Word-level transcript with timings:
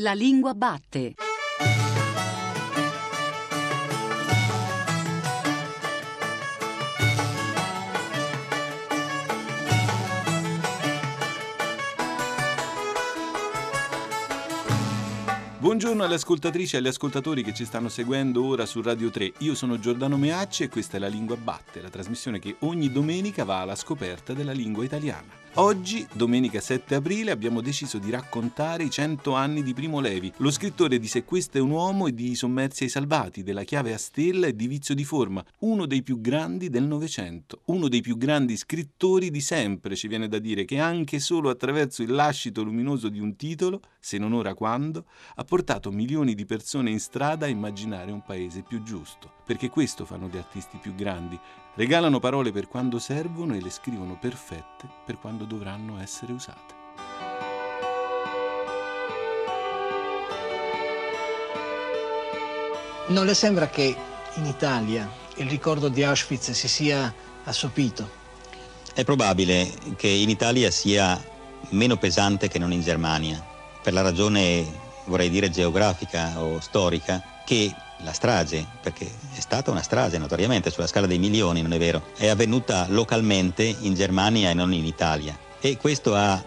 La 0.00 0.14
lingua 0.14 0.54
batte. 0.54 1.14
Buongiorno 15.68 16.02
alle 16.02 16.14
ascoltatrici 16.14 16.74
e 16.76 16.78
agli 16.78 16.86
ascoltatori 16.86 17.42
che 17.42 17.52
ci 17.52 17.66
stanno 17.66 17.90
seguendo 17.90 18.42
ora 18.42 18.64
su 18.64 18.80
Radio 18.80 19.10
3. 19.10 19.34
Io 19.40 19.54
sono 19.54 19.78
Giordano 19.78 20.16
Meacci 20.16 20.62
e 20.62 20.70
questa 20.70 20.96
è 20.96 20.98
La 20.98 21.08
Lingua 21.08 21.36
Batte, 21.36 21.82
la 21.82 21.90
trasmissione 21.90 22.38
che 22.38 22.56
ogni 22.60 22.90
domenica 22.90 23.44
va 23.44 23.60
alla 23.60 23.76
scoperta 23.76 24.32
della 24.32 24.52
lingua 24.52 24.82
italiana. 24.82 25.38
Oggi, 25.54 26.06
domenica 26.12 26.60
7 26.60 26.94
aprile, 26.94 27.32
abbiamo 27.32 27.60
deciso 27.60 27.98
di 27.98 28.10
raccontare 28.10 28.84
i 28.84 28.90
100 28.90 29.34
anni 29.34 29.62
di 29.64 29.74
Primo 29.74 29.98
Levi, 29.98 30.32
lo 30.36 30.52
scrittore 30.52 30.98
di 30.98 31.08
Se 31.08 31.24
questo 31.24 31.58
è 31.58 31.60
un 31.60 31.70
uomo 31.70 32.06
e 32.06 32.14
di 32.14 32.36
sommersi 32.36 32.84
ai 32.84 32.88
salvati, 32.88 33.42
della 33.42 33.64
chiave 33.64 33.92
a 33.92 33.98
stella 33.98 34.46
e 34.46 34.54
di 34.54 34.68
Vizio 34.68 34.94
di 34.94 35.04
forma, 35.04 35.44
uno 35.60 35.86
dei 35.86 36.02
più 36.02 36.20
grandi 36.20 36.68
del 36.68 36.84
Novecento, 36.84 37.62
uno 37.66 37.88
dei 37.88 38.02
più 38.02 38.16
grandi 38.16 38.56
scrittori 38.56 39.30
di 39.30 39.40
sempre, 39.40 39.96
ci 39.96 40.06
viene 40.06 40.28
da 40.28 40.38
dire, 40.38 40.64
che 40.64 40.78
anche 40.78 41.18
solo 41.18 41.50
attraverso 41.50 42.02
il 42.02 42.12
lascito 42.12 42.62
luminoso 42.62 43.08
di 43.08 43.18
un 43.18 43.34
titolo, 43.34 43.80
se 43.98 44.16
non 44.16 44.34
ora 44.34 44.54
quando, 44.54 45.06
ha 45.34 45.42
portato 45.42 45.56
milioni 45.90 46.34
di 46.34 46.44
persone 46.44 46.90
in 46.90 47.00
strada 47.00 47.46
a 47.46 47.48
immaginare 47.48 48.12
un 48.12 48.22
paese 48.22 48.62
più 48.62 48.82
giusto. 48.82 49.30
Perché 49.44 49.68
questo 49.70 50.04
fanno 50.04 50.28
gli 50.28 50.36
artisti 50.36 50.78
più 50.78 50.94
grandi, 50.94 51.38
Regalano 51.78 52.18
parole 52.18 52.50
per 52.50 52.66
quando 52.66 52.98
servono 52.98 53.54
e 53.54 53.60
le 53.60 53.70
scrivono 53.70 54.18
perfette 54.18 54.88
per 55.06 55.16
quando 55.16 55.44
dovranno 55.44 56.00
essere 56.00 56.32
usate. 56.32 56.74
Non 63.06 63.24
le 63.24 63.34
sembra 63.34 63.68
che 63.68 63.96
in 64.34 64.44
Italia 64.46 65.08
il 65.36 65.48
ricordo 65.48 65.88
di 65.88 66.02
Auschwitz 66.02 66.50
si 66.50 66.66
sia 66.66 67.14
assopito? 67.44 68.10
È 68.92 69.04
probabile 69.04 69.72
che 69.94 70.08
in 70.08 70.30
Italia 70.30 70.72
sia 70.72 71.16
meno 71.68 71.96
pesante 71.96 72.48
che 72.48 72.58
non 72.58 72.72
in 72.72 72.80
Germania, 72.80 73.40
per 73.80 73.92
la 73.92 74.02
ragione, 74.02 74.66
vorrei 75.08 75.30
dire, 75.30 75.50
geografica 75.50 76.40
o 76.40 76.60
storica, 76.60 77.22
che 77.44 77.74
la 78.02 78.12
strage, 78.12 78.64
perché 78.80 79.10
è 79.34 79.40
stata 79.40 79.70
una 79.70 79.82
strage 79.82 80.18
notoriamente 80.18 80.70
sulla 80.70 80.86
scala 80.86 81.06
dei 81.06 81.18
milioni, 81.18 81.62
non 81.62 81.72
è 81.72 81.78
vero, 81.78 82.10
è 82.16 82.28
avvenuta 82.28 82.86
localmente 82.88 83.64
in 83.64 83.94
Germania 83.94 84.50
e 84.50 84.54
non 84.54 84.72
in 84.72 84.84
Italia. 84.84 85.36
E 85.60 85.76
questo 85.76 86.14
ha 86.14 86.42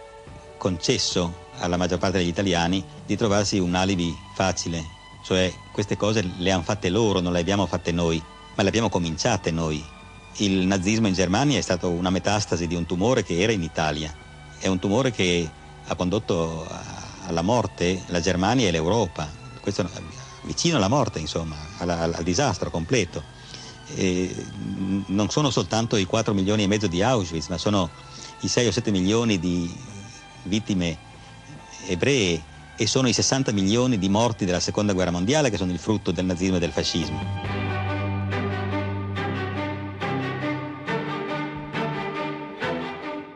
concesso 0.57 1.49
alla 1.57 1.77
maggior 1.77 1.97
parte 1.97 2.19
degli 2.19 2.27
italiani 2.27 2.83
di 3.05 3.17
trovarsi 3.17 3.59
un 3.59 3.75
alibi 3.75 4.15
facile, 4.35 4.83
cioè 5.25 5.51
queste 5.71 5.97
cose 5.97 6.29
le 6.37 6.51
hanno 6.51 6.63
fatte 6.63 6.89
loro, 6.89 7.19
non 7.19 7.33
le 7.33 7.39
abbiamo 7.39 7.65
fatte 7.65 7.91
noi, 7.91 8.21
ma 8.55 8.63
le 8.63 8.69
abbiamo 8.69 8.89
cominciate 8.89 9.51
noi. 9.51 9.83
Il 10.37 10.65
nazismo 10.65 11.07
in 11.07 11.13
Germania 11.13 11.57
è 11.57 11.61
stato 11.61 11.89
una 11.89 12.09
metastasi 12.09 12.65
di 12.67 12.75
un 12.75 12.85
tumore 12.85 13.23
che 13.23 13.39
era 13.39 13.51
in 13.51 13.63
Italia, 13.63 14.13
è 14.59 14.67
un 14.67 14.79
tumore 14.79 15.11
che 15.11 15.49
ha 15.85 15.95
condotto 15.95 16.65
alla 17.25 17.41
morte 17.41 18.01
la 18.07 18.19
Germania 18.19 18.67
e 18.67 18.71
l'Europa. 18.71 19.29
Questo 19.59 19.87
vicino 20.43 20.77
alla 20.77 20.87
morte, 20.87 21.19
insomma, 21.19 21.55
al, 21.77 21.89
al, 21.89 22.13
al 22.13 22.23
disastro 22.23 22.69
completo. 22.69 23.23
E 23.93 24.33
non 25.07 25.29
sono 25.29 25.49
soltanto 25.49 25.97
i 25.97 26.05
4 26.05 26.33
milioni 26.33 26.63
e 26.63 26.67
mezzo 26.67 26.87
di 26.87 27.01
Auschwitz, 27.01 27.47
ma 27.47 27.57
sono 27.57 27.89
i 28.41 28.47
6 28.47 28.67
o 28.67 28.71
7 28.71 28.91
milioni 28.91 29.39
di 29.39 29.73
vittime 30.43 30.97
ebree 31.87 32.41
e 32.75 32.87
sono 32.87 33.07
i 33.07 33.13
60 33.13 33.51
milioni 33.51 33.97
di 33.97 34.09
morti 34.09 34.45
della 34.45 34.59
seconda 34.59 34.93
guerra 34.93 35.11
mondiale 35.11 35.49
che 35.49 35.57
sono 35.57 35.71
il 35.71 35.79
frutto 35.79 36.11
del 36.11 36.25
nazismo 36.25 36.55
e 36.55 36.59
del 36.59 36.71
fascismo. 36.71 37.40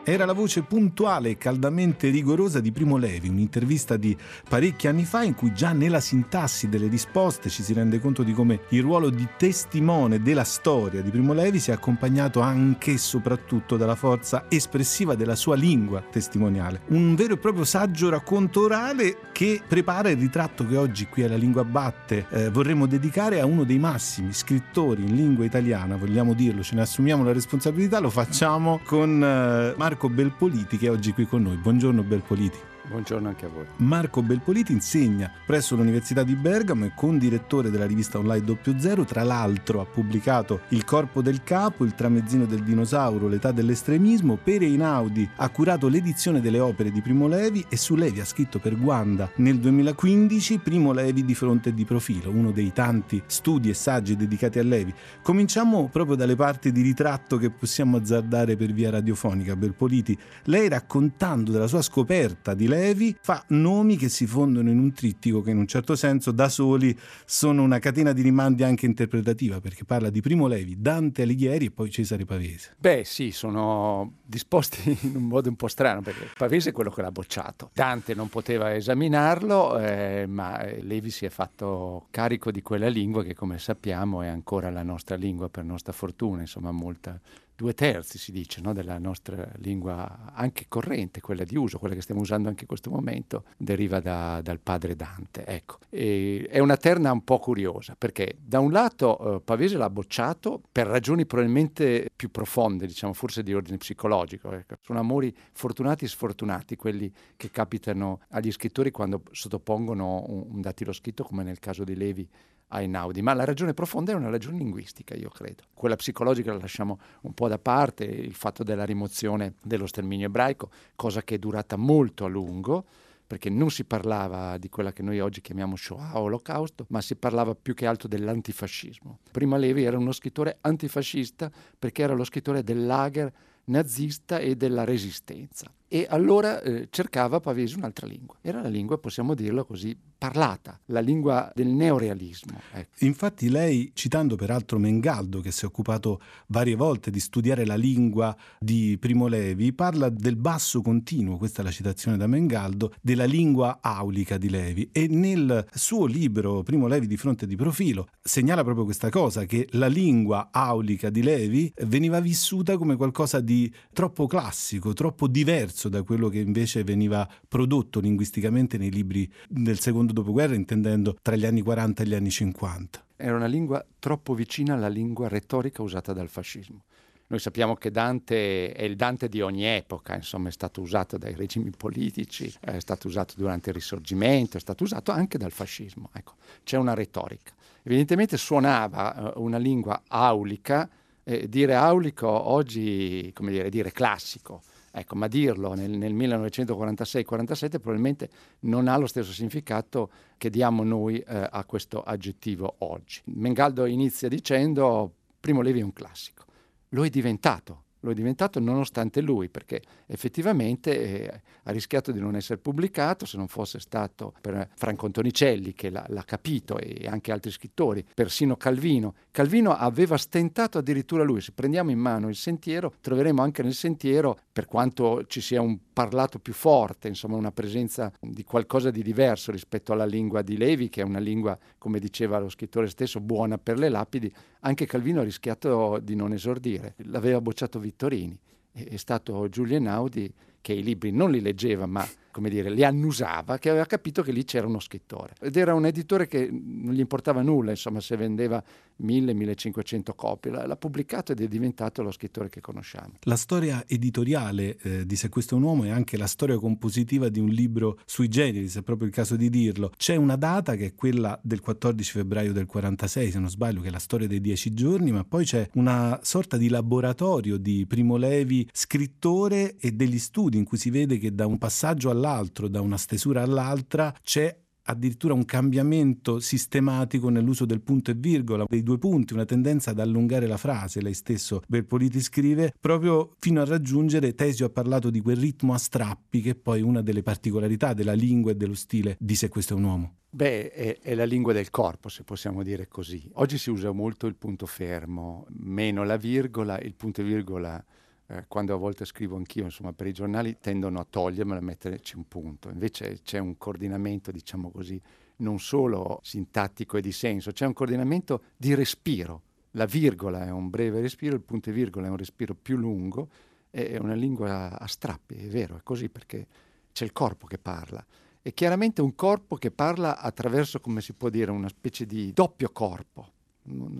Era 0.08 0.24
la 0.24 0.34
voce 0.34 0.62
puntuale 0.62 1.30
e 1.30 1.36
caldamente 1.36 2.10
rigorosa 2.10 2.60
di 2.60 2.70
Primo 2.70 2.96
Levi, 2.96 3.28
un'intervista 3.28 3.96
di 3.96 4.16
parecchi 4.48 4.86
anni 4.86 5.04
fa 5.04 5.24
in 5.24 5.34
cui 5.34 5.52
già 5.52 5.72
nella 5.72 5.98
sintassi 5.98 6.68
delle 6.68 6.86
risposte 6.86 7.48
ci 7.48 7.64
si 7.64 7.72
rende 7.72 7.98
conto 7.98 8.22
di 8.22 8.32
come 8.32 8.60
il 8.68 8.82
ruolo 8.82 9.10
di 9.10 9.26
testimone 9.36 10.22
della 10.22 10.44
storia 10.44 11.02
di 11.02 11.10
Primo 11.10 11.32
Levi 11.32 11.58
sia 11.58 11.74
accompagnato 11.74 12.38
anche 12.38 12.92
e 12.92 12.98
soprattutto 12.98 13.76
dalla 13.76 13.96
forza 13.96 14.44
espressiva 14.48 15.16
della 15.16 15.34
sua 15.34 15.56
lingua 15.56 16.00
testimoniale. 16.08 16.82
Un 16.90 17.16
vero 17.16 17.34
e 17.34 17.38
proprio 17.38 17.64
saggio 17.64 18.08
racconto 18.08 18.60
orale 18.60 19.18
che 19.32 19.60
prepara 19.66 20.08
il 20.10 20.18
ritratto 20.18 20.64
che 20.68 20.76
oggi 20.76 21.08
qui 21.08 21.24
alla 21.24 21.34
Lingua 21.34 21.64
Batte 21.64 22.26
eh, 22.30 22.48
vorremmo 22.50 22.86
dedicare 22.86 23.40
a 23.40 23.44
uno 23.44 23.64
dei 23.64 23.80
massimi 23.80 24.32
scrittori 24.32 25.02
in 25.02 25.16
lingua 25.16 25.44
italiana, 25.44 25.96
vogliamo 25.96 26.32
dirlo, 26.32 26.62
ce 26.62 26.76
ne 26.76 26.82
assumiamo 26.82 27.24
la 27.24 27.32
responsabilità, 27.32 27.98
lo 27.98 28.10
facciamo 28.10 28.78
con 28.84 29.20
eh, 29.20 29.74
Marco 29.76 29.94
Marco 29.96 30.10
Belpoliti 30.10 30.76
che 30.76 30.88
è 30.88 30.90
oggi 30.90 31.14
qui 31.14 31.26
con 31.26 31.42
noi. 31.42 31.56
Buongiorno 31.56 32.02
Belpoliti. 32.02 32.75
Buongiorno 32.88 33.26
anche 33.26 33.46
a 33.46 33.48
voi. 33.48 33.66
Marco 33.78 34.22
Belpoliti 34.22 34.70
insegna 34.70 35.30
presso 35.44 35.74
l'Università 35.74 36.22
di 36.22 36.36
Bergamo 36.36 36.84
e 36.84 36.92
condirettore 36.94 37.68
della 37.70 37.84
rivista 37.84 38.18
online 38.18 38.44
Doppio 38.44 38.78
Zero. 38.78 39.04
Tra 39.04 39.24
l'altro 39.24 39.80
ha 39.80 39.84
pubblicato 39.84 40.60
Il 40.68 40.84
corpo 40.84 41.20
del 41.20 41.42
capo, 41.42 41.84
Il 41.84 41.96
tramezzino 41.96 42.46
del 42.46 42.62
dinosauro, 42.62 43.26
L'età 43.26 43.50
dell'estremismo. 43.50 44.36
Per 44.36 44.62
Einaudi 44.62 45.28
ha 45.34 45.48
curato 45.48 45.88
l'edizione 45.88 46.40
delle 46.40 46.60
opere 46.60 46.92
di 46.92 47.02
Primo 47.02 47.26
Levi 47.26 47.64
e 47.68 47.76
su 47.76 47.96
Levi 47.96 48.20
ha 48.20 48.24
scritto 48.24 48.60
per 48.60 48.78
Guanda 48.78 49.30
nel 49.36 49.58
2015 49.58 50.58
Primo 50.58 50.92
Levi 50.92 51.24
di 51.24 51.34
fronte 51.34 51.70
e 51.70 51.74
di 51.74 51.84
profilo, 51.84 52.30
uno 52.30 52.52
dei 52.52 52.72
tanti 52.72 53.20
studi 53.26 53.68
e 53.68 53.74
saggi 53.74 54.14
dedicati 54.14 54.60
a 54.60 54.62
Levi. 54.62 54.94
Cominciamo 55.22 55.88
proprio 55.88 56.14
dalle 56.14 56.36
parti 56.36 56.70
di 56.70 56.82
ritratto 56.82 57.36
che 57.36 57.50
possiamo 57.50 57.96
azzardare 57.96 58.54
per 58.54 58.72
via 58.72 58.90
radiofonica. 58.90 59.56
Belpoliti, 59.56 60.16
lei 60.44 60.68
raccontando 60.68 61.50
della 61.50 61.66
sua 61.66 61.82
scoperta 61.82 62.54
di 62.54 62.68
Levi 62.68 62.75
Levi 62.76 63.16
fa 63.18 63.42
nomi 63.48 63.96
che 63.96 64.10
si 64.10 64.26
fondono 64.26 64.70
in 64.70 64.78
un 64.78 64.92
trittico 64.92 65.40
che 65.40 65.50
in 65.50 65.56
un 65.56 65.66
certo 65.66 65.96
senso 65.96 66.30
da 66.30 66.50
soli 66.50 66.96
sono 67.24 67.62
una 67.62 67.78
catena 67.78 68.12
di 68.12 68.20
rimandi 68.20 68.64
anche 68.64 68.84
interpretativa 68.84 69.60
perché 69.60 69.84
parla 69.84 70.10
di 70.10 70.20
Primo 70.20 70.46
Levi, 70.46 70.76
Dante 70.78 71.22
Alighieri 71.22 71.66
e 71.66 71.70
poi 71.70 71.90
Cesare 71.90 72.26
Pavese. 72.26 72.74
Beh 72.76 73.02
sì, 73.04 73.30
sono 73.30 74.16
disposti 74.22 74.90
in 75.08 75.16
un 75.16 75.22
modo 75.22 75.48
un 75.48 75.56
po' 75.56 75.68
strano 75.68 76.02
perché 76.02 76.28
Pavese 76.36 76.68
è 76.70 76.72
quello 76.72 76.90
che 76.90 77.00
l'ha 77.00 77.10
bocciato. 77.10 77.70
Dante 77.72 78.14
non 78.14 78.28
poteva 78.28 78.74
esaminarlo 78.74 79.78
eh, 79.78 80.26
ma 80.28 80.62
Levi 80.80 81.10
si 81.10 81.24
è 81.24 81.30
fatto 81.30 82.08
carico 82.10 82.50
di 82.50 82.60
quella 82.60 82.88
lingua 82.88 83.24
che 83.24 83.34
come 83.34 83.58
sappiamo 83.58 84.20
è 84.20 84.28
ancora 84.28 84.68
la 84.68 84.82
nostra 84.82 85.16
lingua 85.16 85.48
per 85.48 85.64
nostra 85.64 85.94
fortuna, 85.94 86.42
insomma 86.42 86.72
molta 86.72 87.18
due 87.56 87.72
terzi, 87.72 88.18
si 88.18 88.30
dice, 88.30 88.60
no, 88.60 88.72
della 88.72 88.98
nostra 88.98 89.50
lingua 89.56 90.32
anche 90.34 90.66
corrente, 90.68 91.20
quella 91.20 91.44
di 91.44 91.56
uso, 91.56 91.78
quella 91.78 91.94
che 91.94 92.02
stiamo 92.02 92.20
usando 92.20 92.48
anche 92.48 92.62
in 92.62 92.66
questo 92.68 92.90
momento, 92.90 93.44
deriva 93.56 93.98
da, 94.00 94.40
dal 94.42 94.60
padre 94.60 94.94
Dante. 94.94 95.44
Ecco. 95.46 95.78
è 95.88 96.58
una 96.58 96.76
terna 96.76 97.10
un 97.10 97.24
po' 97.24 97.38
curiosa, 97.38 97.94
perché 97.96 98.36
da 98.38 98.60
un 98.60 98.70
lato 98.70 99.36
eh, 99.36 99.40
Pavese 99.40 99.78
l'ha 99.78 99.90
bocciato 99.90 100.60
per 100.70 100.86
ragioni 100.86 101.24
probabilmente 101.24 102.10
più 102.14 102.30
profonde, 102.30 102.86
diciamo, 102.86 103.14
forse 103.14 103.42
di 103.42 103.54
ordine 103.54 103.78
psicologico. 103.78 104.52
Ecco. 104.52 104.76
Sono 104.82 104.98
amori 104.98 105.34
fortunati 105.52 106.04
e 106.04 106.08
sfortunati 106.08 106.76
quelli 106.76 107.10
che 107.36 107.50
capitano 107.50 108.20
agli 108.30 108.52
scrittori 108.52 108.90
quando 108.90 109.22
sottopongono 109.30 110.24
un, 110.28 110.44
un 110.50 110.60
datilo 110.60 110.92
scritto, 110.92 111.24
come 111.24 111.42
nel 111.42 111.58
caso 111.58 111.84
di 111.84 111.96
Levi 111.96 112.28
a 112.68 112.80
Einaudi, 112.80 113.22
ma 113.22 113.34
la 113.34 113.44
ragione 113.44 113.74
profonda 113.74 114.12
è 114.12 114.14
una 114.14 114.30
ragione 114.30 114.58
linguistica, 114.58 115.14
io 115.14 115.28
credo. 115.28 115.64
Quella 115.72 115.96
psicologica 115.96 116.52
la 116.52 116.58
lasciamo 116.58 116.98
un 117.22 117.32
po' 117.32 117.48
da 117.48 117.58
parte, 117.58 118.04
il 118.04 118.34
fatto 118.34 118.62
della 118.62 118.84
rimozione 118.84 119.54
dello 119.62 119.86
sterminio 119.86 120.26
ebraico, 120.26 120.70
cosa 120.96 121.22
che 121.22 121.36
è 121.36 121.38
durata 121.38 121.76
molto 121.76 122.24
a 122.24 122.28
lungo, 122.28 122.84
perché 123.26 123.50
non 123.50 123.70
si 123.70 123.84
parlava 123.84 124.56
di 124.56 124.68
quella 124.68 124.92
che 124.92 125.02
noi 125.02 125.20
oggi 125.20 125.40
chiamiamo 125.40 125.74
Shoah 125.74 126.18
o 126.18 126.22
Olocausto, 126.22 126.86
ma 126.90 127.00
si 127.00 127.16
parlava 127.16 127.54
più 127.54 127.74
che 127.74 127.86
altro 127.86 128.08
dell'antifascismo. 128.08 129.18
Prima 129.30 129.56
Levi 129.56 129.82
era 129.82 129.98
uno 129.98 130.12
scrittore 130.12 130.58
antifascista 130.60 131.50
perché 131.78 132.02
era 132.02 132.14
lo 132.14 132.24
scrittore 132.24 132.62
del 132.62 132.86
lager 132.86 133.32
nazista 133.64 134.38
e 134.38 134.54
della 134.54 134.84
resistenza. 134.84 135.72
E 135.88 136.06
allora 136.08 136.60
eh, 136.62 136.88
cercava 136.90 137.38
Pavese 137.38 137.76
un'altra 137.76 138.06
lingua. 138.06 138.36
Era 138.40 138.60
la 138.60 138.68
lingua, 138.68 138.98
possiamo 138.98 139.34
dirlo 139.34 139.64
così, 139.64 139.96
parlata, 140.18 140.80
la 140.86 141.00
lingua 141.00 141.52
del 141.54 141.68
neorealismo. 141.68 142.58
Ecco. 142.72 143.04
Infatti 143.04 143.48
lei, 143.48 143.92
citando 143.94 144.34
peraltro 144.34 144.78
Mengaldo, 144.78 145.40
che 145.40 145.52
si 145.52 145.64
è 145.64 145.68
occupato 145.68 146.20
varie 146.48 146.74
volte 146.74 147.10
di 147.10 147.20
studiare 147.20 147.64
la 147.64 147.76
lingua 147.76 148.36
di 148.58 148.96
Primo 148.98 149.28
Levi, 149.28 149.72
parla 149.72 150.08
del 150.08 150.36
basso 150.36 150.82
continuo, 150.82 151.36
questa 151.36 151.62
è 151.62 151.64
la 151.64 151.70
citazione 151.70 152.16
da 152.16 152.26
Mengaldo, 152.26 152.94
della 153.00 153.24
lingua 153.24 153.78
aulica 153.80 154.38
di 154.38 154.50
Levi 154.50 154.88
e 154.90 155.06
nel 155.06 155.66
suo 155.72 156.06
libro 156.06 156.62
Primo 156.62 156.88
Levi 156.88 157.06
di 157.06 157.16
fronte 157.16 157.46
di 157.46 157.56
profilo 157.56 158.08
segnala 158.22 158.64
proprio 158.64 158.84
questa 158.84 159.10
cosa, 159.10 159.44
che 159.44 159.68
la 159.72 159.86
lingua 159.86 160.48
aulica 160.50 161.10
di 161.10 161.22
Levi 161.22 161.72
veniva 161.84 162.20
vissuta 162.20 162.76
come 162.76 162.96
qualcosa 162.96 163.40
di 163.40 163.72
troppo 163.92 164.26
classico, 164.26 164.92
troppo 164.92 165.28
diverso 165.28 165.75
diverso 165.76 165.88
da 165.88 166.02
quello 166.02 166.28
che 166.28 166.38
invece 166.38 166.82
veniva 166.82 167.28
prodotto 167.46 168.00
linguisticamente 168.00 168.78
nei 168.78 168.90
libri 168.90 169.30
del 169.48 169.78
secondo 169.78 170.12
dopoguerra, 170.12 170.54
intendendo 170.54 171.16
tra 171.20 171.36
gli 171.36 171.44
anni 171.44 171.60
40 171.60 172.02
e 172.02 172.06
gli 172.06 172.14
anni 172.14 172.30
50. 172.30 173.04
Era 173.16 173.36
una 173.36 173.46
lingua 173.46 173.84
troppo 173.98 174.34
vicina 174.34 174.74
alla 174.74 174.88
lingua 174.88 175.28
retorica 175.28 175.82
usata 175.82 176.12
dal 176.12 176.28
fascismo. 176.28 176.84
Noi 177.28 177.40
sappiamo 177.40 177.74
che 177.74 177.90
Dante 177.90 178.72
è 178.72 178.84
il 178.84 178.94
Dante 178.94 179.28
di 179.28 179.40
ogni 179.40 179.64
epoca, 179.64 180.14
insomma 180.14 180.48
è 180.48 180.52
stato 180.52 180.80
usato 180.80 181.18
dai 181.18 181.34
regimi 181.34 181.70
politici, 181.76 182.52
è 182.60 182.78
stato 182.78 183.08
usato 183.08 183.34
durante 183.36 183.70
il 183.70 183.74
Risorgimento, 183.74 184.56
è 184.56 184.60
stato 184.60 184.84
usato 184.84 185.10
anche 185.10 185.36
dal 185.36 185.50
fascismo. 185.50 186.10
Ecco, 186.12 186.34
c'è 186.62 186.76
una 186.76 186.94
retorica. 186.94 187.52
Evidentemente 187.82 188.36
suonava 188.36 189.32
uh, 189.34 189.42
una 189.42 189.58
lingua 189.58 190.02
aulica, 190.06 190.88
eh, 191.24 191.48
dire 191.48 191.74
aulico 191.74 192.28
oggi, 192.28 193.30
come 193.34 193.50
dire, 193.50 193.70
dire 193.70 193.90
classico, 193.90 194.62
ecco, 194.98 195.14
ma 195.14 195.28
dirlo 195.28 195.74
nel, 195.74 195.90
nel 195.90 196.14
1946-47 196.14 197.68
probabilmente 197.80 198.30
non 198.60 198.88
ha 198.88 198.96
lo 198.96 199.06
stesso 199.06 199.32
significato 199.32 200.10
che 200.38 200.48
diamo 200.48 200.82
noi 200.84 201.18
eh, 201.18 201.48
a 201.50 201.64
questo 201.64 202.02
aggettivo 202.02 202.76
oggi. 202.78 203.20
Mengaldo 203.26 203.84
inizia 203.84 204.28
dicendo 204.28 205.12
Primo 205.38 205.60
Levi 205.60 205.80
è 205.80 205.84
un 205.84 205.92
classico 205.92 206.44
lo 206.90 207.04
è 207.04 207.08
diventato, 207.08 207.84
lo 208.06 208.12
è 208.12 208.14
diventato 208.14 208.60
nonostante 208.60 209.20
lui, 209.20 209.48
perché 209.48 209.82
effettivamente 210.06 211.00
eh, 211.00 211.40
ha 211.64 211.70
rischiato 211.72 212.12
di 212.12 212.20
non 212.20 212.36
essere 212.36 212.58
pubblicato 212.58 213.26
se 213.26 213.36
non 213.36 213.48
fosse 213.48 213.80
stato 213.80 214.32
per 214.40 214.68
Franco 214.74 215.06
Antonicelli 215.06 215.74
che 215.74 215.90
l'ha, 215.90 216.04
l'ha, 216.08 216.24
capito 216.24 216.78
e 216.78 217.06
anche 217.06 217.32
altri 217.32 217.50
scrittori, 217.50 218.04
persino 218.14 218.56
Calvino. 218.56 219.14
Calvino 219.30 219.72
aveva 219.72 220.16
stentato 220.16 220.78
addirittura 220.78 221.24
lui, 221.24 221.40
se 221.40 221.52
prendiamo 221.52 221.90
in 221.90 221.98
mano 221.98 222.28
il 222.28 222.36
sentiero, 222.36 222.94
troveremo 223.00 223.42
anche 223.42 223.62
nel 223.62 223.74
sentiero, 223.74 224.38
per 224.52 224.66
quanto 224.66 225.24
ci 225.26 225.40
sia 225.40 225.60
un 225.60 225.78
parlato 225.92 226.38
più 226.38 226.52
forte, 226.52 227.08
insomma 227.08 227.36
una 227.36 227.52
presenza 227.52 228.12
di 228.20 228.44
qualcosa 228.44 228.90
di 228.90 229.02
diverso 229.02 229.50
rispetto 229.50 229.92
alla 229.92 230.04
lingua 230.04 230.42
di 230.42 230.56
Levi, 230.56 230.88
che 230.88 231.00
è 231.00 231.04
una 231.04 231.18
lingua, 231.18 231.58
come 231.78 231.98
diceva 231.98 232.38
lo 232.38 232.48
scrittore 232.48 232.86
stesso, 232.88 233.20
buona 233.20 233.58
per 233.58 233.78
le 233.78 233.88
lapidi, 233.88 234.32
anche 234.60 234.86
Calvino 234.86 235.20
ha 235.20 235.24
rischiato 235.24 235.98
di 236.02 236.14
non 236.14 236.32
esordire, 236.32 236.94
l'aveva 237.04 237.40
bocciato 237.40 237.78
Vittorini, 237.78 238.38
è 238.72 238.96
stato 238.96 239.48
Giulio 239.48 239.76
Einaudi 239.76 240.32
che 240.60 240.72
i 240.72 240.82
libri 240.82 241.10
non 241.10 241.30
li 241.30 241.40
leggeva 241.40 241.86
ma 241.86 242.06
come 242.36 242.50
dire, 242.50 242.68
li 242.68 242.84
annusava, 242.84 243.56
che 243.56 243.70
aveva 243.70 243.86
capito 243.86 244.20
che 244.20 244.30
lì 244.30 244.44
c'era 244.44 244.66
uno 244.66 244.78
scrittore. 244.78 245.32
Ed 245.40 245.56
era 245.56 245.72
un 245.72 245.86
editore 245.86 246.26
che 246.26 246.50
non 246.52 246.92
gli 246.92 246.98
importava 246.98 247.40
nulla, 247.40 247.70
insomma, 247.70 247.98
se 248.00 248.14
vendeva 248.14 248.62
1000-1500 249.02 250.14
copie. 250.14 250.50
L'ha, 250.50 250.76
pubblicato 250.76 251.32
ed 251.32 251.40
è 251.40 251.48
diventato 251.48 252.02
lo 252.02 252.10
scrittore 252.10 252.50
che 252.50 252.60
conosciamo. 252.60 253.14
La 253.22 253.36
storia 253.36 253.84
editoriale 253.86 254.76
eh, 254.82 255.06
di 255.06 255.16
Se 255.16 255.30
questo 255.30 255.54
è 255.54 255.56
un 255.56 255.64
uomo 255.64 255.84
è 255.84 255.88
anche 255.88 256.18
la 256.18 256.26
storia 256.26 256.58
compositiva 256.58 257.30
di 257.30 257.40
un 257.40 257.48
libro 257.48 257.98
sui 258.04 258.28
generis, 258.28 258.76
è 258.76 258.82
proprio 258.82 259.08
il 259.08 259.14
caso 259.14 259.34
di 259.34 259.48
dirlo. 259.48 259.90
C'è 259.96 260.16
una 260.16 260.36
data 260.36 260.76
che 260.76 260.88
è 260.88 260.94
quella 260.94 261.40
del 261.42 261.60
14 261.60 262.10
febbraio 262.18 262.52
del 262.52 262.66
46, 262.66 263.30
se 263.30 263.38
non 263.38 263.48
sbaglio, 263.48 263.80
che 263.80 263.88
è 263.88 263.90
la 263.90 263.98
storia 263.98 264.26
dei 264.26 264.42
dieci 264.42 264.74
giorni, 264.74 265.10
ma 265.10 265.24
poi 265.24 265.46
c'è 265.46 265.66
una 265.76 266.20
sorta 266.22 266.58
di 266.58 266.68
laboratorio 266.68 267.56
di 267.56 267.86
Primo 267.86 268.18
Levi, 268.18 268.68
scrittore 268.70 269.76
e 269.78 269.92
degli 269.92 270.18
studi 270.18 270.58
in 270.58 270.64
cui 270.64 270.76
si 270.76 270.90
vede 270.90 271.16
che 271.16 271.34
da 271.34 271.46
un 271.46 271.56
passaggio 271.56 272.10
all'altro 272.10 272.24
all'altro, 272.26 272.68
da 272.68 272.80
una 272.80 272.96
stesura 272.96 273.42
all'altra, 273.42 274.14
c'è 274.22 274.64
addirittura 274.88 275.34
un 275.34 275.44
cambiamento 275.44 276.38
sistematico 276.38 277.28
nell'uso 277.28 277.64
del 277.64 277.80
punto 277.80 278.10
e 278.10 278.14
virgola, 278.14 278.66
dei 278.68 278.82
due 278.82 278.98
punti, 278.98 279.32
una 279.32 279.44
tendenza 279.44 279.90
ad 279.90 279.98
allungare 279.98 280.46
la 280.46 280.56
frase, 280.56 281.00
lei 281.00 281.14
stesso 281.14 281.62
Berpoliti 281.66 282.20
scrive, 282.20 282.72
proprio 282.78 283.34
fino 283.38 283.60
a 283.60 283.64
raggiungere, 283.64 284.34
Tesio 284.34 284.66
ha 284.66 284.70
parlato 284.70 285.10
di 285.10 285.20
quel 285.20 285.38
ritmo 285.38 285.74
a 285.74 285.78
strappi 285.78 286.40
che 286.40 286.50
è 286.50 286.54
poi 286.54 286.82
una 286.82 287.02
delle 287.02 287.22
particolarità 287.22 287.94
della 287.94 288.12
lingua 288.12 288.52
e 288.52 288.56
dello 288.56 288.74
stile 288.74 289.16
di 289.18 289.34
Se 289.34 289.48
questo 289.48 289.74
è 289.74 289.76
un 289.76 289.84
uomo. 289.84 290.14
Beh, 290.30 290.70
è, 290.70 290.98
è, 291.00 291.14
la 291.14 291.24
lingua 291.24 291.52
del 291.52 291.70
corpo, 291.70 292.08
se 292.08 292.22
possiamo 292.22 292.62
dire 292.62 292.88
così. 292.88 293.28
Oggi 293.34 293.58
si 293.58 293.70
usa 293.70 293.90
molto 293.90 294.26
il 294.26 294.36
punto 294.36 294.66
fermo, 294.66 295.46
meno 295.48 296.04
la 296.04 296.16
virgola, 296.16 296.78
il 296.78 296.94
punto 296.94 297.22
e 297.22 297.24
virgola 297.24 297.82
eh, 298.28 298.44
quando 298.48 298.74
a 298.74 298.76
volte 298.76 299.04
scrivo 299.04 299.36
anch'io, 299.36 299.64
insomma, 299.64 299.92
per 299.92 300.06
i 300.06 300.12
giornali 300.12 300.58
tendono 300.60 300.98
a 300.98 301.06
togliermelo 301.08 301.60
e 301.60 301.62
metterci 301.62 302.16
un 302.16 302.26
punto. 302.26 302.68
Invece 302.70 303.20
c'è 303.22 303.38
un 303.38 303.56
coordinamento, 303.56 304.30
diciamo 304.30 304.70
così, 304.70 305.00
non 305.36 305.58
solo 305.58 306.20
sintattico 306.22 306.96
e 306.96 307.02
di 307.02 307.12
senso, 307.12 307.52
c'è 307.52 307.66
un 307.66 307.72
coordinamento 307.72 308.42
di 308.56 308.74
respiro. 308.74 309.42
La 309.72 309.84
virgola 309.84 310.46
è 310.46 310.50
un 310.50 310.70
breve 310.70 311.00
respiro, 311.00 311.34
il 311.34 311.42
punto 311.42 311.70
e 311.70 311.72
virgola 311.72 312.06
è 312.06 312.10
un 312.10 312.16
respiro 312.16 312.54
più 312.54 312.76
lungo, 312.76 313.28
è 313.70 313.98
una 313.98 314.14
lingua 314.14 314.78
a 314.78 314.86
strappi, 314.86 315.34
è 315.34 315.48
vero, 315.48 315.76
è 315.76 315.82
così 315.82 316.08
perché 316.08 316.46
c'è 316.92 317.04
il 317.04 317.12
corpo 317.12 317.46
che 317.46 317.58
parla. 317.58 318.04
È 318.40 318.54
chiaramente 318.54 319.02
un 319.02 319.14
corpo 319.14 319.56
che 319.56 319.70
parla 319.70 320.18
attraverso, 320.18 320.80
come 320.80 321.00
si 321.00 321.12
può 321.12 321.28
dire, 321.28 321.50
una 321.50 321.68
specie 321.68 322.06
di 322.06 322.32
doppio 322.32 322.70
corpo, 322.70 323.32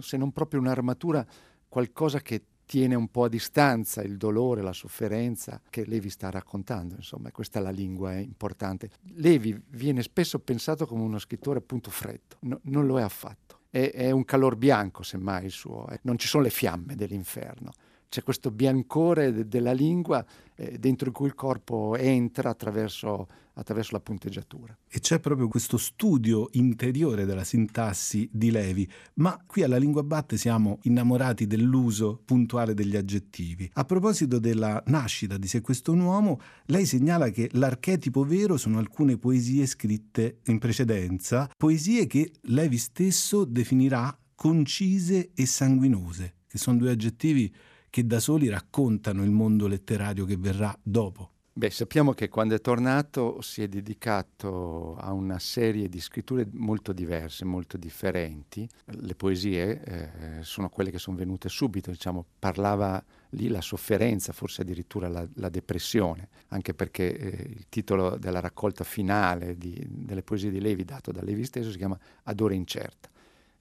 se 0.00 0.16
non 0.16 0.32
proprio 0.32 0.60
un'armatura, 0.60 1.26
qualcosa 1.68 2.20
che 2.20 2.42
tiene 2.66 2.96
un 2.96 3.08
po' 3.08 3.24
a 3.24 3.28
distanza 3.28 4.02
il 4.02 4.16
dolore, 4.16 4.60
la 4.60 4.72
sofferenza 4.72 5.62
che 5.70 5.86
Levi 5.86 6.10
sta 6.10 6.30
raccontando, 6.30 6.96
insomma, 6.96 7.30
questa 7.30 7.60
è 7.60 7.62
la 7.62 7.70
lingua 7.70 8.12
è 8.12 8.18
importante. 8.18 8.90
Levi 9.14 9.58
viene 9.70 10.02
spesso 10.02 10.40
pensato 10.40 10.84
come 10.84 11.02
uno 11.02 11.18
scrittore 11.18 11.60
appunto 11.60 11.90
freddo, 11.90 12.36
no, 12.40 12.60
non 12.64 12.86
lo 12.86 12.98
è 12.98 13.02
affatto. 13.02 13.60
È, 13.70 13.92
è, 13.92 14.10
un 14.10 14.24
calor 14.24 14.56
bianco, 14.56 15.02
semmai 15.02 15.44
il 15.44 15.50
suo, 15.50 15.88
eh. 15.88 16.00
non 16.02 16.18
ci 16.18 16.26
sono 16.26 16.42
le 16.42 16.50
fiamme 16.50 16.96
dell'inferno. 16.96 17.72
C'è 18.08 18.22
questo 18.22 18.50
biancore 18.50 19.32
de- 19.32 19.48
della 19.48 19.72
lingua 19.72 20.24
eh, 20.54 20.78
dentro 20.78 21.10
cui 21.10 21.26
il 21.26 21.34
corpo 21.34 21.96
entra 21.96 22.50
attraverso 22.50 23.26
attraverso 23.56 23.92
la 23.92 24.00
punteggiatura. 24.00 24.76
E 24.86 25.00
c'è 25.00 25.18
proprio 25.20 25.48
questo 25.48 25.76
studio 25.76 26.48
interiore 26.52 27.24
della 27.24 27.44
sintassi 27.44 28.28
di 28.32 28.50
Levi, 28.50 28.88
ma 29.14 29.42
qui 29.46 29.62
alla 29.62 29.78
Lingua 29.78 30.02
Batte 30.02 30.36
siamo 30.36 30.78
innamorati 30.82 31.46
dell'uso 31.46 32.20
puntuale 32.24 32.74
degli 32.74 32.96
aggettivi. 32.96 33.68
A 33.74 33.84
proposito 33.84 34.38
della 34.38 34.82
nascita 34.86 35.36
di 35.38 35.46
Se 35.46 35.60
questo 35.60 35.92
un 35.92 36.00
uomo, 36.00 36.40
lei 36.66 36.86
segnala 36.86 37.30
che 37.30 37.48
l'archetipo 37.52 38.24
vero 38.24 38.56
sono 38.56 38.78
alcune 38.78 39.16
poesie 39.16 39.66
scritte 39.66 40.40
in 40.46 40.58
precedenza, 40.58 41.48
poesie 41.56 42.06
che 42.06 42.32
Levi 42.42 42.78
stesso 42.78 43.44
definirà 43.44 44.16
concise 44.34 45.30
e 45.34 45.46
sanguinose, 45.46 46.34
che 46.46 46.58
sono 46.58 46.76
due 46.76 46.90
aggettivi 46.90 47.52
che 47.96 48.06
da 48.06 48.20
soli 48.20 48.50
raccontano 48.50 49.24
il 49.24 49.30
mondo 49.30 49.66
letterario 49.66 50.26
che 50.26 50.36
verrà 50.36 50.78
dopo. 50.82 51.30
Beh, 51.54 51.70
sappiamo 51.70 52.12
che 52.12 52.28
quando 52.28 52.54
è 52.54 52.60
tornato 52.60 53.40
si 53.40 53.62
è 53.62 53.68
dedicato 53.68 54.96
a 54.96 55.12
una 55.12 55.38
serie 55.38 55.88
di 55.88 55.98
scritture 55.98 56.46
molto 56.52 56.92
diverse, 56.92 57.46
molto 57.46 57.78
differenti. 57.78 58.68
Le 58.84 59.14
poesie 59.14 59.82
eh, 59.82 60.42
sono 60.42 60.68
quelle 60.68 60.90
che 60.90 60.98
sono 60.98 61.16
venute 61.16 61.48
subito, 61.48 61.90
diciamo, 61.90 62.22
parlava 62.38 63.02
lì 63.30 63.48
la 63.48 63.62
sofferenza, 63.62 64.34
forse 64.34 64.60
addirittura 64.60 65.08
la, 65.08 65.26
la 65.36 65.48
depressione, 65.48 66.28
anche 66.48 66.74
perché 66.74 67.16
eh, 67.16 67.48
il 67.48 67.64
titolo 67.70 68.18
della 68.18 68.40
raccolta 68.40 68.84
finale 68.84 69.56
di, 69.56 69.82
delle 69.88 70.22
poesie 70.22 70.50
di 70.50 70.60
Levi, 70.60 70.84
dato 70.84 71.12
da 71.12 71.22
Levi 71.22 71.44
stesso, 71.44 71.70
si 71.70 71.78
chiama 71.78 71.98
Ad 72.24 72.40
ora 72.40 72.52
incerta. 72.52 73.08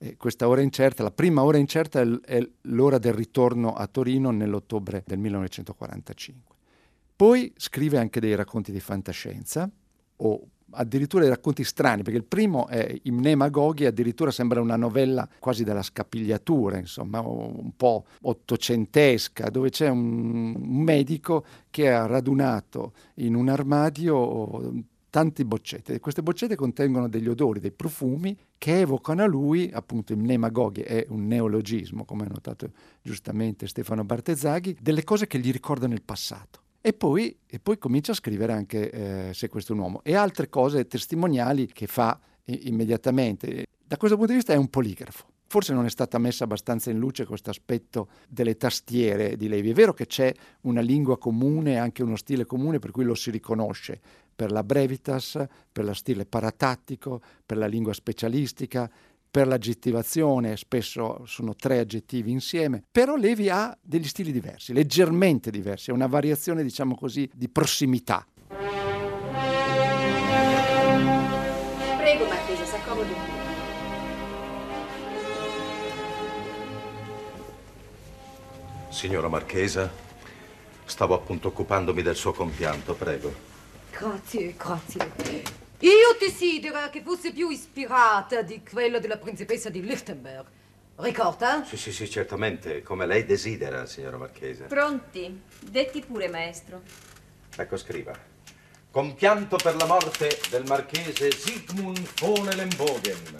E 0.05 0.17
questa 0.17 0.47
ora 0.47 0.61
incerta, 0.61 1.01
la 1.01 1.09
prima 1.09 1.43
ora 1.43 1.57
incerta 1.57 1.99
è, 1.99 2.07
è 2.25 2.49
l'ora 2.63 2.99
del 2.99 3.13
ritorno 3.13 3.73
a 3.73 3.87
Torino 3.87 4.29
nell'ottobre 4.29 5.03
del 5.03 5.17
1945. 5.17 6.55
Poi 7.15 7.51
scrive 7.57 7.97
anche 7.97 8.19
dei 8.19 8.35
racconti 8.35 8.71
di 8.71 8.79
fantascienza 8.79 9.67
o 10.17 10.47
addirittura 10.77 11.23
dei 11.23 11.31
racconti 11.31 11.63
strani, 11.63 12.03
perché 12.03 12.19
il 12.19 12.25
primo 12.25 12.67
è 12.67 12.95
Imnemagoghi, 13.03 13.85
addirittura 13.85 14.29
sembra 14.29 14.61
una 14.61 14.75
novella 14.75 15.27
quasi 15.39 15.63
della 15.63 15.81
scapigliatura, 15.81 16.77
insomma, 16.77 17.21
un 17.21 17.71
po' 17.75 18.05
ottocentesca, 18.21 19.49
dove 19.49 19.71
c'è 19.71 19.89
un, 19.89 20.53
un 20.55 20.81
medico 20.83 21.45
che 21.71 21.91
ha 21.91 22.05
radunato 22.05 22.93
in 23.15 23.33
un 23.33 23.49
armadio 23.49 24.71
tante 25.15 25.45
boccette 25.45 25.93
e 25.93 25.99
queste 26.01 26.21
boccette 26.21 26.57
contengono 26.57 27.07
degli 27.07 27.29
odori, 27.29 27.61
dei 27.61 27.71
profumi 27.71 28.37
che 28.57 28.81
evocano 28.81 29.23
a 29.23 29.25
lui, 29.25 29.71
appunto 29.71 30.11
il 30.11 30.19
nemagoghi 30.19 30.81
è 30.81 31.05
un 31.07 31.25
neologismo, 31.25 32.03
come 32.03 32.25
ha 32.25 32.27
notato 32.27 32.69
giustamente 33.01 33.65
Stefano 33.65 34.03
Bartezzaghi, 34.03 34.75
delle 34.77 35.05
cose 35.05 35.25
che 35.25 35.39
gli 35.39 35.53
ricordano 35.53 35.93
il 35.93 36.01
passato. 36.01 36.63
E 36.81 36.91
poi, 36.91 37.33
e 37.47 37.59
poi 37.61 37.77
comincia 37.77 38.11
a 38.11 38.15
scrivere 38.15 38.51
anche 38.51 38.89
eh, 39.29 39.33
Se 39.33 39.47
questo 39.47 39.71
è 39.71 39.75
un 39.77 39.83
uomo 39.83 40.01
e 40.03 40.15
altre 40.15 40.49
cose 40.49 40.85
testimoniali 40.85 41.67
che 41.67 41.87
fa 41.87 42.19
i- 42.43 42.67
immediatamente. 42.67 43.67
Da 43.87 43.95
questo 43.95 44.17
punto 44.17 44.33
di 44.33 44.39
vista 44.39 44.51
è 44.51 44.57
un 44.57 44.67
poligrafo. 44.67 45.27
Forse 45.47 45.73
non 45.73 45.85
è 45.85 45.89
stata 45.89 46.17
messa 46.17 46.43
abbastanza 46.43 46.89
in 46.89 46.97
luce 46.97 47.25
questo 47.25 47.51
aspetto 47.51 48.09
delle 48.27 48.57
tastiere 48.57 49.37
di 49.37 49.47
Levi. 49.47 49.69
È 49.69 49.73
vero 49.73 49.93
che 49.93 50.07
c'è 50.07 50.33
una 50.61 50.81
lingua 50.81 51.17
comune, 51.17 51.77
anche 51.77 52.03
uno 52.03 52.17
stile 52.17 52.45
comune, 52.45 52.79
per 52.79 52.91
cui 52.91 53.05
lo 53.05 53.15
si 53.15 53.31
riconosce 53.31 54.01
per 54.35 54.51
la 54.51 54.63
brevitas, 54.63 55.43
per 55.71 55.85
lo 55.85 55.93
stile 55.93 56.25
paratattico, 56.25 57.21
per 57.45 57.57
la 57.57 57.67
lingua 57.67 57.93
specialistica, 57.93 58.89
per 59.35 59.47
l'aggettivazione 59.47 60.55
spesso 60.55 61.25
sono 61.25 61.55
tre 61.55 61.79
aggettivi 61.79 62.31
insieme, 62.31 62.81
però 62.89 63.15
Levi 63.15 63.49
ha 63.49 63.77
degli 63.81 64.07
stili 64.07 64.31
diversi, 64.31 64.71
leggermente 64.71 65.51
diversi, 65.51 65.89
è 65.89 65.93
una 65.93 66.07
variazione 66.07 66.63
diciamo 66.63 66.95
così 66.95 67.29
di 67.33 67.49
prossimità. 67.49 68.25
Prego, 71.97 72.25
Marchese, 72.27 72.65
s'accomodi. 72.65 73.13
Signora 78.87 79.27
Marchesa, 79.27 79.91
stavo 80.85 81.13
appunto 81.13 81.49
occupandomi 81.49 82.01
del 82.01 82.15
suo 82.15 82.31
compianto, 82.31 82.93
prego. 82.93 83.54
Grazie, 83.97 84.55
grazie. 84.57 85.43
Io 85.79 86.17
desidero 86.19 86.89
che 86.89 87.01
fosse 87.01 87.31
più 87.31 87.49
ispirata 87.49 88.41
di 88.41 88.61
quello 88.61 88.99
della 88.99 89.17
principessa 89.17 89.69
di 89.69 89.81
Lichtenberg. 89.81 90.45
Ricorda? 90.97 91.63
Sì, 91.65 91.77
sì, 91.77 91.93
sì, 91.93 92.09
certamente, 92.09 92.81
come 92.81 93.05
lei 93.05 93.25
desidera, 93.25 93.85
signora 93.85 94.17
Marchesa. 94.17 94.65
Pronti? 94.65 95.41
Detti 95.59 96.01
pure, 96.01 96.27
maestro. 96.27 96.81
Ecco, 97.55 97.77
scriva. 97.77 98.13
Compianto 98.91 99.55
per 99.55 99.75
la 99.75 99.85
morte 99.85 100.39
del 100.49 100.65
marchese 100.65 101.31
Sigmund 101.31 102.05
von 102.19 102.49
Ellenbogen. 102.49 103.35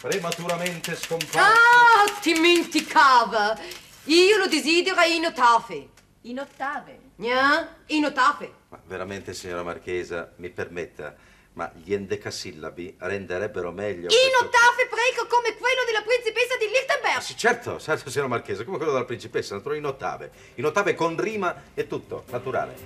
Prematuramente 0.00 0.94
scomparso. 0.94 1.38
Ah, 1.38 2.20
dimenticava! 2.22 3.58
Io 4.04 4.36
lo 4.38 4.46
desidero 4.46 5.00
in 5.02 5.26
ottave. 5.26 5.88
In 6.22 6.40
ottave. 6.40 7.07
Gna? 7.20 7.76
In 7.86 8.04
ottave. 8.04 8.52
Ma 8.68 8.80
veramente, 8.86 9.34
signora 9.34 9.64
Marchesa, 9.64 10.32
mi 10.36 10.50
permetta, 10.50 11.16
ma 11.54 11.68
gli 11.74 11.92
endecasillabi 11.92 12.94
renderebbero 12.98 13.72
meglio... 13.72 14.02
In 14.02 14.08
questo- 14.08 14.44
ottave, 14.44 14.86
prego, 14.88 15.26
come 15.28 15.56
quello 15.56 15.82
della 15.84 16.02
principessa 16.02 16.56
di 16.56 16.66
Lichtenberg. 16.66 17.18
Sì, 17.20 17.36
certo, 17.36 17.80
certo, 17.80 18.08
signora 18.08 18.30
Marchesa, 18.30 18.62
come 18.62 18.76
quello 18.76 18.92
della 18.92 19.04
principessa, 19.04 19.54
naturale 19.54 19.74
in 19.78 19.86
ottave. 19.86 20.30
In 20.54 20.66
ottave 20.66 20.94
con 20.94 21.20
rima 21.20 21.62
e 21.74 21.88
tutto, 21.88 22.22
naturale. 22.30 22.76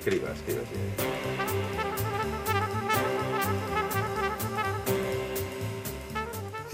Scriva, 0.00 0.32
scriva, 0.42 0.62
scriva. 0.64 1.61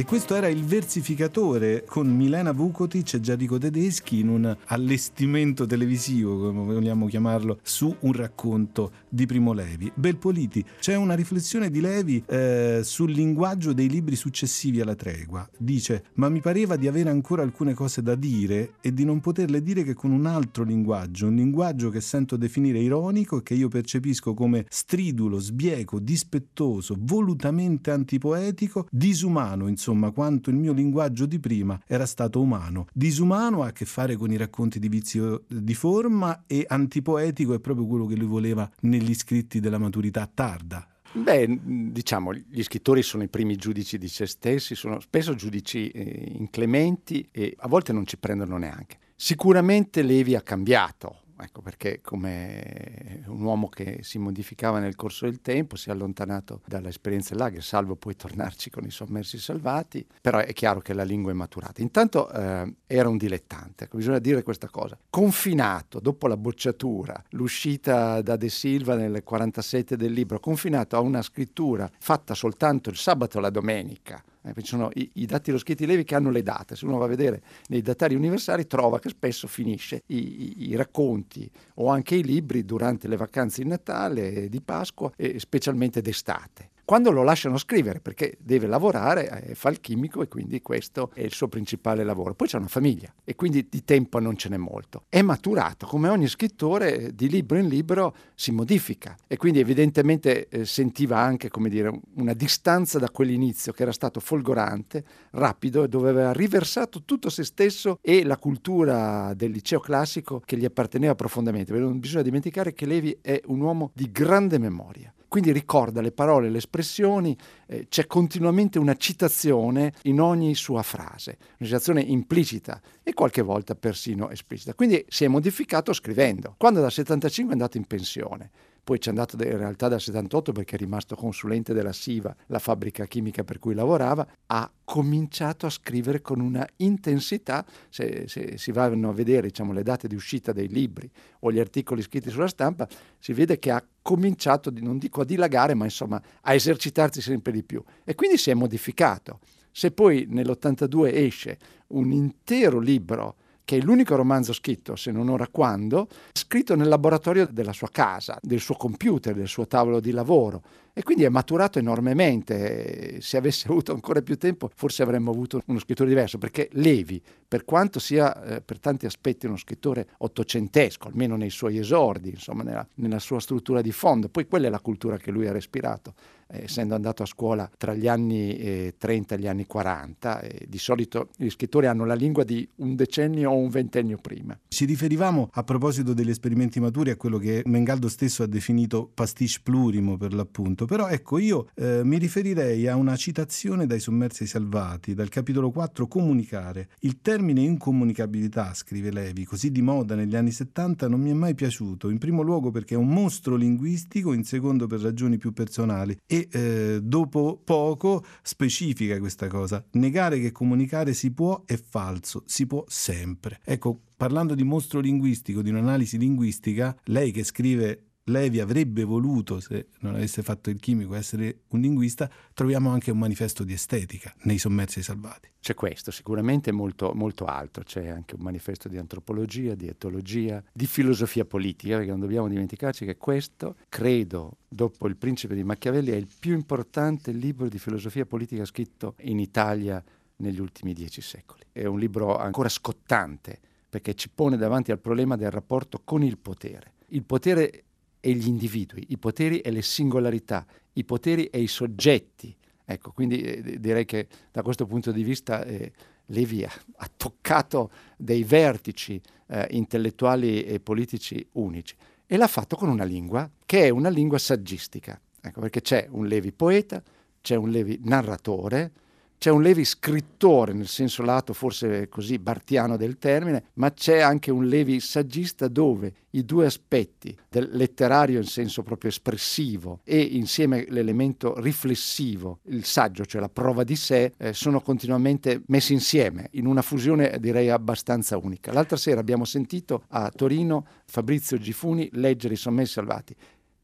E 0.01 0.05
questo 0.05 0.37
era 0.37 0.47
il 0.47 0.65
versificatore 0.65 1.83
con 1.85 2.07
Milena 2.07 2.53
Vukotic 2.53 3.15
e 3.15 3.21
Gianrico 3.21 3.59
Tedeschi 3.59 4.21
in 4.21 4.29
un 4.29 4.57
allestimento 4.67 5.67
televisivo, 5.67 6.39
come 6.39 6.73
vogliamo 6.73 7.09
chiamarlo, 7.09 7.59
su 7.63 7.93
un 8.03 8.13
racconto 8.13 8.93
di 9.09 9.27
Primo 9.27 9.53
Levi. 9.53 9.91
Belpoliti, 9.93 10.65
c'è 10.79 10.95
una 10.95 11.15
riflessione 11.15 11.69
di 11.69 11.81
Levi 11.81 12.23
eh, 12.29 12.83
sul 12.85 13.11
linguaggio 13.11 13.73
dei 13.73 13.89
libri 13.89 14.15
successivi 14.15 14.81
alla 14.81 14.95
tregua. 14.95 15.45
Dice, 15.59 16.05
ma 16.15 16.29
mi 16.29 16.41
pareva 16.41 16.77
di 16.77 16.87
avere 16.87 17.11
ancora 17.11 17.43
alcune 17.43 17.75
cose 17.75 18.01
da 18.01 18.15
dire 18.15 18.75
e 18.81 18.95
di 18.95 19.05
non 19.05 19.19
poterle 19.19 19.61
dire 19.65 19.83
che 19.83 19.95
con 19.95 20.13
un 20.13 20.27
altro 20.27 20.63
linguaggio, 20.63 21.27
un 21.27 21.35
linguaggio 21.35 21.91
che 21.91 22.01
sento 22.01 22.37
definire 22.37 22.79
ironico 22.79 23.39
e 23.39 23.43
che 23.43 23.55
io 23.55 23.67
percepisco 23.67 24.33
come 24.33 24.65
stridulo, 24.69 25.41
sbieco, 25.41 25.99
dispettoso, 25.99 26.95
volutamente 26.97 27.91
antipoetico, 27.91 28.87
disumano, 28.93 29.67
insomma, 29.89 30.11
quanto 30.11 30.51
il 30.51 30.57
mio 30.57 30.73
linguaggio 30.73 31.25
di 31.25 31.39
prima 31.39 31.81
era 31.87 32.05
stato 32.05 32.41
umano. 32.41 32.87
Disumano 32.93 33.63
ha 33.63 33.69
a 33.69 33.73
che 33.73 33.87
fare 33.87 34.17
con 34.17 34.31
i 34.31 34.37
racconti 34.37 34.79
di 34.79 34.89
vizio 34.89 35.45
di 35.49 35.75
forma 35.75 36.45
e 36.47 36.65
antipoetico 36.69 37.55
è 37.55 37.61
proprio 37.61 37.87
quello 37.87 38.07
che 38.07 38.15
lui 38.15 38.27
voleva 38.27 38.71
negli 38.81 39.15
scritti 39.15 39.61
della 39.61 39.79
maturità 39.79 40.29
tarda. 40.33 40.87
Beh, 41.11 41.59
diciamo, 41.63 42.35
gli 42.35 42.63
scrittori 42.63 43.03
sono 43.03 43.23
i 43.23 43.29
primi 43.29 43.57
giudici 43.57 43.97
di 43.97 44.09
se 44.09 44.27
stessi, 44.27 44.75
sono 44.75 45.01
spesso 45.01 45.35
giudici 45.35 45.89
eh, 45.89 46.33
inclementi 46.37 47.27
e 47.33 47.55
a 47.57 47.69
volte 47.69 47.95
non 47.95 48.07
ci 48.07 48.19
prendono 48.19 48.59
neanche. 48.59 48.99
Sicuramente 49.17 50.03
Levi 50.03 50.35
ha 50.35 50.43
cambiato, 50.43 51.23
ecco 51.41 51.61
perché 51.61 52.01
come 52.01 53.23
un 53.27 53.43
uomo 53.43 53.69
che 53.69 53.99
si 54.03 54.19
modificava 54.19 54.79
nel 54.79 54.97
corso 54.97 55.25
del 55.27 55.41
tempo, 55.41 55.77
si 55.77 55.89
è 55.89 55.93
allontanato 55.93 56.61
dall'esperienza 56.67 57.31
del 57.31 57.39
lager, 57.39 57.63
salvo 57.63 57.97
poi 57.97 58.17
tornarci 58.17 58.71
con 58.71 58.85
i 58.85 58.91
sommersi 58.91 59.39
salvati, 59.39 60.07
però 60.21 60.39
è 60.39 60.53
chiaro 60.53 60.81
che 60.81 60.93
la 60.93 61.05
lingua 61.05 61.31
è 61.31 61.35
maturata. 61.35 61.83
Intanto 61.83 62.31
eh, 62.31 62.75
era 62.87 63.09
un 63.09 63.17
dilettante, 63.17 63.85
ecco, 63.85 63.97
bisogna 63.97 64.19
dire 64.19 64.43
questa 64.43 64.69
cosa. 64.69 64.99
Confinato 65.11 66.01
dopo 66.01 66.27
la 66.27 66.37
bocciatura, 66.37 67.23
l'uscita 67.31 68.21
da 68.23 68.37
De 68.37 68.49
Silva 68.49 68.95
nel 68.95 69.23
47 69.23 69.97
del 69.97 70.13
libro, 70.13 70.41
confinato 70.41 70.97
a 70.97 71.01
una 71.01 71.23
scrittura 71.23 71.91
fatta 71.99 72.35
soltanto 72.35 72.91
il 72.91 72.97
sabato 72.97 73.39
e 73.39 73.41
la 73.41 73.51
domenica, 73.51 74.23
eh, 74.49 74.63
ci 74.63 74.69
sono 74.69 74.91
i, 74.95 75.11
i 75.15 75.27
scritti 75.59 75.87
Levi 75.87 76.05
che 76.05 76.15
hanno 76.15 76.31
le 76.31 76.43
date. 76.43 76.77
Se 76.77 76.85
uno 76.85 76.99
va 76.99 77.05
a 77.05 77.09
vedere 77.09 77.43
nei 77.69 77.83
datari 77.83 78.15
universali 78.15 78.67
trova 78.67 78.99
che 78.99 79.09
spesso 79.09 79.47
finisce 79.47 80.03
i, 80.07 80.17
i- 80.17 80.69
i 80.71 80.77
racconti 80.77 81.51
o 81.75 81.89
anche 81.89 82.15
i 82.15 82.23
libri 82.23 82.65
durante 82.65 83.09
le 83.09 83.17
vacanze 83.17 83.63
di 83.63 83.69
Natale, 83.69 84.49
di 84.49 84.61
Pasqua 84.61 85.13
e 85.17 85.39
specialmente 85.39 86.01
d'estate. 86.01 86.71
Quando 86.89 87.11
lo 87.11 87.23
lasciano 87.23 87.59
scrivere 87.59 88.01
perché 88.01 88.39
deve 88.41 88.67
lavorare, 88.67 89.43
eh, 89.43 89.55
fa 89.55 89.69
il 89.69 89.79
chimico 89.79 90.23
e 90.23 90.29
quindi 90.29 90.63
questo 90.63 91.11
è 91.13 91.21
il 91.21 91.35
suo 91.35 91.47
principale 91.47 92.03
lavoro. 92.03 92.33
Poi 92.33 92.49
c'è 92.49 92.57
una 92.57 92.67
famiglia 92.67 93.13
e 93.25 93.35
quindi 93.35 93.67
di 93.69 93.85
tempo 93.85 94.19
non 94.21 94.39
ce 94.39 94.49
n'è 94.49 94.57
molto. 94.57 95.05
È 95.11 95.21
maturato, 95.21 95.87
come 95.87 96.09
ogni 96.09 96.29
scrittore 96.29 96.99
eh, 96.99 97.15
di 97.15 97.29
libro 97.29 97.59
in 97.59 97.69
libro 97.69 98.17
si 98.35 98.53
modifica 98.53 99.15
e 99.27 99.37
quindi 99.37 99.61
evidentemente 99.61 100.49
eh, 100.49 100.65
sentiva 100.65 101.19
anche 101.19 101.51
dire, 101.69 101.93
una 102.15 102.33
distanza 102.33 102.99
da 102.99 103.11
quell'inizio 103.11 103.75
che 103.75 103.83
era 103.83 103.93
stato 103.93 104.19
folgorante, 104.19 105.05
rapido 105.33 105.85
e 105.85 105.89
dove 105.89 106.09
aveva 106.09 106.33
riversato 106.33 107.03
tutto 107.05 107.29
se 107.29 107.45
stesso 107.45 107.99
e 108.01 108.25
la 108.25 108.39
cultura 108.39 109.35
del 109.35 109.51
liceo 109.51 109.81
classico 109.81 110.41
che 110.43 110.57
gli 110.57 110.65
apparteneva 110.65 111.15
profondamente. 111.15 111.71
Non 111.75 112.01
bisogna 112.01 112.23
dimenticare 112.23 112.73
che 112.73 112.87
Levi 112.87 113.19
è 113.21 113.43
un 113.49 113.61
uomo 113.61 113.91
di 113.93 114.11
grande 114.11 114.57
memoria. 114.57 115.13
Quindi 115.29 115.53
ricorda 115.53 116.01
le 116.01 116.11
parole, 116.11 116.49
le 116.49 116.59
espressioni, 116.59 117.37
eh, 117.67 117.87
c'è 117.89 118.07
continuamente 118.07 118.79
una 118.79 118.97
citazione 118.97 119.93
in 120.05 120.21
ogni 120.21 120.55
sua 120.55 120.83
frase, 120.83 121.37
una 121.59 121.69
citazione 121.69 122.01
implicita 122.01 122.81
e 123.03 123.13
qualche 123.13 123.43
volta 123.43 123.75
persino 123.75 124.31
esplicita. 124.31 124.73
Quindi 124.75 125.05
si 125.09 125.25
è 125.25 125.29
modificato 125.29 125.93
scrivendo. 125.93 126.55
Quando 126.57 126.81
dal 126.81 126.91
75 126.91 127.51
è 127.51 127.53
andato 127.53 127.77
in 127.77 127.85
pensione, 127.85 128.51
poi 128.89 129.01
ci 129.01 129.09
è 129.09 129.11
andato 129.11 129.37
in 129.37 129.59
realtà 129.59 129.89
dal 129.89 130.01
78 130.01 130.53
perché 130.53 130.77
è 130.77 130.79
rimasto 130.79 131.15
consulente 131.15 131.75
della 131.75 131.93
SIVA, 131.93 132.35
la 132.47 132.59
fabbrica 132.59 133.05
chimica 133.05 133.45
per 133.45 133.59
cui 133.59 133.75
lavorava, 133.75 134.27
ha 134.47 134.73
cominciato 134.83 135.67
a 135.67 135.69
scrivere 135.69 136.23
con 136.23 136.41
una 136.41 136.67
intensità, 136.77 137.67
se, 137.91 138.25
se 138.29 138.57
si 138.57 138.73
vanno 138.73 139.11
a 139.11 139.13
vedere 139.13 139.49
diciamo, 139.49 139.75
le 139.75 139.83
date 139.83 140.09
di 140.09 140.15
uscita 140.15 140.53
dei 140.53 140.69
libri 140.69 141.07
o 141.41 141.53
gli 141.53 141.59
articoli 141.59 142.01
scritti 142.01 142.31
sulla 142.31 142.49
stampa, 142.49 142.89
si 143.19 143.35
vede 143.35 143.59
che 143.59 143.71
ha 143.71 143.85
cominciato, 144.01 144.73
non 144.75 144.97
dico 144.97 145.21
a 145.21 145.27
dilagare, 145.27 145.75
ma 145.75 145.85
insomma 145.85 146.23
a 146.41 146.55
esercitarsi 146.55 147.21
sempre 147.21 147.53
di 147.53 147.63
più. 147.63 147.85
E 148.05 148.15
quindi 148.15 148.39
si 148.39 148.49
è 148.49 148.55
modificato. 148.55 149.41
Se 149.71 149.91
poi 149.91 150.25
nell'82 150.31 151.15
esce 151.15 151.59
un 151.89 152.11
intero 152.11 152.79
libro 152.79 153.37
che 153.69 153.77
è 153.77 153.81
l'unico 153.83 154.17
romanzo 154.17 154.55
scritto, 154.55 154.97
se 154.97 155.11
non 155.11 155.29
ora 155.29 155.47
quando, 155.47 156.09
scritto 156.33 156.75
nel 156.75 156.89
laboratorio 156.89 157.47
della 157.51 157.75
sua 157.75 157.91
casa, 157.91 158.39
del 158.41 158.61
suo 158.61 158.75
computer, 158.77 159.35
del 159.35 159.47
suo 159.47 159.67
tavolo 159.67 160.01
di 160.01 160.11
lavoro. 160.11 160.63
E 160.95 161.03
quindi 161.03 161.25
è 161.25 161.29
maturato 161.29 161.79
enormemente. 161.79 163.21
Se 163.21 163.37
avesse 163.37 163.69
avuto 163.69 163.93
ancora 163.93 164.23
più 164.23 164.39
tempo, 164.39 164.71
forse 164.75 165.03
avremmo 165.03 165.33
avuto 165.33 165.61
uno 165.67 165.79
scrittore 165.81 166.09
diverso, 166.09 166.39
perché 166.39 166.71
Levi, 166.73 167.23
per 167.47 167.67
quanto 167.67 167.99
sia 167.99 168.43
eh, 168.43 168.63
per 168.63 168.79
tanti 168.79 169.05
aspetti 169.05 169.45
uno 169.45 169.59
scrittore 169.59 170.09
ottocentesco, 170.17 171.09
almeno 171.09 171.37
nei 171.37 171.51
suoi 171.51 171.77
esordi, 171.77 172.31
insomma, 172.31 172.63
nella, 172.63 172.89
nella 172.95 173.19
sua 173.19 173.39
struttura 173.39 173.83
di 173.83 173.93
fondo, 173.93 174.31
poi 174.31 174.47
quella 174.47 174.69
è 174.69 174.71
la 174.71 174.81
cultura 174.81 175.19
che 175.19 175.31
lui 175.31 175.47
ha 175.47 175.53
respirato, 175.53 176.15
essendo 176.49 176.95
andato 176.95 177.23
a 177.23 177.27
scuola 177.27 177.71
tra 177.77 177.95
gli 177.95 178.09
anni 178.09 178.57
eh, 178.57 178.95
30 178.97 179.35
e 179.35 179.39
gli 179.39 179.47
anni 179.47 179.67
40. 179.67 180.41
e 180.41 180.67
di 180.69 180.79
solito 180.79 181.29
gli 181.37 181.49
scrittori 181.49 181.87
hanno 181.87 182.05
la 182.05 182.15
lingua 182.15 182.45
di 182.45 182.69
un 182.77 182.95
decennio 182.95 183.51
o 183.51 183.57
un 183.57 183.69
ventennio 183.69 184.19
prima. 184.21 184.59
Ci 184.69 184.85
riferivamo 184.85 185.51
a 185.53 185.63
proposito 185.63 186.15
degli 186.15 186.31
esperimenti 186.31 186.81
maturi 186.81 187.11
a 187.11 187.17
quello 187.17 187.39
che 187.39 187.63
Mengaldo 187.67 188.09
stesso 188.09 188.43
ha 188.43 188.47
definito 188.47 189.11
pastiche 189.13 189.61
plurimo 189.63 190.17
per 190.17 190.33
l'appunto, 190.35 190.85
però 190.85 191.09
ecco 191.09 191.39
io 191.39 191.69
eh, 191.75 192.03
mi 192.05 192.19
riferirei 192.19 192.87
a 192.87 192.97
una 192.97 193.17
citazione 193.17 193.87
dai 193.87 194.01
sommersi 194.01 194.47
salvati, 194.47 195.15
dal 195.15 195.29
capitolo 195.29 195.71
4 195.71 196.07
comunicare. 196.07 196.89
Il 197.01 197.21
termine 197.21 197.61
incomunicabilità, 197.61 198.75
scrive 198.75 199.11
Levi, 199.11 199.45
così 199.45 199.71
di 199.71 199.83
moda 199.83 200.15
negli 200.15 200.37
anni 200.37 200.51
70 200.51 201.09
non 201.09 201.21
mi 201.21 201.31
è 201.31 201.35
mai 201.35 201.55
piaciuto, 201.55 202.11
in 202.11 202.19
primo 202.19 202.43
luogo 202.43 202.71
perché 202.71 202.95
è 202.95 202.99
un 202.99 203.09
mostro 203.09 203.57
linguistico, 203.57 204.33
in 204.33 204.45
secondo 204.45 204.87
per 204.87 205.01
ragioni 205.01 205.39
più 205.39 205.53
personali 205.53 206.17
e 206.27 206.38
eh, 206.51 207.01
dopo 207.03 207.61
poco 207.63 208.25
specifica 208.43 209.19
questa 209.19 209.47
cosa. 209.49 209.85
Negare 209.93 210.39
che 210.41 210.53
comunicare 210.53 211.15
si 211.15 211.33
può 211.33 211.63
è 211.65 211.77
falso, 211.77 212.43
si 212.47 212.67
può 212.67 212.85
sempre. 212.87 213.61
Ecco, 213.65 214.01
parlando 214.17 214.55
di 214.55 214.65
mostro 214.65 215.01
linguistico, 215.01 215.63
di 215.63 215.71
un'analisi 215.71 216.19
linguistica, 216.19 216.97
lei 217.05 217.31
che 217.31 217.45
scrive 217.45 218.08
Levi 218.29 218.61
avrebbe 218.61 219.05
voluto, 219.05 219.59
se 219.61 219.89
non 220.01 220.15
avesse 220.15 220.43
fatto 220.43 220.71
il 220.71 220.79
chimico, 220.79 221.15
essere 221.15 221.61
un 221.69 221.81
linguista, 221.81 222.31
troviamo 222.53 222.91
anche 222.91 223.11
un 223.11 223.19
manifesto 223.19 223.65
di 223.65 223.73
estetica 223.73 224.35
nei 224.43 224.59
sommersi 224.59 225.03
salvati. 225.03 225.49
C'è 225.61 225.75
questo, 225.75 226.11
sicuramente 226.11 226.71
molto, 226.71 227.13
molto 227.15 227.47
alto, 227.47 227.83
c'è 227.83 228.09
anche 228.09 228.35
un 228.35 228.43
manifesto 228.43 228.89
di 228.89 228.97
antropologia, 228.97 229.75
di 229.75 229.89
etologia, 229.89 230.63
di 230.73 230.87
filosofia 230.87 231.45
politica, 231.45 231.97
perché 231.97 232.11
non 232.11 232.21
dobbiamo 232.21 232.49
dimenticarci 232.49 233.05
che 233.05 233.17
questo, 233.17 233.77
credo, 233.89 234.59
dopo 234.69 235.07
Il 235.09 235.17
principe 235.17 235.55
di 235.55 235.65
Machiavelli, 235.65 236.11
è 236.11 236.17
il 236.17 236.29
più 236.39 236.55
importante 236.55 237.33
libro 237.33 237.69
di 237.69 237.79
filosofia 237.79 238.27
politica 238.27 238.65
scritto 238.65 239.15
in 239.23 239.39
Italia 239.39 240.03
negli 240.37 240.61
ultimi 240.61 240.93
dieci 240.93 241.21
secoli. 241.21 241.63
È 241.73 241.87
un 241.87 241.99
libro 241.99 242.37
ancora 242.37 242.69
scottante, 242.69 243.59
perché 243.89 244.15
ci 244.15 244.29
pone 244.29 244.57
davanti 244.57 244.93
al 244.93 244.99
problema 244.99 245.37
del 245.37 245.51
rapporto 245.51 246.03
con 246.05 246.23
il 246.23 246.37
potere. 246.37 246.93
Il 247.09 247.25
potere 247.25 247.85
e 248.29 248.35
gli 248.35 248.47
individui, 248.47 249.07
i 249.09 249.17
poteri 249.17 249.61
e 249.61 249.71
le 249.71 249.81
singolarità, 249.81 250.67
i 250.93 251.05
poteri 251.05 251.47
e 251.47 251.61
i 251.63 251.67
soggetti. 251.67 252.55
Ecco, 252.85 253.13
quindi 253.13 253.41
eh, 253.41 253.81
direi 253.81 254.05
che 254.05 254.29
da 254.53 254.61
questo 254.63 254.85
punto 254.85 255.13
di 255.13 255.23
vista 255.23 255.65
eh, 255.65 255.91
Levi 256.27 256.63
ha, 256.63 256.71
ha, 256.97 257.11
toccato 257.17 257.91
dei 258.19 258.45
vertici 258.45 259.19
eh, 259.47 259.67
intellettuali 259.71 260.63
e 260.63 260.79
politici 260.79 261.47
unici 261.53 261.95
e 262.27 262.37
l'ha 262.37 262.47
fatto 262.47 262.77
con 262.77 262.91
una 262.91 263.05
lingua 263.05 263.51
che 263.65 263.87
è 263.87 263.89
una 263.89 264.11
lingua 264.11 264.37
saggistica. 264.37 265.19
Ecco, 265.41 265.61
perché 265.61 265.81
c'è 265.81 266.07
un 266.11 266.27
Levi 266.27 266.53
poeta, 266.53 267.03
c'è 267.41 267.55
un 267.55 267.71
Levi 267.71 267.99
narratore, 268.03 268.93
c'è 269.39 269.51
un 269.51 269.63
Levi 269.63 269.85
scrittore, 269.85 270.73
nel 270.73 270.89
senso 270.89 271.23
lato 271.23 271.53
forse 271.53 272.09
così 272.09 272.39
bartiano 272.39 272.97
del 272.97 273.19
termine, 273.19 273.67
ma 273.75 273.93
c'è 273.93 274.19
anche 274.19 274.51
un 274.51 274.67
Levi 274.67 274.99
saggista 274.99 275.69
dove 275.69 276.13
i 276.31 276.45
due 276.45 276.67
aspetti 276.67 277.37
del 277.49 277.71
letterario 277.73 278.39
in 278.39 278.47
senso 278.47 278.83
proprio 278.83 279.11
espressivo 279.11 280.01
e 280.03 280.21
insieme 280.21 280.87
l'elemento 280.89 281.59
riflessivo, 281.61 282.59
il 282.65 282.85
saggio, 282.85 283.25
cioè 283.25 283.41
la 283.41 283.49
prova 283.49 283.85
di 283.85 283.97
sé, 283.97 284.35
eh, 284.37 284.53
sono 284.53 284.81
continuamente 284.81 285.63
messi 285.67 285.93
insieme 285.93 286.49
in 286.53 286.67
una 286.67 286.83
fusione 286.83 287.39
direi 287.39 287.71
abbastanza 287.71 288.37
unica. 288.37 288.73
L'altra 288.73 288.97
sera 288.97 289.21
abbiamo 289.21 289.45
sentito 289.45 290.05
a 290.09 290.31
Torino 290.35 290.85
Fabrizio 291.07 291.59
Gifuni 291.59 292.09
leggere 292.13 292.55
I 292.55 292.57
Sommessi 292.57 292.93
Salvati, 292.95 293.35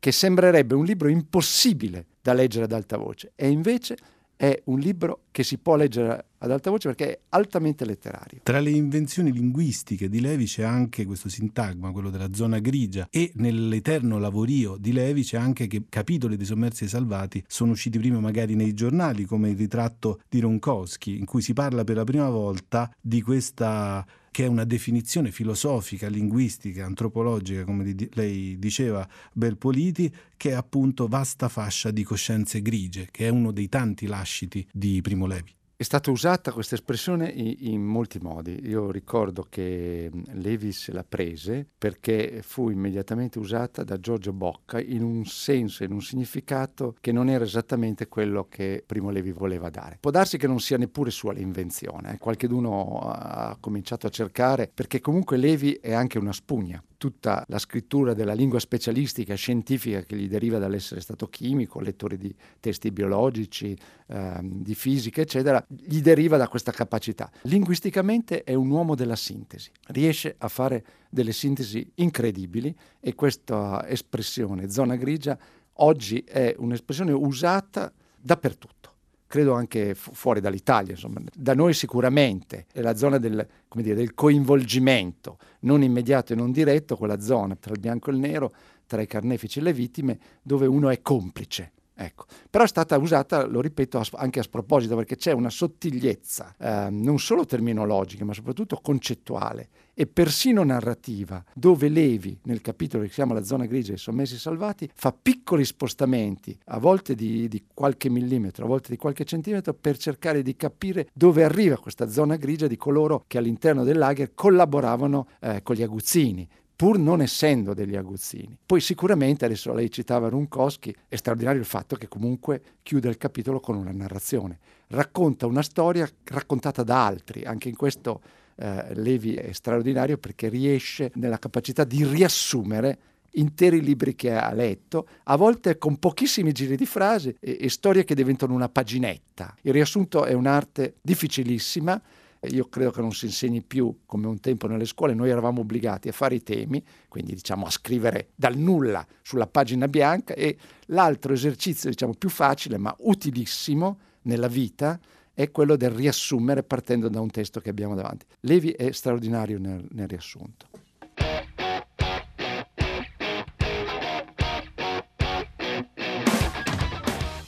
che 0.00 0.12
sembrerebbe 0.12 0.74
un 0.74 0.84
libro 0.84 1.08
impossibile 1.08 2.06
da 2.20 2.34
leggere 2.34 2.64
ad 2.64 2.72
alta 2.72 2.98
voce 2.98 3.32
e 3.34 3.48
invece 3.48 3.96
è 4.36 4.62
un 4.64 4.78
libro 4.78 5.22
che 5.30 5.42
si 5.42 5.58
può 5.58 5.76
leggere 5.76 6.26
ad 6.38 6.50
alta 6.50 6.70
voce 6.70 6.88
perché 6.88 7.10
è 7.10 7.18
altamente 7.30 7.84
letterario. 7.84 8.40
Tra 8.42 8.60
le 8.60 8.70
invenzioni 8.70 9.32
linguistiche 9.32 10.08
di 10.08 10.20
Levi 10.20 10.44
c'è 10.44 10.62
anche 10.62 11.04
questo 11.04 11.28
sintagma, 11.28 11.90
quello 11.90 12.10
della 12.10 12.32
zona 12.32 12.58
grigia, 12.58 13.08
e 13.10 13.32
nell'eterno 13.36 14.18
lavorio 14.18 14.76
di 14.78 14.92
Levi 14.92 15.22
c'è 15.22 15.38
anche 15.38 15.66
che 15.66 15.84
capitoli 15.88 16.36
dei 16.36 16.46
sommersi 16.46 16.84
e 16.84 16.88
salvati 16.88 17.42
sono 17.46 17.72
usciti 17.72 17.98
prima 17.98 18.20
magari 18.20 18.54
nei 18.54 18.74
giornali, 18.74 19.24
come 19.24 19.50
il 19.50 19.56
ritratto 19.56 20.20
di 20.28 20.40
Ronkowski, 20.40 21.18
in 21.18 21.24
cui 21.24 21.40
si 21.40 21.52
parla 21.52 21.84
per 21.84 21.96
la 21.96 22.04
prima 22.04 22.28
volta 22.28 22.90
di 23.00 23.22
questa 23.22 24.04
che 24.34 24.46
è 24.46 24.48
una 24.48 24.64
definizione 24.64 25.30
filosofica, 25.30 26.08
linguistica, 26.08 26.84
antropologica, 26.84 27.62
come 27.62 27.94
lei 28.14 28.58
diceva, 28.58 29.08
Belpoliti, 29.32 30.12
che 30.36 30.50
è 30.50 30.54
appunto 30.54 31.06
vasta 31.06 31.48
fascia 31.48 31.92
di 31.92 32.02
coscienze 32.02 32.60
grigie, 32.60 33.06
che 33.12 33.26
è 33.26 33.28
uno 33.28 33.52
dei 33.52 33.68
tanti 33.68 34.06
lasciti 34.06 34.66
di 34.72 35.00
Primo 35.02 35.26
Levi. 35.26 35.54
È 35.76 35.82
stata 35.82 36.12
usata 36.12 36.52
questa 36.52 36.76
espressione 36.76 37.28
in, 37.28 37.56
in, 37.72 37.82
molti 37.82 38.20
modi. 38.20 38.60
Io 38.68 38.92
ricordo 38.92 39.44
che 39.48 40.08
Levi 40.34 40.70
se 40.70 40.92
la 40.92 41.02
prese 41.02 41.66
perché 41.76 42.42
fu 42.44 42.70
immediatamente 42.70 43.40
usata 43.40 43.82
da 43.82 43.98
Giorgio 43.98 44.32
Bocca 44.32 44.80
in 44.80 45.02
un 45.02 45.24
senso, 45.24 45.82
in 45.82 45.90
un 45.90 46.00
significato 46.00 46.94
che 47.00 47.10
non 47.10 47.28
era 47.28 47.42
esattamente 47.42 48.06
quello 48.06 48.46
che 48.48 48.84
Primo 48.86 49.10
Levi 49.10 49.32
voleva 49.32 49.68
dare. 49.68 49.98
Può 49.98 50.12
darsi 50.12 50.38
che 50.38 50.46
non 50.46 50.60
sia 50.60 50.78
neppure 50.78 51.10
sua 51.10 51.32
l'invenzione, 51.32 52.12
eh? 52.12 52.18
qualcheduno 52.18 53.00
ha 53.00 53.56
cominciato 53.58 54.06
a 54.06 54.10
cercare 54.10 54.70
perché 54.72 55.00
comunque 55.00 55.36
Levi 55.36 55.72
è 55.72 55.92
anche 55.92 56.18
una 56.18 56.32
spugna 56.32 56.80
tutta 56.96 57.44
la 57.48 57.58
scrittura 57.58 58.14
della 58.14 58.32
lingua 58.32 58.58
specialistica 58.58 59.34
scientifica 59.34 60.02
che 60.02 60.16
gli 60.16 60.28
deriva 60.28 60.58
dall'essere 60.58 61.00
stato 61.00 61.28
chimico, 61.28 61.80
lettore 61.80 62.16
di 62.16 62.34
testi 62.60 62.90
biologici, 62.90 63.76
ehm, 64.06 64.62
di 64.62 64.74
fisica, 64.74 65.20
eccetera, 65.20 65.64
gli 65.68 66.00
deriva 66.00 66.36
da 66.36 66.48
questa 66.48 66.72
capacità. 66.72 67.30
Linguisticamente 67.42 68.44
è 68.44 68.54
un 68.54 68.70
uomo 68.70 68.94
della 68.94 69.16
sintesi, 69.16 69.70
riesce 69.88 70.34
a 70.38 70.48
fare 70.48 70.84
delle 71.08 71.32
sintesi 71.32 71.88
incredibili 71.96 72.74
e 73.00 73.14
questa 73.14 73.86
espressione 73.88 74.70
zona 74.70 74.96
grigia 74.96 75.38
oggi 75.78 76.22
è 76.26 76.54
un'espressione 76.58 77.12
usata 77.12 77.92
dappertutto 78.20 78.83
credo 79.26 79.54
anche 79.54 79.94
fu- 79.94 80.12
fuori 80.12 80.40
dall'Italia, 80.40 80.92
insomma. 80.92 81.20
da 81.34 81.54
noi 81.54 81.74
sicuramente 81.74 82.66
è 82.72 82.80
la 82.80 82.96
zona 82.96 83.18
del, 83.18 83.46
dire, 83.74 83.94
del, 83.94 84.14
coinvolgimento 84.14 85.38
non 85.60 85.82
immediato 85.82 86.32
e 86.32 86.36
non 86.36 86.52
diretto, 86.52 86.96
quella 86.96 87.20
zona 87.20 87.56
tra 87.56 87.72
il 87.72 87.80
bianco 87.80 88.10
e 88.10 88.14
il 88.14 88.18
nero, 88.18 88.54
tra 88.86 89.00
i 89.00 89.06
carnefici 89.06 89.58
e 89.58 89.62
le 89.62 89.72
vittime, 89.72 90.18
dove 90.42 90.66
uno 90.66 90.88
è 90.90 91.00
complice. 91.02 91.72
Ecco. 91.96 92.24
Però 92.50 92.64
è 92.64 92.68
stata 92.68 92.98
usata, 92.98 93.46
lo 93.46 93.60
ripeto, 93.60 94.02
anche 94.14 94.40
a 94.40 94.42
sproposito, 94.42 94.96
perché 94.96 95.16
c'è 95.16 95.32
una 95.32 95.50
sottigliezza, 95.50 96.54
eh, 96.58 96.90
non 96.90 97.20
solo 97.20 97.46
terminologica, 97.46 98.24
ma 98.24 98.32
soprattutto 98.32 98.80
concettuale 98.82 99.68
e 99.94 100.08
persino 100.08 100.64
narrativa, 100.64 101.42
dove 101.54 101.88
Levi, 101.88 102.36
nel 102.44 102.60
capitolo 102.60 103.04
che 103.04 103.10
si 103.10 103.14
chiama 103.14 103.34
La 103.34 103.44
zona 103.44 103.66
grigia 103.66 103.90
dei 103.90 103.98
sommessi 103.98 104.36
salvati, 104.36 104.90
fa 104.92 105.12
piccoli 105.12 105.64
spostamenti, 105.64 106.58
a 106.66 106.78
volte 106.78 107.14
di, 107.14 107.46
di 107.46 107.64
qualche 107.72 108.10
millimetro, 108.10 108.64
a 108.64 108.68
volte 108.68 108.90
di 108.90 108.96
qualche 108.96 109.24
centimetro, 109.24 109.72
per 109.72 109.96
cercare 109.96 110.42
di 110.42 110.56
capire 110.56 111.08
dove 111.12 111.44
arriva 111.44 111.78
questa 111.78 112.08
zona 112.08 112.34
grigia 112.34 112.66
di 112.66 112.76
coloro 112.76 113.24
che 113.28 113.38
all'interno 113.38 113.84
del 113.84 113.98
lager 113.98 114.34
collaboravano 114.34 115.28
eh, 115.40 115.62
con 115.62 115.76
gli 115.76 115.82
aguzzini, 115.82 116.48
pur 116.76 116.98
non 116.98 117.20
essendo 117.20 117.72
degli 117.72 117.96
aguzzini. 117.96 118.56
Poi 118.64 118.80
sicuramente, 118.80 119.44
adesso 119.44 119.72
lei 119.72 119.90
citava 119.90 120.28
Runkowski, 120.28 120.94
è 121.08 121.16
straordinario 121.16 121.60
il 121.60 121.66
fatto 121.66 121.96
che 121.96 122.08
comunque 122.08 122.62
chiude 122.82 123.08
il 123.08 123.16
capitolo 123.16 123.60
con 123.60 123.76
una 123.76 123.92
narrazione. 123.92 124.58
Racconta 124.88 125.46
una 125.46 125.62
storia 125.62 126.08
raccontata 126.24 126.82
da 126.82 127.06
altri, 127.06 127.44
anche 127.44 127.68
in 127.68 127.76
questo 127.76 128.20
eh, 128.56 128.94
Levi 128.94 129.34
è 129.34 129.52
straordinario 129.52 130.18
perché 130.18 130.48
riesce 130.48 131.10
nella 131.14 131.38
capacità 131.38 131.84
di 131.84 132.04
riassumere 132.04 132.98
interi 133.36 133.80
libri 133.80 134.14
che 134.14 134.32
ha 134.32 134.52
letto, 134.52 135.08
a 135.24 135.36
volte 135.36 135.78
con 135.78 135.98
pochissimi 135.98 136.52
giri 136.52 136.76
di 136.76 136.86
frasi 136.86 137.34
e, 137.40 137.58
e 137.60 137.68
storie 137.68 138.04
che 138.04 138.14
diventano 138.14 138.54
una 138.54 138.68
paginetta. 138.68 139.54
Il 139.62 139.72
riassunto 139.72 140.24
è 140.24 140.32
un'arte 140.32 140.94
difficilissima, 141.00 142.00
io 142.46 142.68
credo 142.68 142.90
che 142.90 143.00
non 143.00 143.12
si 143.12 143.26
insegni 143.26 143.62
più 143.62 144.00
come 144.06 144.26
un 144.26 144.40
tempo 144.40 144.66
nelle 144.66 144.84
scuole, 144.84 145.14
noi 145.14 145.30
eravamo 145.30 145.60
obbligati 145.60 146.08
a 146.08 146.12
fare 146.12 146.34
i 146.34 146.42
temi, 146.42 146.82
quindi 147.08 147.34
diciamo 147.34 147.66
a 147.66 147.70
scrivere 147.70 148.28
dal 148.34 148.56
nulla 148.56 149.06
sulla 149.22 149.46
pagina 149.46 149.88
bianca 149.88 150.34
e 150.34 150.56
l'altro 150.86 151.32
esercizio 151.32 151.90
diciamo 151.90 152.14
più 152.14 152.28
facile 152.28 152.78
ma 152.78 152.94
utilissimo 153.00 153.98
nella 154.22 154.48
vita 154.48 154.98
è 155.34 155.50
quello 155.50 155.76
del 155.76 155.90
riassumere 155.90 156.62
partendo 156.62 157.08
da 157.08 157.20
un 157.20 157.30
testo 157.30 157.60
che 157.60 157.68
abbiamo 157.68 157.94
davanti. 157.94 158.24
Levi 158.40 158.70
è 158.70 158.92
straordinario 158.92 159.58
nel, 159.58 159.84
nel 159.90 160.08
riassunto. 160.08 160.68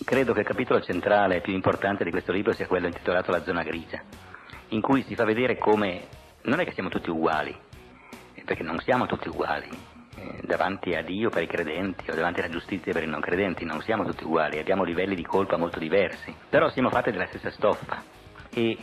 Credo 0.04 0.32
che 0.32 0.40
il 0.40 0.46
capitolo 0.46 0.80
centrale 0.80 1.40
più 1.40 1.52
importante 1.52 2.04
di 2.04 2.11
questo 2.11 2.32
libro 2.32 2.52
sia 2.52 2.66
quello 2.66 2.87
intitolato 2.87 3.32
La 3.32 3.42
zona 3.42 3.62
grigia 3.62 4.00
in 4.68 4.81
cui 4.81 5.02
si 5.02 5.14
fa 5.14 5.24
vedere 5.24 5.59
come 5.59 6.07
non 6.42 6.61
è 6.61 6.64
che 6.64 6.72
siamo 6.72 6.88
tutti 6.88 7.11
uguali, 7.11 7.55
perché 8.44 8.62
non 8.62 8.79
siamo 8.81 9.07
tutti 9.07 9.29
uguali, 9.29 9.68
eh, 10.16 10.40
davanti 10.42 10.94
a 10.94 11.02
Dio 11.02 11.31
per 11.31 11.42
i 11.42 11.46
credenti 11.46 12.11
o 12.11 12.14
davanti 12.14 12.40
alla 12.40 12.48
giustizia 12.48 12.92
per 12.92 13.02
i 13.02 13.07
non 13.07 13.20
credenti, 13.20 13.64
non 13.64 13.83
siamo 13.83 14.05
tutti 14.05 14.24
uguali, 14.24 14.59
abbiamo 14.59 14.85
livelli 14.85 15.14
di 15.14 15.24
colpa 15.24 15.57
molto 15.57 15.79
diversi, 15.79 16.35
però 16.48 16.70
siamo 16.70 16.90
fatti 16.90 17.11
della 17.11 17.26
stessa 17.26 17.50
stoffa 17.50 18.02
e 18.55 18.79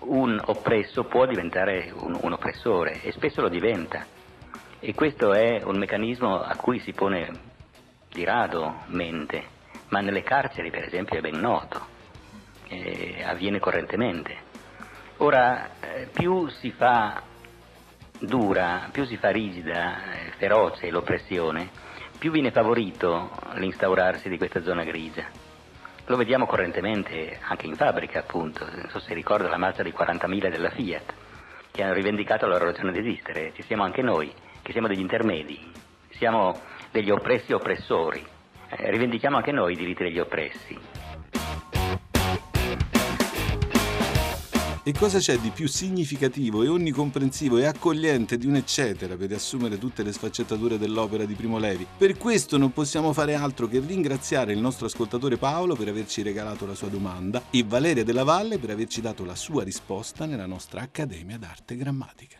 un 0.00 0.40
oppresso 0.42 1.04
può 1.04 1.26
diventare 1.26 1.92
un, 1.94 2.18
un 2.20 2.32
oppressore 2.32 3.02
e 3.02 3.12
spesso 3.12 3.42
lo 3.42 3.48
diventa 3.48 4.06
e 4.80 4.94
questo 4.94 5.32
è 5.32 5.62
un 5.64 5.76
meccanismo 5.76 6.40
a 6.40 6.54
cui 6.56 6.78
si 6.78 6.92
pone 6.92 7.28
di 8.08 8.24
rado 8.24 8.82
mente, 8.86 9.44
ma 9.88 10.00
nelle 10.00 10.22
carceri 10.22 10.70
per 10.70 10.84
esempio 10.84 11.18
è 11.18 11.20
ben 11.20 11.38
noto, 11.38 11.86
eh, 12.68 13.22
avviene 13.24 13.58
correntemente. 13.58 14.46
Ora, 15.20 15.70
eh, 15.80 16.06
più 16.12 16.46
si 16.46 16.70
fa 16.70 17.20
dura, 18.20 18.88
più 18.92 19.04
si 19.04 19.16
fa 19.16 19.30
rigida, 19.30 20.12
eh, 20.12 20.30
feroce 20.36 20.90
l'oppressione, 20.90 21.70
più 22.18 22.30
viene 22.30 22.52
favorito 22.52 23.28
l'instaurarsi 23.54 24.28
di 24.28 24.36
questa 24.36 24.62
zona 24.62 24.84
grigia. 24.84 25.26
Lo 26.06 26.16
vediamo 26.16 26.46
correntemente 26.46 27.36
anche 27.42 27.66
in 27.66 27.74
fabbrica, 27.74 28.20
appunto. 28.20 28.64
Non 28.64 28.88
so 28.90 29.00
se 29.00 29.12
ricorda 29.12 29.48
la 29.48 29.56
marcia 29.56 29.82
di 29.82 29.92
40.000 29.92 30.50
della 30.50 30.70
Fiat, 30.70 31.14
che 31.72 31.82
hanno 31.82 31.94
rivendicato 31.94 32.46
la 32.46 32.52
loro 32.52 32.66
ragione 32.66 32.92
di 32.92 33.00
esistere. 33.00 33.52
Ci 33.54 33.62
siamo 33.62 33.82
anche 33.82 34.02
noi, 34.02 34.32
che 34.62 34.70
siamo 34.70 34.86
degli 34.86 35.00
intermedi. 35.00 35.72
Siamo 36.10 36.60
degli 36.92 37.10
oppressi 37.10 37.52
oppressori. 37.52 38.24
Eh, 38.68 38.90
rivendichiamo 38.90 39.36
anche 39.36 39.50
noi 39.50 39.72
i 39.72 39.76
diritti 39.76 40.04
degli 40.04 40.20
oppressi. 40.20 40.97
E 44.88 44.94
cosa 44.94 45.18
c'è 45.18 45.36
di 45.36 45.50
più 45.50 45.68
significativo 45.68 46.62
e 46.62 46.68
onnicomprensivo 46.68 47.58
e 47.58 47.66
accogliente 47.66 48.38
di 48.38 48.46
un 48.46 48.56
eccetera 48.56 49.18
per 49.18 49.28
riassumere 49.28 49.76
tutte 49.76 50.02
le 50.02 50.12
sfaccettature 50.12 50.78
dell'opera 50.78 51.26
di 51.26 51.34
Primo 51.34 51.58
Levi? 51.58 51.86
Per 51.98 52.16
questo 52.16 52.56
non 52.56 52.72
possiamo 52.72 53.12
fare 53.12 53.34
altro 53.34 53.68
che 53.68 53.80
ringraziare 53.80 54.54
il 54.54 54.60
nostro 54.60 54.86
ascoltatore 54.86 55.36
Paolo 55.36 55.74
per 55.74 55.88
averci 55.88 56.22
regalato 56.22 56.64
la 56.64 56.74
sua 56.74 56.88
domanda 56.88 57.42
e 57.50 57.64
Valeria 57.68 58.02
della 58.02 58.24
Valle 58.24 58.56
per 58.56 58.70
averci 58.70 59.02
dato 59.02 59.26
la 59.26 59.36
sua 59.36 59.62
risposta 59.62 60.24
nella 60.24 60.46
nostra 60.46 60.80
Accademia 60.80 61.36
d'Arte 61.36 61.76
Grammatica. 61.76 62.38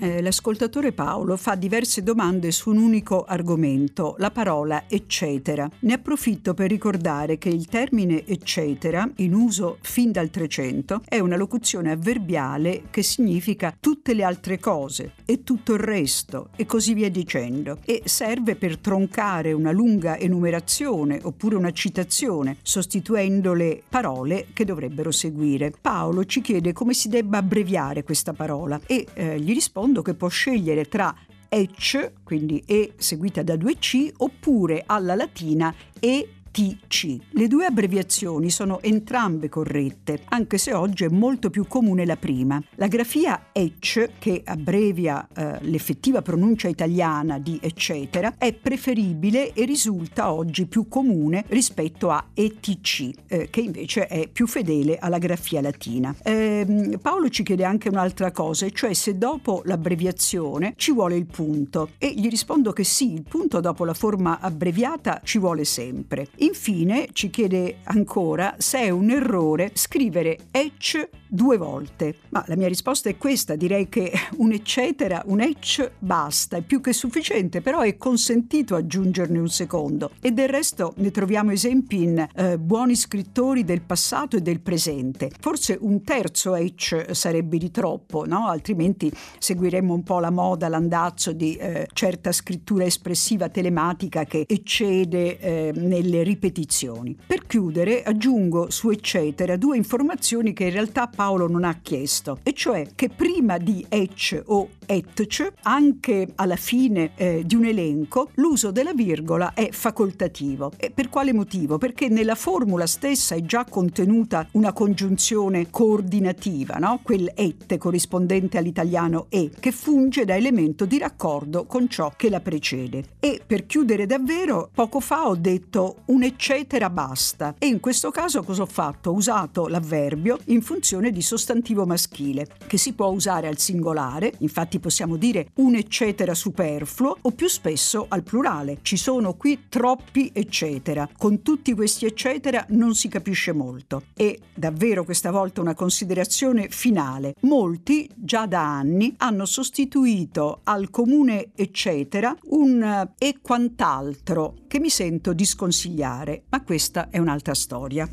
Eh, 0.00 0.22
l'ascoltatore 0.22 0.92
Paolo 0.92 1.36
fa 1.36 1.56
diverse 1.56 2.04
domande 2.04 2.52
su 2.52 2.70
un 2.70 2.78
unico 2.78 3.24
argomento, 3.24 4.14
la 4.18 4.30
parola 4.30 4.84
eccetera. 4.86 5.68
Ne 5.80 5.94
approfitto 5.94 6.54
per 6.54 6.70
ricordare 6.70 7.36
che 7.36 7.48
il 7.48 7.66
termine 7.66 8.24
eccetera, 8.24 9.10
in 9.16 9.34
uso 9.34 9.78
fin 9.80 10.12
dal 10.12 10.30
Trecento, 10.30 11.02
è 11.04 11.18
una 11.18 11.34
locuzione 11.34 11.90
avverbiale 11.90 12.84
che 12.90 13.02
significa 13.02 13.76
tutte 13.78 14.14
le 14.14 14.22
altre 14.22 14.60
cose 14.60 15.14
e 15.24 15.42
tutto 15.42 15.72
il 15.72 15.80
resto 15.80 16.50
e 16.54 16.64
così 16.64 16.94
via 16.94 17.10
dicendo 17.10 17.78
e 17.84 18.02
serve 18.04 18.54
per 18.54 18.78
troncare 18.78 19.52
una 19.52 19.72
lunga 19.72 20.16
enumerazione 20.16 21.18
oppure 21.20 21.56
una 21.56 21.72
citazione, 21.72 22.58
sostituendo 22.62 23.52
le 23.52 23.82
parole 23.88 24.46
che 24.52 24.64
dovrebbero 24.64 25.10
seguire. 25.10 25.72
Paolo 25.80 26.24
ci 26.24 26.40
chiede 26.40 26.72
come 26.72 26.94
si 26.94 27.08
debba 27.08 27.38
abbreviare 27.38 28.04
questa 28.04 28.32
parola 28.32 28.80
e 28.86 29.04
eh, 29.14 29.40
gli 29.40 29.52
risponde 29.52 29.86
secondo 29.88 30.02
che 30.02 30.14
può 30.14 30.28
scegliere 30.28 30.84
tra 30.84 31.14
ec, 31.48 32.12
quindi 32.22 32.62
E 32.66 32.92
seguita 32.98 33.42
da 33.42 33.56
due 33.56 33.78
C, 33.78 34.12
oppure 34.18 34.82
alla 34.84 35.14
latina 35.14 35.74
E 35.98 36.37
TC. 36.58 37.18
Le 37.30 37.46
due 37.46 37.66
abbreviazioni 37.66 38.50
sono 38.50 38.80
entrambe 38.82 39.48
corrette, 39.48 40.22
anche 40.30 40.58
se 40.58 40.74
oggi 40.74 41.04
è 41.04 41.08
molto 41.08 41.50
più 41.50 41.68
comune 41.68 42.04
la 42.04 42.16
prima. 42.16 42.60
La 42.74 42.88
grafia 42.88 43.50
EC, 43.52 44.18
che 44.18 44.42
abbrevia 44.44 45.28
eh, 45.32 45.58
l'effettiva 45.60 46.20
pronuncia 46.20 46.66
italiana 46.66 47.38
di 47.38 47.60
eccetera, 47.62 48.34
è 48.38 48.52
preferibile 48.54 49.52
e 49.52 49.66
risulta 49.66 50.32
oggi 50.32 50.66
più 50.66 50.88
comune 50.88 51.44
rispetto 51.46 52.10
a 52.10 52.24
ETC, 52.34 53.10
eh, 53.28 53.50
che 53.50 53.60
invece 53.60 54.08
è 54.08 54.26
più 54.26 54.48
fedele 54.48 54.98
alla 54.98 55.18
grafia 55.18 55.60
latina. 55.60 56.12
Eh, 56.24 56.98
Paolo 57.00 57.28
ci 57.28 57.44
chiede 57.44 57.62
anche 57.62 57.88
un'altra 57.88 58.32
cosa, 58.32 58.68
cioè 58.70 58.94
se 58.94 59.16
dopo 59.16 59.62
l'abbreviazione 59.64 60.72
ci 60.74 60.90
vuole 60.90 61.14
il 61.14 61.26
punto 61.26 61.90
e 61.98 62.12
gli 62.12 62.28
rispondo 62.28 62.72
che 62.72 62.82
sì, 62.82 63.12
il 63.12 63.22
punto 63.22 63.60
dopo 63.60 63.84
la 63.84 63.94
forma 63.94 64.40
abbreviata 64.40 65.20
ci 65.22 65.38
vuole 65.38 65.64
sempre. 65.64 66.26
Infine 66.48 67.08
ci 67.12 67.28
chiede 67.28 67.80
ancora 67.84 68.54
se 68.56 68.78
è 68.78 68.88
un 68.88 69.10
errore 69.10 69.72
scrivere 69.74 70.38
ec 70.50 71.10
due 71.28 71.56
volte. 71.56 72.16
Ma 72.30 72.44
la 72.46 72.56
mia 72.56 72.68
risposta 72.68 73.08
è 73.08 73.16
questa, 73.16 73.54
direi 73.54 73.88
che 73.88 74.12
un 74.38 74.52
eccetera, 74.52 75.22
un 75.26 75.40
ec 75.40 75.92
basta, 75.98 76.56
è 76.56 76.62
più 76.62 76.80
che 76.80 76.92
sufficiente, 76.92 77.60
però 77.60 77.80
è 77.80 77.96
consentito 77.96 78.74
aggiungerne 78.74 79.38
un 79.38 79.48
secondo. 79.48 80.10
E 80.20 80.32
del 80.32 80.48
resto 80.48 80.94
ne 80.96 81.10
troviamo 81.10 81.52
esempi 81.52 82.02
in 82.02 82.26
eh, 82.34 82.58
buoni 82.58 82.94
scrittori 82.94 83.64
del 83.64 83.82
passato 83.82 84.36
e 84.36 84.40
del 84.40 84.60
presente. 84.60 85.30
Forse 85.38 85.76
un 85.80 86.02
terzo 86.02 86.54
ec 86.54 87.06
sarebbe 87.12 87.58
di 87.58 87.70
troppo, 87.70 88.26
no? 88.26 88.48
altrimenti 88.48 89.10
seguiremmo 89.38 89.92
un 89.92 90.02
po' 90.02 90.20
la 90.20 90.30
moda, 90.30 90.68
l'andazzo 90.68 91.32
di 91.32 91.54
eh, 91.56 91.88
certa 91.92 92.32
scrittura 92.32 92.84
espressiva 92.84 93.48
telematica 93.48 94.24
che 94.24 94.44
eccede 94.48 95.38
eh, 95.38 95.72
nelle 95.74 96.22
ripetizioni. 96.22 97.16
Per 97.26 97.46
chiudere 97.46 98.02
aggiungo 98.02 98.70
su 98.70 98.90
eccetera 98.90 99.56
due 99.56 99.76
informazioni 99.76 100.52
che 100.52 100.64
in 100.64 100.72
realtà 100.72 101.08
Paolo 101.18 101.48
non 101.48 101.64
ha 101.64 101.80
chiesto, 101.82 102.38
e 102.44 102.52
cioè 102.52 102.90
che 102.94 103.08
prima 103.08 103.58
di 103.58 103.84
ec 103.88 104.40
o 104.46 104.68
etc, 104.86 105.52
anche 105.62 106.28
alla 106.36 106.56
fine 106.56 107.10
eh, 107.16 107.42
di 107.44 107.54
un 107.54 107.64
elenco, 107.64 108.30
l'uso 108.34 108.70
della 108.70 108.94
virgola 108.94 109.52
è 109.52 109.68
facoltativo. 109.70 110.72
E 110.76 110.90
per 110.90 111.08
quale 111.08 111.32
motivo? 111.32 111.76
Perché 111.76 112.08
nella 112.08 112.36
formula 112.36 112.86
stessa 112.86 113.34
è 113.34 113.42
già 113.42 113.64
contenuta 113.64 114.46
una 114.52 114.72
congiunzione 114.72 115.68
coordinativa, 115.70 116.76
no? 116.76 117.00
quel 117.02 117.32
et 117.34 117.76
corrispondente 117.76 118.56
all'italiano 118.56 119.26
e, 119.28 119.50
che 119.58 119.72
funge 119.72 120.24
da 120.24 120.36
elemento 120.36 120.86
di 120.86 120.98
raccordo 120.98 121.66
con 121.66 121.88
ciò 121.88 122.12
che 122.16 122.30
la 122.30 122.40
precede. 122.40 123.02
E 123.20 123.40
per 123.44 123.66
chiudere 123.66 124.06
davvero, 124.06 124.70
poco 124.72 125.00
fa 125.00 125.28
ho 125.28 125.34
detto 125.34 126.02
un 126.06 126.22
eccetera 126.22 126.88
basta 126.88 127.56
e 127.58 127.66
in 127.66 127.80
questo 127.80 128.10
caso 128.10 128.42
cosa 128.42 128.62
ho 128.62 128.66
fatto? 128.66 129.10
Ho 129.10 129.14
usato 129.14 129.66
l'avverbio 129.66 130.38
in 130.46 130.62
funzione 130.62 131.07
di 131.10 131.22
sostantivo 131.22 131.84
maschile, 131.86 132.46
che 132.66 132.78
si 132.78 132.92
può 132.92 133.08
usare 133.08 133.48
al 133.48 133.58
singolare, 133.58 134.34
infatti 134.38 134.68
infatti 134.68 134.78
possiamo 134.80 135.16
dire 135.16 135.48
un 135.56 135.74
eccetera 135.74 136.34
superfluo 136.34 137.16
o 137.22 137.30
più 137.30 137.48
spesso 137.48 138.06
al 138.08 138.22
plurale. 138.22 138.78
Ci 138.82 138.96
sono 138.96 139.34
qui 139.34 139.64
troppi 139.68 140.30
eccetera. 140.32 141.08
Con 141.16 141.42
tutti 141.42 141.74
questi 141.74 142.06
eccetera 142.06 142.64
non 142.70 142.94
si 142.94 143.08
capisce 143.08 143.52
molto. 143.52 144.02
E 144.14 144.40
davvero 144.54 145.04
questa 145.04 145.30
volta 145.30 145.60
una 145.60 145.74
considerazione 145.74 146.68
finale. 146.68 147.34
Molti 147.42 148.08
già 148.14 148.46
da 148.46 148.62
anni 148.62 149.14
hanno 149.18 149.46
sostituito 149.46 150.60
al 150.64 150.90
comune 150.90 151.50
eccetera 151.54 152.34
un 152.50 152.82
eh, 152.82 153.12
e 153.18 153.38
quant'altro 153.40 154.54
che 154.68 154.80
mi 154.80 154.90
sento 154.90 155.32
di 155.32 155.44
sconsigliare, 155.44 156.44
ma 156.50 156.62
questa 156.62 157.08
è 157.10 157.18
un'altra 157.18 157.54
storia. 157.54 158.08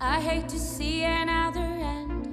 I 0.00 0.20
hate 0.20 0.46
to 0.50 0.58
see 0.58 1.04
another 1.04 1.60
end. 1.60 2.28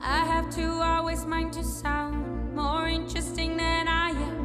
I 0.00 0.24
have 0.24 0.48
to 0.56 0.66
always 0.82 1.26
mind 1.26 1.52
to 1.52 1.62
sound 1.62 2.54
more 2.54 2.88
interesting 2.88 3.58
than 3.58 3.88
I 3.88 4.10
am. 4.10 4.41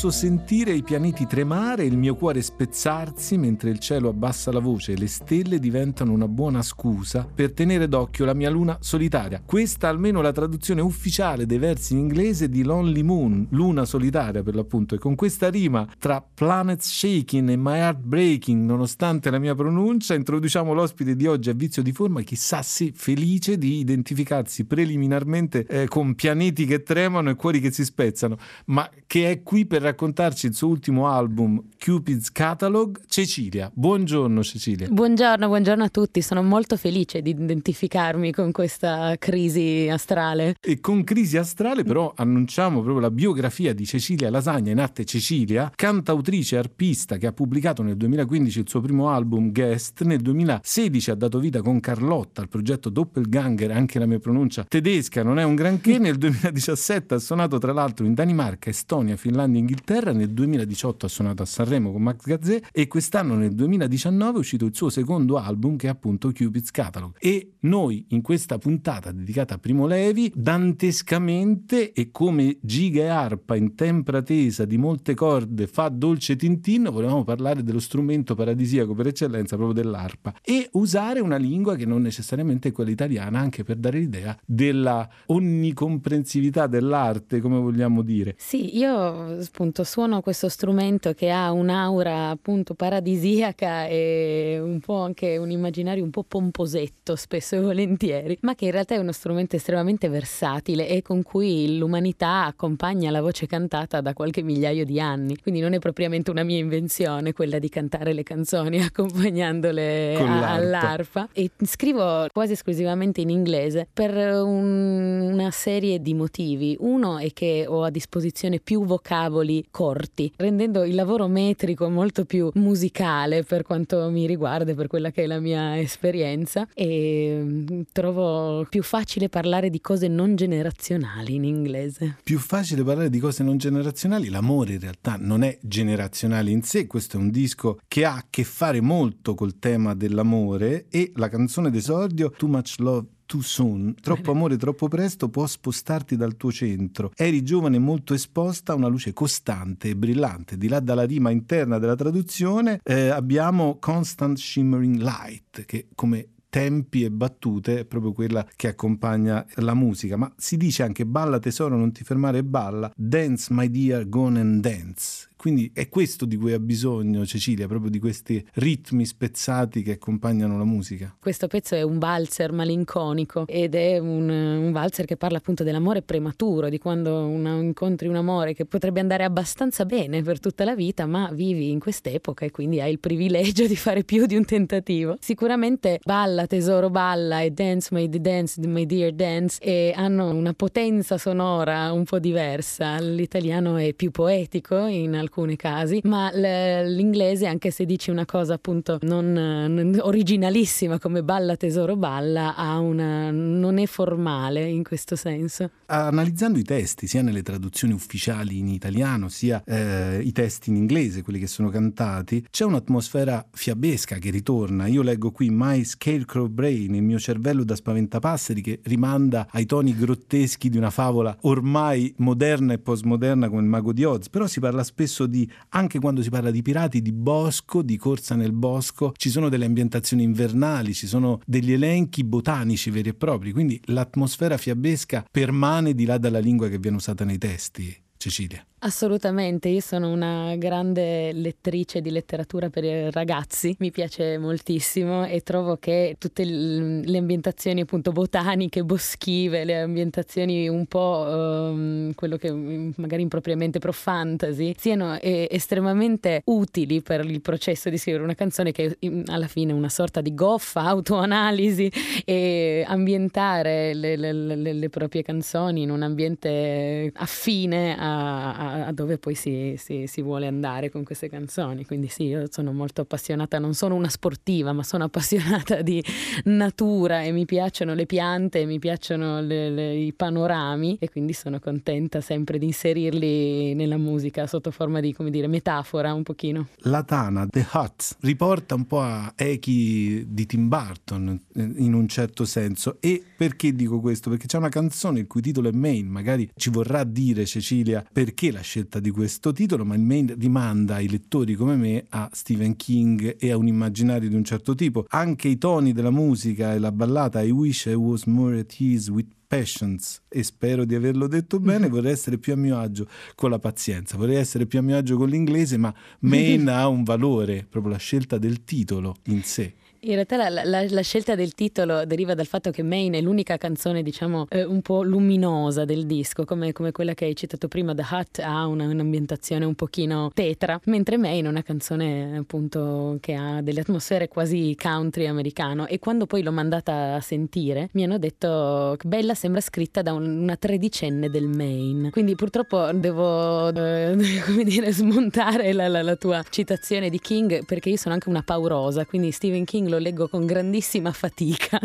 Posso 0.00 0.16
sentire 0.16 0.70
i 0.74 0.84
pianeti 0.84 1.26
tremare 1.26 1.84
il 1.84 1.96
mio 1.96 2.14
cuore 2.14 2.40
spezzarsi 2.40 3.36
mentre 3.36 3.70
il 3.70 3.80
cielo 3.80 4.10
abbassa 4.10 4.52
la 4.52 4.60
voce 4.60 4.92
e 4.92 4.96
le 4.96 5.08
stelle 5.08 5.58
diventano 5.58 6.12
una 6.12 6.28
buona 6.28 6.62
scusa 6.62 7.26
per 7.34 7.50
tenere 7.50 7.88
d'occhio 7.88 8.24
la 8.24 8.32
mia 8.32 8.48
luna 8.48 8.76
solitaria. 8.80 9.42
Questa 9.44 9.88
almeno 9.88 10.20
la 10.22 10.30
traduzione 10.30 10.82
ufficiale 10.82 11.46
dei 11.46 11.58
versi 11.58 11.94
in 11.94 11.98
inglese 11.98 12.48
di 12.48 12.62
Lonely 12.62 13.02
Moon, 13.02 13.48
luna 13.50 13.84
solitaria 13.84 14.44
per 14.44 14.54
l'appunto. 14.54 14.94
E 14.94 14.98
con 14.98 15.16
questa 15.16 15.50
rima 15.50 15.84
tra 15.98 16.22
Planets 16.22 16.88
Shaking 16.88 17.48
e 17.48 17.56
My 17.56 17.78
Heart 17.78 17.98
Breaking, 17.98 18.64
nonostante 18.64 19.30
la 19.30 19.40
mia 19.40 19.56
pronuncia, 19.56 20.14
introduciamo 20.14 20.74
l'ospite 20.74 21.16
di 21.16 21.26
oggi 21.26 21.50
a 21.50 21.54
vizio 21.54 21.82
di 21.82 21.90
forma, 21.90 22.22
chissà 22.22 22.62
se 22.62 22.92
felice 22.94 23.58
di 23.58 23.78
identificarsi 23.78 24.64
preliminarmente 24.64 25.66
eh, 25.66 25.88
con 25.88 26.14
pianeti 26.14 26.66
che 26.66 26.84
tremano 26.84 27.30
e 27.30 27.34
cuori 27.34 27.58
che 27.58 27.72
si 27.72 27.84
spezzano, 27.84 28.36
ma 28.66 28.88
che 29.08 29.28
è 29.32 29.42
qui 29.42 29.66
per 29.66 29.86
raccontarci 29.88 30.46
il 30.46 30.54
suo 30.54 30.68
ultimo 30.68 31.08
album 31.08 31.62
Cupid's 31.78 32.30
Catalog, 32.30 33.00
Cecilia. 33.08 33.70
Buongiorno 33.72 34.42
Cecilia. 34.42 34.88
Buongiorno, 34.88 35.46
buongiorno 35.46 35.84
a 35.84 35.88
tutti. 35.88 36.20
Sono 36.22 36.42
molto 36.42 36.76
felice 36.76 37.22
di 37.22 37.30
identificarmi 37.30 38.32
con 38.32 38.52
questa 38.52 39.14
crisi 39.18 39.88
astrale. 39.90 40.56
E 40.60 40.80
con 40.80 41.04
crisi 41.04 41.36
astrale 41.36 41.84
però 41.84 42.12
annunciamo 42.14 42.80
proprio 42.82 43.00
la 43.00 43.10
biografia 43.10 43.72
di 43.72 43.86
Cecilia 43.86 44.30
Lasagna 44.30 44.70
in 44.72 44.78
arte 44.78 45.04
Cecilia, 45.04 45.72
cantautrice 45.74 46.56
e 46.56 46.58
arpista 46.58 47.16
che 47.16 47.26
ha 47.26 47.32
pubblicato 47.32 47.82
nel 47.82 47.96
2015 47.96 48.60
il 48.60 48.68
suo 48.68 48.80
primo 48.80 49.08
album 49.08 49.52
Guest, 49.52 50.02
nel 50.02 50.20
2016 50.20 51.10
ha 51.10 51.14
dato 51.14 51.38
vita 51.38 51.62
con 51.62 51.80
Carlotta 51.80 52.42
al 52.42 52.48
progetto 52.48 52.90
Doppelganger, 52.90 53.70
anche 53.70 53.98
la 53.98 54.06
mia 54.06 54.18
pronuncia 54.18 54.64
tedesca 54.68 55.22
non 55.22 55.38
è 55.38 55.44
un 55.44 55.54
granché, 55.54 55.96
nel 55.98 56.16
2017 56.16 57.14
ha 57.14 57.18
suonato 57.18 57.58
tra 57.58 57.72
l'altro 57.72 58.04
in 58.04 58.14
Danimarca, 58.14 58.70
Estonia, 58.70 59.16
Finlandia 59.16 59.60
e 59.60 59.62
Inghilterra, 59.78 60.12
nel 60.12 60.30
2018 60.30 61.06
ha 61.06 61.08
suonato 61.08 61.42
a 61.42 61.46
Sanremo 61.46 61.92
con 61.92 62.02
Max 62.02 62.24
Gazzè 62.24 62.60
e 62.72 62.88
quest'anno 62.88 63.36
nel 63.36 63.54
2019 63.54 64.36
è 64.36 64.38
uscito 64.40 64.64
il 64.64 64.74
suo 64.74 64.88
secondo 64.88 65.36
album 65.36 65.76
che 65.76 65.86
è 65.86 65.90
appunto 65.90 66.32
Cupid's 66.32 66.72
Catalog. 66.72 67.14
E 67.20 67.52
noi 67.60 68.06
in 68.08 68.20
questa 68.20 68.58
puntata 68.58 69.12
dedicata 69.12 69.54
a 69.54 69.58
Primo 69.58 69.86
Levi 69.86 70.32
dantescamente 70.34 71.92
e 71.92 72.10
come 72.10 72.58
giga 72.60 73.02
e 73.02 73.06
arpa 73.06 73.54
in 73.54 73.76
tempra 73.76 74.20
tesa 74.20 74.64
di 74.64 74.76
molte 74.76 75.14
corde 75.14 75.68
fa 75.68 75.88
dolce 75.88 76.34
tintin 76.34 76.88
volevamo 76.90 77.22
parlare 77.22 77.62
dello 77.62 77.80
strumento 77.80 78.34
paradisiaco 78.34 78.94
per 78.94 79.06
eccellenza 79.06 79.54
proprio 79.54 79.80
dell'arpa 79.80 80.34
e 80.42 80.68
usare 80.72 81.20
una 81.20 81.36
lingua 81.36 81.76
che 81.76 81.86
non 81.86 82.02
necessariamente 82.02 82.70
è 82.70 82.72
quella 82.72 82.90
italiana 82.90 83.38
anche 83.38 83.62
per 83.62 83.76
dare 83.76 84.00
l'idea 84.00 84.36
della 84.44 85.08
onnicomprensività 85.26 86.66
dell'arte 86.66 87.40
come 87.40 87.60
vogliamo 87.60 88.02
dire. 88.02 88.34
Sì 88.38 88.76
io 88.76 89.40
appunto 89.68 89.84
suono 89.84 90.22
questo 90.22 90.48
strumento 90.48 91.12
che 91.12 91.30
ha 91.30 91.52
un'aura 91.52 92.30
appunto 92.30 92.74
paradisiaca 92.74 93.86
e 93.86 94.58
un 94.60 94.80
po' 94.80 95.02
anche 95.02 95.36
un 95.36 95.50
immaginario 95.50 96.02
un 96.02 96.10
po' 96.10 96.24
pomposetto 96.26 97.16
spesso 97.16 97.56
e 97.56 97.60
volentieri 97.60 98.38
ma 98.42 98.54
che 98.54 98.64
in 98.64 98.70
realtà 98.70 98.94
è 98.94 98.98
uno 98.98 99.12
strumento 99.12 99.56
estremamente 99.56 100.08
versatile 100.08 100.88
e 100.88 101.02
con 101.02 101.22
cui 101.22 101.76
l'umanità 101.76 102.46
accompagna 102.46 103.10
la 103.10 103.20
voce 103.20 103.46
cantata 103.46 104.00
da 104.00 104.14
qualche 104.14 104.42
migliaio 104.42 104.84
di 104.84 105.00
anni. 105.00 105.36
Quindi 105.36 105.60
non 105.60 105.74
è 105.74 105.78
propriamente 105.78 106.30
una 106.30 106.42
mia 106.42 106.58
invenzione 106.58 107.32
quella 107.32 107.58
di 107.58 107.68
cantare 107.68 108.12
le 108.12 108.22
canzoni 108.22 108.80
accompagnandole 108.82 110.16
a, 110.16 110.52
all'arpa. 110.52 111.28
E 111.32 111.50
scrivo 111.62 112.26
quasi 112.32 112.52
esclusivamente 112.52 113.20
in 113.20 113.30
inglese 113.30 113.86
per 113.92 114.14
un, 114.16 115.30
una 115.32 115.50
serie 115.50 116.00
di 116.00 116.14
motivi. 116.14 116.76
Uno 116.80 117.18
è 117.18 117.32
che 117.32 117.66
ho 117.66 117.82
a 117.82 117.90
disposizione 117.90 118.60
più 118.60 118.84
vocaboli 118.84 119.57
corti 119.70 120.32
rendendo 120.36 120.84
il 120.84 120.94
lavoro 120.94 121.26
metrico 121.28 121.88
molto 121.88 122.24
più 122.24 122.50
musicale 122.54 123.42
per 123.42 123.62
quanto 123.62 124.10
mi 124.10 124.26
riguarda 124.26 124.74
per 124.74 124.86
quella 124.86 125.10
che 125.10 125.24
è 125.24 125.26
la 125.26 125.40
mia 125.40 125.78
esperienza. 125.78 126.66
E 126.74 127.40
mm, 127.42 127.80
trovo 127.92 128.66
più 128.68 128.82
facile 128.82 129.28
parlare 129.28 129.70
di 129.70 129.80
cose 129.80 130.08
non 130.08 130.36
generazionali 130.36 131.34
in 131.34 131.44
inglese. 131.44 132.18
Più 132.22 132.38
facile 132.38 132.82
parlare 132.82 133.10
di 133.10 133.18
cose 133.18 133.42
non 133.42 133.58
generazionali 133.58 134.28
l'amore 134.28 134.74
in 134.74 134.80
realtà 134.80 135.16
non 135.18 135.42
è 135.42 135.58
generazionale 135.62 136.50
in 136.50 136.62
sé 136.62 136.86
questo 136.86 137.16
è 137.16 137.20
un 137.20 137.30
disco 137.30 137.78
che 137.88 138.04
ha 138.04 138.14
a 138.14 138.26
che 138.28 138.44
fare 138.44 138.80
molto 138.80 139.34
col 139.34 139.58
tema 139.58 139.94
dell'amore 139.94 140.86
e 140.90 141.12
la 141.16 141.28
canzone 141.28 141.70
d'esordio 141.70 142.30
Too 142.30 142.48
Much 142.48 142.74
Love 142.78 143.06
too 143.28 143.42
soon, 143.42 143.94
troppo 144.00 144.30
amore 144.30 144.56
troppo 144.56 144.88
presto 144.88 145.28
può 145.28 145.46
spostarti 145.46 146.16
dal 146.16 146.38
tuo 146.38 146.50
centro. 146.50 147.12
Eri 147.14 147.42
giovane 147.42 147.76
e 147.76 147.78
molto 147.78 148.14
esposta 148.14 148.72
a 148.72 148.76
una 148.76 148.88
luce 148.88 149.12
costante 149.12 149.90
e 149.90 149.96
brillante. 149.96 150.56
Di 150.56 150.66
là 150.66 150.80
dalla 150.80 151.04
rima 151.04 151.28
interna 151.28 151.78
della 151.78 151.94
traduzione 151.94 152.80
eh, 152.82 153.08
abbiamo 153.08 153.76
Constant 153.78 154.38
Shimmering 154.38 154.96
Light, 154.96 155.66
che 155.66 155.88
come 155.94 156.28
tempi 156.48 157.04
e 157.04 157.10
battute 157.10 157.80
è 157.80 157.84
proprio 157.84 158.12
quella 158.12 158.46
che 158.56 158.68
accompagna 158.68 159.44
la 159.56 159.74
musica, 159.74 160.16
ma 160.16 160.32
si 160.34 160.56
dice 160.56 160.82
anche 160.82 161.04
balla 161.04 161.38
tesoro 161.38 161.76
non 161.76 161.92
ti 161.92 162.04
fermare 162.04 162.38
e 162.38 162.44
balla, 162.44 162.90
dance 162.96 163.52
my 163.52 163.70
dear 163.70 164.08
gone 164.08 164.40
and 164.40 164.62
dance. 164.62 165.27
Quindi 165.38 165.70
è 165.72 165.88
questo 165.88 166.24
di 166.24 166.36
cui 166.36 166.52
ha 166.52 166.58
bisogno 166.58 167.24
Cecilia, 167.24 167.68
proprio 167.68 167.90
di 167.90 168.00
questi 168.00 168.44
ritmi 168.54 169.06
spezzati 169.06 169.82
che 169.82 169.92
accompagnano 169.92 170.58
la 170.58 170.64
musica. 170.64 171.14
Questo 171.16 171.46
pezzo 171.46 171.76
è 171.76 171.82
un 171.82 172.00
valzer 172.00 172.50
malinconico 172.50 173.44
ed 173.46 173.76
è 173.76 173.98
un, 173.98 174.28
un 174.28 174.72
valzer 174.72 175.04
che 175.04 175.16
parla 175.16 175.38
appunto 175.38 175.62
dell'amore 175.62 176.02
prematuro, 176.02 176.68
di 176.68 176.78
quando 176.78 177.24
una, 177.28 177.54
incontri 177.54 178.08
un 178.08 178.16
amore 178.16 178.52
che 178.52 178.64
potrebbe 178.64 178.98
andare 178.98 179.22
abbastanza 179.22 179.84
bene 179.84 180.22
per 180.22 180.40
tutta 180.40 180.64
la 180.64 180.74
vita, 180.74 181.06
ma 181.06 181.30
vivi 181.32 181.70
in 181.70 181.78
quest'epoca 181.78 182.44
e 182.44 182.50
quindi 182.50 182.80
hai 182.80 182.90
il 182.90 182.98
privilegio 182.98 183.68
di 183.68 183.76
fare 183.76 184.02
più 184.02 184.26
di 184.26 184.34
un 184.34 184.44
tentativo. 184.44 185.18
Sicuramente 185.20 186.00
balla 186.02 186.48
tesoro 186.48 186.90
balla 186.90 187.42
e 187.42 187.52
dance 187.52 187.90
my 187.92 188.08
dance 188.08 188.60
my 188.60 188.84
dear 188.84 189.12
dance 189.12 189.60
e 189.62 189.92
hanno 189.94 190.34
una 190.34 190.52
potenza 190.52 191.16
sonora 191.16 191.92
un 191.92 192.02
po' 192.02 192.18
diversa. 192.18 192.98
L'italiano 192.98 193.76
è 193.76 193.92
più 193.94 194.10
poetico 194.10 194.86
in 194.86 195.14
alcuni 195.14 195.26
alcuni 195.28 195.56
casi, 195.56 196.00
ma 196.04 196.30
l'inglese, 196.32 197.46
anche 197.46 197.70
se 197.70 197.84
dici 197.84 198.10
una 198.10 198.24
cosa 198.24 198.54
appunto 198.54 198.98
non, 199.02 199.32
non 199.32 199.98
originalissima 200.00 200.98
come 200.98 201.22
balla 201.22 201.56
tesoro 201.56 201.96
balla, 201.96 202.54
una, 202.80 203.30
non 203.30 203.78
è 203.78 203.86
formale 203.86 204.64
in 204.64 204.82
questo 204.82 205.14
senso. 205.16 205.70
Analizzando 205.86 206.58
i 206.58 206.62
testi, 206.62 207.06
sia 207.06 207.22
nelle 207.22 207.42
traduzioni 207.42 207.92
ufficiali 207.92 208.58
in 208.58 208.68
italiano, 208.68 209.28
sia 209.28 209.62
eh, 209.64 210.20
i 210.22 210.32
testi 210.32 210.70
in 210.70 210.76
inglese, 210.76 211.22
quelli 211.22 211.38
che 211.38 211.46
sono 211.46 211.68
cantati, 211.68 212.46
c'è 212.50 212.64
un'atmosfera 212.64 213.46
fiabesca 213.50 214.16
che 214.16 214.30
ritorna. 214.30 214.86
Io 214.86 215.02
leggo 215.02 215.30
qui 215.30 215.50
My 215.50 215.84
Scarecrow 215.84 216.48
Brain, 216.48 216.94
il 216.94 217.02
mio 217.02 217.18
cervello 217.18 217.64
da 217.64 217.76
spaventapasseri, 217.76 218.60
che 218.62 218.80
rimanda 218.84 219.46
ai 219.50 219.66
toni 219.66 219.94
grotteschi 219.94 220.70
di 220.70 220.78
una 220.78 220.90
favola 220.90 221.36
ormai 221.42 222.14
moderna 222.18 222.72
e 222.72 222.78
postmoderna 222.78 223.48
come 223.48 223.60
il 223.60 223.68
mago 223.68 223.92
di 223.92 224.04
Oz, 224.04 224.28
però 224.28 224.46
si 224.46 224.60
parla 224.60 224.82
spesso 224.82 225.17
di, 225.26 225.50
anche 225.70 225.98
quando 225.98 226.22
si 226.22 226.30
parla 226.30 226.50
di 226.50 226.62
pirati, 226.62 227.02
di 227.02 227.12
bosco, 227.12 227.82
di 227.82 227.96
corsa 227.96 228.34
nel 228.34 228.52
bosco, 228.52 229.12
ci 229.16 229.30
sono 229.30 229.48
delle 229.48 229.64
ambientazioni 229.64 230.22
invernali, 230.22 230.94
ci 230.94 231.06
sono 231.06 231.40
degli 231.46 231.72
elenchi 231.72 232.24
botanici 232.24 232.90
veri 232.90 233.10
e 233.10 233.14
propri, 233.14 233.52
quindi 233.52 233.80
l'atmosfera 233.86 234.56
fiabesca 234.56 235.24
permane 235.30 235.94
di 235.94 236.04
là 236.04 236.18
dalla 236.18 236.38
lingua 236.38 236.68
che 236.68 236.78
viene 236.78 236.96
usata 236.96 237.24
nei 237.24 237.38
testi. 237.38 237.96
Cecilia. 238.18 238.66
Assolutamente, 238.80 239.68
io 239.68 239.80
sono 239.80 240.08
una 240.08 240.54
grande 240.54 241.32
lettrice 241.32 242.00
di 242.00 242.12
letteratura 242.12 242.70
per 242.70 242.84
ragazzi, 243.12 243.74
mi 243.80 243.90
piace 243.90 244.38
moltissimo 244.38 245.26
e 245.26 245.40
trovo 245.40 245.78
che 245.78 246.14
tutte 246.16 246.44
le 246.44 247.18
ambientazioni 247.18 247.80
appunto 247.80 248.12
botaniche, 248.12 248.84
boschive, 248.84 249.64
le 249.64 249.80
ambientazioni 249.80 250.68
un 250.68 250.86
po' 250.86 251.26
um, 251.26 252.14
quello 252.14 252.36
che 252.36 252.52
magari 252.94 253.22
impropriamente 253.22 253.80
pro 253.80 253.90
fantasy, 253.90 254.72
siano 254.78 255.18
eh, 255.18 255.48
estremamente 255.50 256.42
utili 256.44 257.02
per 257.02 257.24
il 257.24 257.40
processo 257.40 257.90
di 257.90 257.98
scrivere 257.98 258.22
una 258.22 258.36
canzone 258.36 258.70
che 258.70 258.96
alla 259.26 259.48
fine 259.48 259.72
è 259.72 259.74
una 259.74 259.88
sorta 259.88 260.20
di 260.20 260.32
goffa, 260.34 260.82
autoanalisi 260.82 261.90
e 262.24 262.84
ambientare 262.86 263.92
le, 263.92 264.14
le, 264.14 264.32
le, 264.32 264.72
le 264.72 264.88
proprie 264.88 265.22
canzoni 265.22 265.82
in 265.82 265.90
un 265.90 266.02
ambiente 266.02 267.10
affine 267.16 267.96
a, 267.98 268.54
a 268.54 268.67
a, 268.72 268.92
dove 268.92 269.18
poi 269.18 269.34
si, 269.34 269.74
si, 269.76 270.06
si, 270.06 270.22
vuole 270.22 270.46
andare 270.46 270.90
con 270.90 271.04
queste 271.04 271.28
canzoni. 271.28 271.84
Quindi 271.84 272.08
sì, 272.08 272.24
io 272.24 272.46
sono 272.50 272.72
molto 272.72 273.02
appassionata, 273.02 273.58
non 273.58 273.74
sono 273.74 273.94
una 273.94 274.08
sportiva, 274.08 274.72
ma 274.72 274.82
sono 274.82 275.04
appassionata 275.08 275.82
di 275.82 276.02
natura 276.44 277.22
e 277.22 277.32
mi 277.32 277.44
piacciono 277.44 277.94
le 277.94 278.06
piante, 278.06 278.64
mi 278.64 278.78
piacciono 278.78 279.40
le, 279.40 279.70
le, 279.70 279.94
i 279.94 280.12
panorami 280.12 280.96
e 281.00 281.10
quindi 281.10 281.32
sono 281.32 281.58
contenta 281.60 282.20
sempre 282.20 282.58
di 282.58 282.66
inserirli 282.66 283.74
nella 283.74 283.96
musica 283.96 284.46
sotto 284.46 284.70
forma 284.70 285.00
di, 285.00 285.12
come 285.12 285.30
dire, 285.30 285.46
metafora 285.46 286.12
un 286.12 286.22
pochino. 286.22 286.68
La 286.82 287.02
Tana, 287.02 287.46
The 287.46 287.66
Hut, 287.72 288.16
riporta 288.20 288.74
un 288.74 288.86
po' 288.86 289.00
a 289.00 289.32
echi 289.36 290.24
di 290.28 290.46
Tim 290.46 290.68
Burton 290.68 291.40
in 291.54 291.94
un 291.94 292.08
certo 292.08 292.44
senso. 292.44 292.96
E 293.00 293.22
perché 293.36 293.72
dico 293.72 294.00
questo? 294.00 294.30
Perché 294.30 294.46
c'è 294.46 294.58
una 294.58 294.68
canzone 294.68 295.20
il 295.20 295.26
cui 295.26 295.40
titolo 295.40 295.68
è 295.68 295.72
Main, 295.72 296.06
magari 296.06 296.48
ci 296.56 296.70
vorrà 296.70 297.04
dire 297.04 297.46
Cecilia 297.46 298.04
perché 298.12 298.50
la 298.50 298.57
la 298.58 298.64
scelta 298.64 298.98
di 298.98 299.10
questo 299.10 299.52
titolo, 299.52 299.84
ma 299.84 299.94
il 299.94 300.02
main 300.02 300.34
rimanda 300.36 300.98
i 300.98 301.08
lettori 301.08 301.54
come 301.54 301.76
me 301.76 302.04
a 302.08 302.28
Stephen 302.32 302.74
King 302.76 303.36
e 303.38 303.50
a 303.50 303.56
un 303.56 303.68
immaginario 303.68 304.28
di 304.28 304.34
un 304.34 304.44
certo 304.44 304.74
tipo. 304.74 305.06
Anche 305.10 305.48
i 305.48 305.58
toni 305.58 305.92
della 305.92 306.10
musica 306.10 306.74
e 306.74 306.78
la 306.78 306.92
ballata 306.92 307.40
I 307.40 307.50
wish 307.50 307.84
I 307.86 307.94
was 307.94 308.24
more 308.24 308.58
at 308.58 308.74
ease 308.80 309.10
with 309.10 309.28
patience 309.46 310.20
e 310.28 310.42
spero 310.42 310.84
di 310.84 310.94
averlo 310.94 311.26
detto 311.26 311.58
bene, 311.58 311.86
mm-hmm. 311.86 311.90
vorrei 311.90 312.12
essere 312.12 312.36
più 312.38 312.52
a 312.52 312.56
mio 312.56 312.78
agio 312.78 313.06
con 313.34 313.50
la 313.50 313.58
pazienza, 313.58 314.16
vorrei 314.16 314.36
essere 314.36 314.66
più 314.66 314.80
a 314.80 314.82
mio 314.82 314.96
agio 314.96 315.16
con 315.16 315.28
l'inglese, 315.28 315.76
ma 315.76 315.94
main 316.20 316.68
ha 316.68 316.86
un 316.88 317.04
valore, 317.04 317.64
proprio 317.68 317.92
la 317.92 317.98
scelta 317.98 318.38
del 318.38 318.64
titolo 318.64 319.16
in 319.26 319.42
sé. 319.42 319.74
In 320.00 320.14
realtà 320.14 320.36
la, 320.48 320.62
la, 320.64 320.86
la, 320.88 321.02
scelta 321.02 321.34
del 321.34 321.54
titolo 321.54 322.04
deriva 322.04 322.34
dal 322.34 322.46
fatto 322.46 322.70
che 322.70 322.84
Maine 322.84 323.18
è 323.18 323.20
l'unica 323.20 323.56
canzone, 323.56 324.04
diciamo, 324.04 324.46
eh, 324.48 324.62
un 324.62 324.80
po' 324.80 325.02
luminosa 325.02 325.84
del 325.84 326.06
disco, 326.06 326.44
come, 326.44 326.70
come, 326.70 326.92
quella 326.92 327.14
che 327.14 327.24
hai 327.24 327.34
citato 327.34 327.66
prima, 327.66 327.94
The 327.94 328.04
Hut 328.08 328.38
ha 328.38 328.64
una, 328.66 328.86
un'ambientazione 328.86 329.64
un 329.64 329.74
pochino 329.74 330.30
tetra, 330.32 330.80
mentre 330.84 331.16
Maine 331.16 331.48
è 331.48 331.50
una 331.50 331.62
canzone 331.62 332.36
appunto 332.36 333.18
che 333.20 333.34
ha 333.34 333.60
delle 333.60 333.80
atmosfere 333.80 334.28
quasi 334.28 334.76
country 334.80 335.26
americano 335.26 335.88
e 335.88 335.98
quando 335.98 336.26
poi 336.26 336.44
l'ho 336.44 336.52
mandata 336.52 337.16
a 337.16 337.20
sentire 337.20 337.88
mi 337.92 338.04
hanno 338.04 338.18
detto 338.18 338.94
che 338.98 339.08
Bella 339.08 339.34
sembra 339.34 339.60
scritta 339.60 340.02
da 340.02 340.12
un, 340.12 340.42
una 340.42 340.54
tredicenne 340.54 341.28
del 341.28 341.48
Maine, 341.48 342.10
quindi 342.10 342.36
purtroppo 342.36 342.92
devo, 342.92 343.68
eh, 343.74 344.16
come 344.46 344.62
dire, 344.62 344.92
smontare 344.92 345.72
la, 345.72 345.88
la 345.88 346.16
tua 346.16 346.44
citazione 346.48 347.10
di 347.10 347.18
King 347.18 347.64
perché 347.64 347.88
io 347.88 347.96
sono 347.96 348.14
anche 348.14 348.28
una 348.28 348.42
paurosa, 348.42 349.04
quindi 349.04 349.32
Stephen 349.32 349.64
King 349.64 349.86
lo 349.88 349.98
leggo 349.98 350.28
con 350.28 350.46
grandissima 350.46 351.12
fatica. 351.12 351.80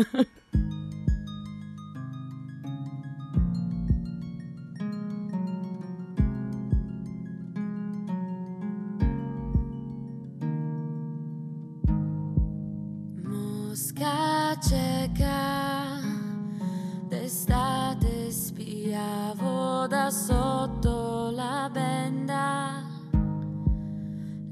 Mosca 13.22 14.56
cieca, 14.60 16.00
d'estate 17.08 18.30
spiavo 18.30 19.86
da 19.88 20.10
sotto 20.10 21.30
la 21.30 21.68
benda 21.72 22.93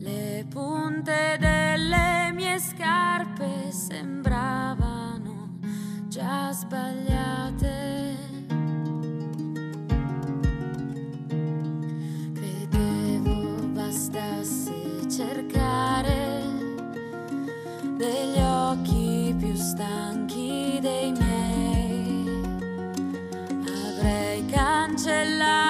le 0.03 0.45
punte 0.49 1.37
delle 1.39 2.33
mie 2.35 2.59
scarpe 2.59 3.71
sembravano 3.71 5.59
già 6.09 6.51
sbagliate. 6.51 8.17
Credevo 12.35 13.69
bastasse 13.69 15.09
cercare 15.09 16.43
degli 17.97 18.41
occhi 18.41 19.35
più 19.39 19.55
stanchi 19.55 20.79
dei 20.81 21.13
miei. 21.13 22.43
Avrei 23.87 24.45
cancellato 24.47 25.62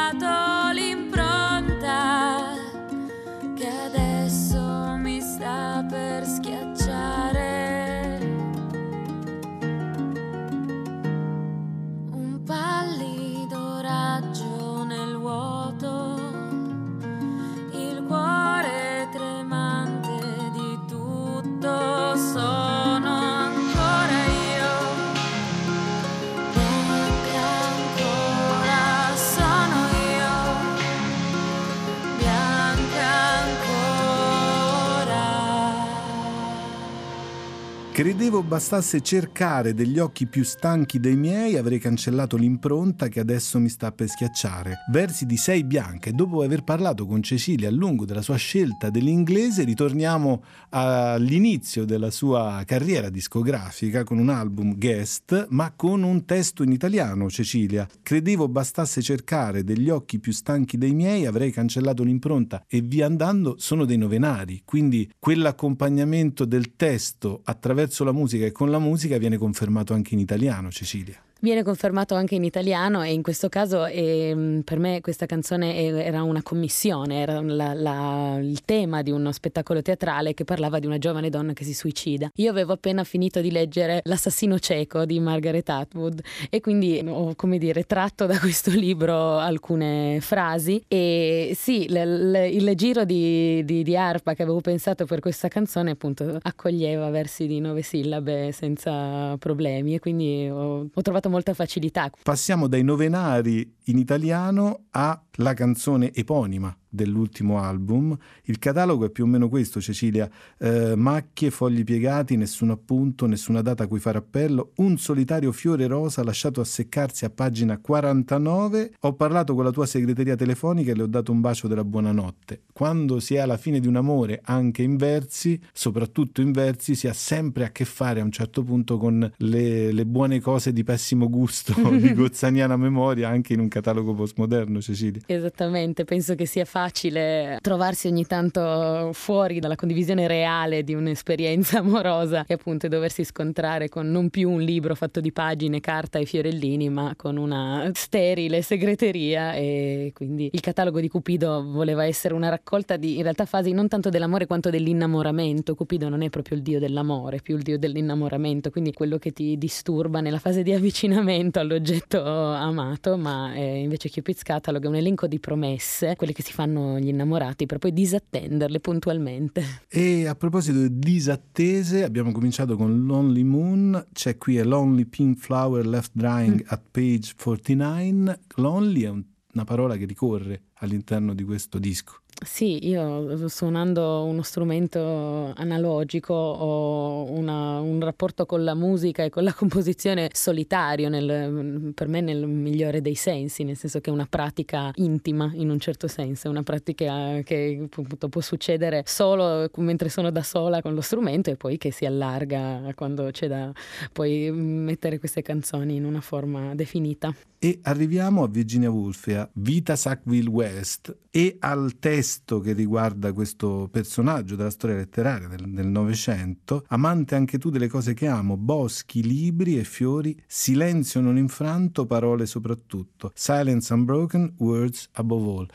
Querido 38.02 38.12
Credevo 38.22 38.46
bastasse 38.46 39.00
cercare 39.00 39.74
degli 39.74 39.98
occhi 39.98 40.28
più 40.28 40.44
stanchi 40.44 41.00
dei 41.00 41.16
miei, 41.16 41.56
avrei 41.56 41.80
cancellato 41.80 42.37
l'impronta 42.37 43.08
che 43.08 43.18
adesso 43.18 43.58
mi 43.58 43.68
sta 43.68 43.90
per 43.90 44.08
schiacciare. 44.08 44.85
Versi 44.92 45.26
di 45.26 45.37
Sei 45.37 45.64
Bianca 45.64 46.08
e 46.08 46.12
dopo 46.12 46.40
aver 46.42 46.62
parlato 46.62 47.04
con 47.04 47.20
Cecilia 47.20 47.66
a 47.66 47.72
lungo 47.72 48.04
della 48.04 48.22
sua 48.22 48.37
scelta 48.37 48.90
dell'inglese, 48.90 49.64
ritorniamo 49.64 50.44
all'inizio 50.68 51.85
della 51.85 52.12
sua 52.12 52.62
carriera 52.64 53.11
discografica 53.11 54.04
con 54.04 54.18
un 54.18 54.28
album 54.28 54.78
guest, 54.78 55.48
ma 55.50 55.72
con 55.74 56.04
un 56.04 56.24
testo 56.24 56.62
in 56.62 56.70
italiano, 56.70 57.28
Cecilia. 57.28 57.88
Credevo 58.04 58.46
bastasse 58.46 59.02
cercare 59.02 59.64
degli 59.64 59.90
occhi 59.90 60.20
più 60.20 60.30
stanchi 60.30 60.78
dei 60.78 60.94
miei, 60.94 61.26
avrei 61.26 61.50
cancellato 61.50 62.04
l'impronta 62.04 62.62
e 62.68 62.82
via 62.82 63.06
andando 63.06 63.56
sono 63.58 63.85
dei 63.85 63.98
novenari, 63.98 64.62
quindi 64.64 65.11
quell'accompagnamento 65.18 66.44
del 66.44 66.76
testo 66.76 67.40
attraverso 67.42 68.04
la 68.04 68.11
musica 68.12 68.44
e 68.46 68.53
con 68.53 68.70
la 68.70 68.79
musica 68.79 69.18
viene 69.18 69.38
confermato 69.38 69.94
anche 69.94 70.14
in 70.14 70.20
italiano, 70.20 70.70
Cecilia. 70.70 71.20
Viene 71.44 71.64
confermato 71.64 72.14
anche 72.14 72.37
in 72.37 72.44
italiano 72.44 73.02
e 73.02 73.12
in 73.12 73.20
questo 73.20 73.48
caso 73.48 73.85
eh, 73.85 74.62
per 74.62 74.78
me 74.78 75.00
questa 75.00 75.26
canzone 75.26 75.74
era 75.74 76.22
una 76.22 76.40
commissione, 76.40 77.20
era 77.20 77.40
la, 77.40 77.74
la, 77.74 78.38
il 78.40 78.64
tema 78.64 79.02
di 79.02 79.11
uno 79.11 79.33
spettacolo 79.33 79.83
teatrale 79.83 80.35
che 80.35 80.44
parlava 80.44 80.78
di 80.78 80.87
una 80.87 80.98
giovane 80.98 81.31
donna 81.31 81.52
che 81.52 81.64
si 81.64 81.74
suicida. 81.74 82.31
Io 82.37 82.48
avevo 82.48 82.74
appena 82.74 83.02
finito 83.02 83.40
di 83.40 83.50
leggere 83.50 84.02
L'assassino 84.05 84.61
cieco 84.61 85.05
di 85.05 85.18
Margaret 85.18 85.68
Atwood 85.68 86.20
e 86.48 86.61
quindi 86.61 87.02
ho 87.05 87.35
come 87.35 87.59
dire 87.59 87.83
tratto 87.87 88.26
da 88.26 88.38
questo 88.38 88.70
libro 88.70 89.38
alcune 89.38 90.20
frasi 90.20 90.81
e 90.87 91.57
sì, 91.57 91.88
l, 91.88 92.31
l, 92.31 92.37
il 92.52 92.72
giro 92.76 93.02
di, 93.02 93.64
di, 93.64 93.83
di 93.83 93.96
arpa 93.96 94.35
che 94.35 94.44
avevo 94.44 94.61
pensato 94.61 95.07
per 95.07 95.18
questa 95.18 95.48
canzone 95.48 95.90
appunto 95.90 96.38
accoglieva 96.40 97.11
versi 97.11 97.48
di 97.48 97.59
nove 97.59 97.83
sillabe 97.83 98.52
senza 98.52 99.37
problemi 99.38 99.94
e 99.94 99.98
quindi 99.98 100.48
ho, 100.48 100.87
ho 100.94 101.02
trovato 101.02 101.31
molta 101.33 101.55
facilità. 101.55 102.11
Passiamo 102.23 102.68
dai 102.68 102.85
novenari 102.85 103.75
in 103.87 103.99
italiano 103.99 104.85
alla 104.90 105.55
canzone 105.55 106.12
eponima 106.14 106.75
dell'ultimo 106.92 107.59
album. 107.59 108.16
Il 108.44 108.59
catalogo 108.59 109.07
è 109.07 109.11
più 109.11 109.24
o 109.24 109.26
meno 109.26 109.48
questo, 109.48 109.81
Cecilia. 109.81 110.28
Eh, 110.59 110.94
macchie, 110.94 111.50
fogli 111.50 111.85
piegati, 111.85 112.37
nessun 112.37 112.70
appunto, 112.70 113.26
nessuna 113.26 113.62
data 113.62 113.85
a 113.85 113.87
cui 113.87 113.98
fare 113.98 114.18
appello, 114.18 114.72
un 114.76 114.98
solitario 114.98 115.50
fiore 115.52 115.87
rosa 115.87 116.22
lasciato 116.22 116.61
a 116.61 116.64
seccarsi 116.64 117.24
a 117.24 117.31
pagina 117.31 117.78
49. 117.78 118.92
Ho 119.00 119.14
parlato 119.14 119.55
con 119.55 119.64
la 119.64 119.70
tua 119.70 119.87
segreteria 119.87 120.37
telefonica 120.37 120.92
e 120.92 120.94
le 120.94 121.02
ho 121.02 121.07
dato 121.07 121.33
un 121.33 121.40
bacio 121.40 121.66
della 121.66 121.85
buonanotte. 121.85 122.64
Quando 122.72 123.20
si 123.20 123.35
è 123.35 123.38
alla 123.38 123.57
fine 123.57 123.81
di 123.81 123.87
un 123.87 123.96
amore, 123.96 124.40
anche 124.44 124.83
in 124.83 124.96
versi, 124.96 125.59
soprattutto 125.72 126.42
in 126.42 126.52
versi, 126.52 126.94
si 126.94 127.09
ha 127.09 127.14
sempre 127.14 127.64
a 127.64 127.70
che 127.70 127.87
fare 127.87 128.20
a 128.20 128.24
un 128.24 128.31
certo 128.31 128.62
punto 128.62 128.98
con 128.98 129.33
le, 129.38 129.92
le 129.92 130.07
buone 130.07 130.40
cose 130.40 130.72
di 130.72 130.85
pessimo 130.85 131.31
gusto 131.31 131.72
di 131.96 132.12
gozzaniana 132.12 132.76
memoria 132.76 133.28
anche 133.28 133.55
in 133.55 133.61
un 133.61 133.68
catalogo 133.68 134.12
postmoderno, 134.12 134.81
Cecilia. 134.81 135.22
Esattamente, 135.26 136.05
penso 136.05 136.35
che 136.35 136.44
sia 136.44 136.66
facile 136.66 136.82
facile 136.83 137.59
trovarsi 137.61 138.09
ogni 138.09 138.27
tanto 138.27 139.11
fuori 139.12 139.61
dalla 139.61 139.77
condivisione 139.77 140.27
reale 140.27 140.83
di 140.83 140.95
un'esperienza 140.95 141.79
amorosa 141.81 142.45
e 142.47 142.55
appunto 142.55 142.88
doversi 142.88 143.23
scontrare 143.25 143.88
con 143.88 144.11
non 144.11 144.31
più 144.31 144.51
un 144.51 144.61
libro 144.61 144.95
fatto 144.97 145.21
di 145.21 145.31
pagine, 145.31 145.81
carta 145.81 146.18
e 146.18 146.25
fiorellini, 146.25 146.88
ma 146.88 147.14
con 147.16 147.37
una 147.37 147.88
sterile 147.95 148.62
segreteria 148.62 149.55
e 149.55 150.11
quindi 150.12 150.51
il 150.53 150.61
catalogo 150.61 150.99
di 150.99 151.09
Cupido 151.09 151.62
voleva 151.71 152.05
essere 152.05 152.35
una 152.35 152.49
raccolta 152.49 152.97
di 152.97 153.16
in 153.16 153.23
realtà 153.23 153.45
fasi 153.45 153.71
non 153.73 153.87
tanto 153.87 154.09
dell'amore 154.09 154.47
quanto 154.47 154.71
dell'innamoramento. 154.71 155.77
Cupido 155.77 156.09
non 156.09 156.23
è 156.23 156.31
proprio 156.31 156.57
il 156.57 156.62
dio 156.62 156.81
dell'amore, 156.81 157.40
più 157.40 157.57
il 157.57 157.62
dio 157.62 157.79
dell'innamoramento, 157.79 158.71
quindi 158.71 158.92
quello 158.92 159.18
che 159.18 159.31
ti 159.31 159.57
disturba 159.57 160.21
nella 160.21 160.38
fase 160.40 160.62
di 160.62 160.73
avvicinamento 160.73 161.61
all'oggetto 161.61 162.23
amato, 162.25 163.16
ma 163.16 163.55
eh, 163.55 163.79
invece 163.79 164.11
Cupid's 164.11 164.42
Catalog 164.42 164.85
è 164.85 164.88
un 164.88 164.97
elenco 164.97 165.29
di 165.29 165.38
promesse, 165.38 166.16
quelle 166.16 166.33
che 166.33 166.42
si 166.42 166.53
fanno 166.53 166.71
fanno 166.72 166.98
gli 166.98 167.08
innamorati 167.08 167.66
per 167.66 167.78
poi 167.78 167.92
disattenderle 167.92 168.80
puntualmente. 168.80 169.62
E 169.92 170.26
a 170.26 170.35
proposito 170.35 170.80
di 170.80 170.98
disattese, 170.98 172.02
abbiamo 172.02 172.32
cominciato 172.32 172.76
con 172.76 173.04
Lonely 173.04 173.42
Moon, 173.42 174.06
c'è 174.12 174.38
qui 174.38 174.58
a 174.58 174.64
Lonely 174.64 175.04
Pink 175.04 175.38
Flower 175.38 175.87
Left 175.87 176.12
Drying 176.14 176.62
mm. 176.62 176.66
at 176.66 176.82
page 176.90 177.35
49. 177.37 178.40
Lonely 178.56 179.02
è 179.02 179.08
un, 179.11 179.22
una 179.52 179.64
parola 179.64 179.96
che 179.96 180.06
ricorre 180.06 180.62
all'interno 180.74 181.35
di 181.35 181.44
questo 181.44 181.78
disco. 181.78 182.21
Sì, 182.45 182.88
io 182.88 183.49
suonando 183.49 184.25
uno 184.25 184.42
strumento 184.42 185.53
analogico 185.55 186.35
ho 186.35 187.31
una, 187.31 187.79
un 187.79 188.01
rapporto 188.01 188.47
con 188.47 188.64
la 188.64 188.75
musica 188.75 189.23
e 189.23 189.31
con 189.31 189.45
la 189.45 189.53
composizione 189.55 190.31
solitario, 190.33 191.09
nel, 191.09 191.92
per 191.95 192.09
me 192.09 192.21
nel 192.21 192.47
migliore 192.47 193.01
dei 193.01 193.14
sensi, 193.14 193.62
nel 193.62 193.77
senso 193.77 194.01
che 194.01 194.11
è 194.11 194.12
una 194.12 194.27
pratica 194.29 194.90
intima 194.97 195.51
in 195.55 195.71
un 195.71 195.79
certo 195.79 196.09
senso, 196.09 196.49
è 196.49 196.51
una 196.51 196.64
pratica 196.64 197.40
che 197.45 197.81
appunto, 197.85 198.29
può 198.29 198.40
succedere 198.40 199.05
solo 199.07 199.71
mentre 199.77 200.09
sono 200.09 200.31
da 200.31 200.42
sola 200.42 200.83
con 200.83 200.95
lo 200.95 201.01
strumento 201.01 201.51
e 201.51 201.57
poi 201.57 201.78
che 201.78 201.93
si 201.93 202.07
allarga 202.07 202.93
quando 202.95 203.30
c'è 203.30 203.47
da 203.47 203.72
poi 204.12 204.51
mettere 204.51 205.18
queste 205.18 205.43
canzoni 205.43 205.95
in 205.95 206.05
una 206.05 206.20
forma 206.20 206.74
definita. 206.74 207.33
E 207.64 207.78
arriviamo 207.83 208.43
a 208.43 208.49
Virginia 208.49 208.91
Woolf, 208.91 209.28
a 209.28 209.49
Vita 209.53 209.95
Sackville 209.95 210.49
West 210.49 211.16
e 211.30 211.57
al 211.61 211.97
testo 212.01 212.22
testo 212.23 212.61
che 212.61 212.73
riguarda 212.73 213.33
questo 213.33 213.89
personaggio 213.91 214.55
della 214.55 214.70
storia 214.70 214.95
letteraria 214.95 215.49
del 215.49 215.89
Novecento, 215.89 216.85
amante 216.87 217.35
anche 217.35 217.59
tu 217.59 217.68
delle 217.68 217.89
cose 217.89 218.14
che 218.14 218.29
amo, 218.29 218.57
boschi, 218.57 219.25
libri 219.25 219.77
e 219.77 219.83
fiori, 219.83 220.41
silenzio 220.47 221.20
non 221.20 221.37
infranto, 221.37 222.07
parole 222.07 222.47
soprattutto, 222.47 223.33
silence 223.35 223.93
unbroken, 223.93 224.55
words 224.59 225.09
above 225.14 225.51
all. 225.51 225.66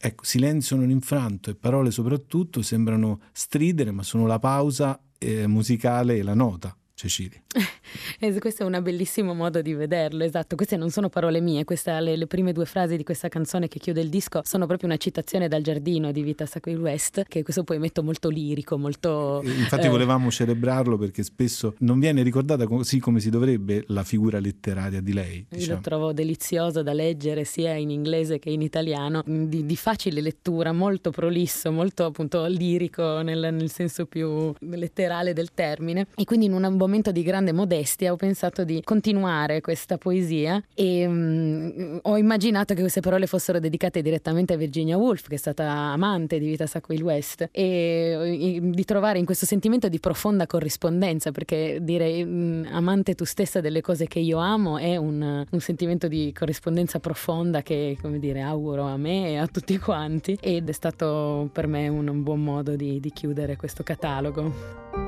Ecco, 0.00 0.22
silenzio 0.22 0.76
non 0.76 0.88
infranto 0.90 1.50
e 1.50 1.56
parole 1.56 1.90
soprattutto 1.90 2.62
sembrano 2.62 3.20
stridere, 3.32 3.90
ma 3.90 4.04
sono 4.04 4.26
la 4.26 4.38
pausa 4.38 5.00
eh, 5.18 5.48
musicale 5.48 6.18
e 6.18 6.22
la 6.22 6.34
nota. 6.34 6.76
Cecilia. 6.98 7.40
questo 8.40 8.64
è 8.64 8.66
un 8.66 8.76
bellissimo 8.82 9.32
modo 9.32 9.62
di 9.62 9.72
vederlo, 9.72 10.24
esatto. 10.24 10.56
Queste 10.56 10.76
non 10.76 10.90
sono 10.90 11.08
parole 11.08 11.40
mie, 11.40 11.62
questa, 11.62 12.00
le, 12.00 12.16
le, 12.16 12.26
prime 12.26 12.52
due 12.52 12.66
frasi 12.66 12.96
di 12.96 13.04
questa 13.04 13.28
canzone 13.28 13.68
che 13.68 13.78
chiude 13.78 14.00
il 14.00 14.08
disco 14.08 14.40
sono 14.44 14.66
proprio 14.66 14.88
una 14.88 14.98
citazione 14.98 15.46
dal 15.46 15.62
giardino 15.62 16.10
di 16.10 16.22
Vita 16.22 16.44
Sacri 16.44 16.74
West, 16.74 17.22
che 17.28 17.44
questo 17.44 17.62
poi 17.62 17.78
metto 17.78 18.02
molto 18.02 18.28
lirico, 18.28 18.76
molto... 18.76 19.42
Infatti 19.44 19.86
eh... 19.86 19.88
volevamo 19.88 20.28
celebrarlo 20.32 20.98
perché 20.98 21.22
spesso 21.22 21.76
non 21.78 22.00
viene 22.00 22.22
ricordata 22.22 22.66
così 22.66 22.98
come 22.98 23.20
si 23.20 23.30
dovrebbe 23.30 23.84
la 23.88 24.02
figura 24.02 24.40
letteraria 24.40 25.00
di 25.00 25.12
lei. 25.12 25.46
Diciamo. 25.48 25.70
Io 25.70 25.74
lo 25.76 25.80
trovo 25.80 26.12
delizioso 26.12 26.82
da 26.82 26.92
leggere 26.92 27.44
sia 27.44 27.74
in 27.74 27.90
inglese 27.90 28.40
che 28.40 28.50
in 28.50 28.60
italiano, 28.60 29.22
di, 29.24 29.64
di 29.64 29.76
facile 29.76 30.20
lettura, 30.20 30.72
molto 30.72 31.12
prolisso, 31.12 31.70
molto 31.70 32.06
appunto 32.06 32.44
lirico 32.46 33.20
nel, 33.22 33.50
nel 33.52 33.70
senso 33.70 34.06
più 34.06 34.52
letterale 34.58 35.32
del 35.32 35.52
termine. 35.54 36.08
E 36.16 36.24
quindi 36.24 36.46
in 36.46 36.54
un 36.54 36.64
momento 36.88 37.12
di 37.12 37.22
grande 37.22 37.52
modestia 37.52 38.12
ho 38.12 38.16
pensato 38.16 38.64
di 38.64 38.80
continuare 38.82 39.60
questa 39.60 39.98
poesia 39.98 40.60
e 40.74 41.06
um, 41.06 42.00
ho 42.02 42.16
immaginato 42.16 42.72
che 42.72 42.80
queste 42.80 43.00
parole 43.00 43.26
fossero 43.26 43.60
dedicate 43.60 44.00
direttamente 44.00 44.54
a 44.54 44.56
Virginia 44.56 44.96
Woolf, 44.96 45.28
che 45.28 45.34
è 45.34 45.38
stata 45.38 45.64
amante 45.64 46.38
di 46.38 46.46
Vita 46.46 46.66
Sackville 46.66 47.02
West, 47.02 47.48
e 47.52 48.58
di 48.62 48.84
trovare 48.84 49.18
in 49.18 49.26
questo 49.26 49.44
sentimento 49.44 49.88
di 49.88 50.00
profonda 50.00 50.46
corrispondenza, 50.46 51.30
perché 51.30 51.78
dire 51.82 52.22
um, 52.22 52.66
amante 52.70 53.14
tu 53.14 53.24
stessa 53.24 53.60
delle 53.60 53.82
cose 53.82 54.06
che 54.06 54.18
io 54.18 54.38
amo 54.38 54.78
è 54.78 54.96
un, 54.96 55.44
un 55.48 55.60
sentimento 55.60 56.08
di 56.08 56.32
corrispondenza 56.36 56.98
profonda 56.98 57.62
che, 57.62 57.98
come 58.00 58.18
dire, 58.18 58.40
auguro 58.40 58.84
a 58.84 58.96
me 58.96 59.30
e 59.30 59.36
a 59.36 59.46
tutti 59.46 59.76
quanti 59.78 60.38
ed 60.40 60.68
è 60.68 60.72
stato 60.72 61.50
per 61.52 61.66
me 61.66 61.88
un, 61.88 62.08
un 62.08 62.22
buon 62.22 62.42
modo 62.42 62.76
di, 62.76 62.98
di 62.98 63.12
chiudere 63.12 63.56
questo 63.56 63.82
catalogo. 63.82 65.07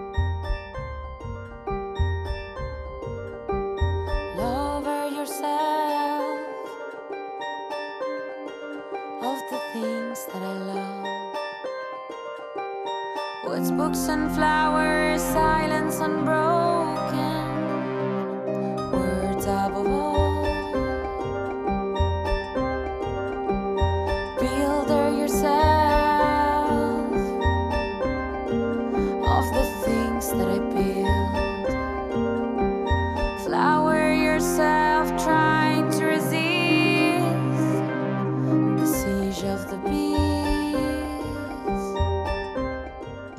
Woods, 13.61 13.73
books, 13.73 14.09
and 14.09 14.35
flowers, 14.35 15.21
silence 15.21 16.01
unbroken, 16.01 16.80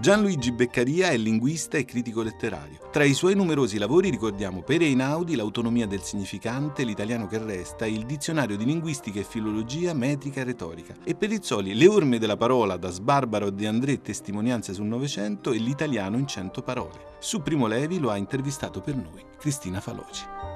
Gianluigi 0.01 0.51
Beccaria 0.51 1.09
è 1.09 1.17
linguista 1.17 1.77
e 1.77 1.85
critico 1.85 2.23
letterario. 2.23 2.89
Tra 2.91 3.03
i 3.03 3.13
suoi 3.13 3.35
numerosi 3.35 3.77
lavori 3.77 4.09
ricordiamo 4.09 4.63
Per 4.63 4.81
Einaudi, 4.81 5.35
L'autonomia 5.35 5.85
del 5.85 6.01
significante, 6.01 6.83
L'italiano 6.83 7.27
che 7.27 7.37
resta, 7.37 7.85
il 7.85 8.07
dizionario 8.07 8.57
di 8.57 8.65
linguistica 8.65 9.19
e 9.19 9.23
filologia, 9.23 9.93
metrica 9.93 10.41
e 10.41 10.43
retorica. 10.43 10.95
E 11.03 11.13
per 11.13 11.29
Rizzoli, 11.29 11.75
Le 11.75 11.87
orme 11.87 12.17
della 12.17 12.35
parola 12.35 12.77
da 12.77 12.89
Sbarbaro 12.89 13.51
De 13.51 13.67
André, 13.67 14.01
testimonianze 14.01 14.73
sul 14.73 14.87
Novecento 14.87 15.51
e 15.51 15.59
L'italiano 15.59 16.17
in 16.17 16.25
cento 16.25 16.63
parole. 16.63 17.17
Su 17.19 17.43
Primo 17.43 17.67
Levi 17.67 17.99
lo 17.99 18.09
ha 18.09 18.17
intervistato 18.17 18.81
per 18.81 18.95
noi 18.95 19.23
Cristina 19.37 19.79
Faloci. 19.79 20.50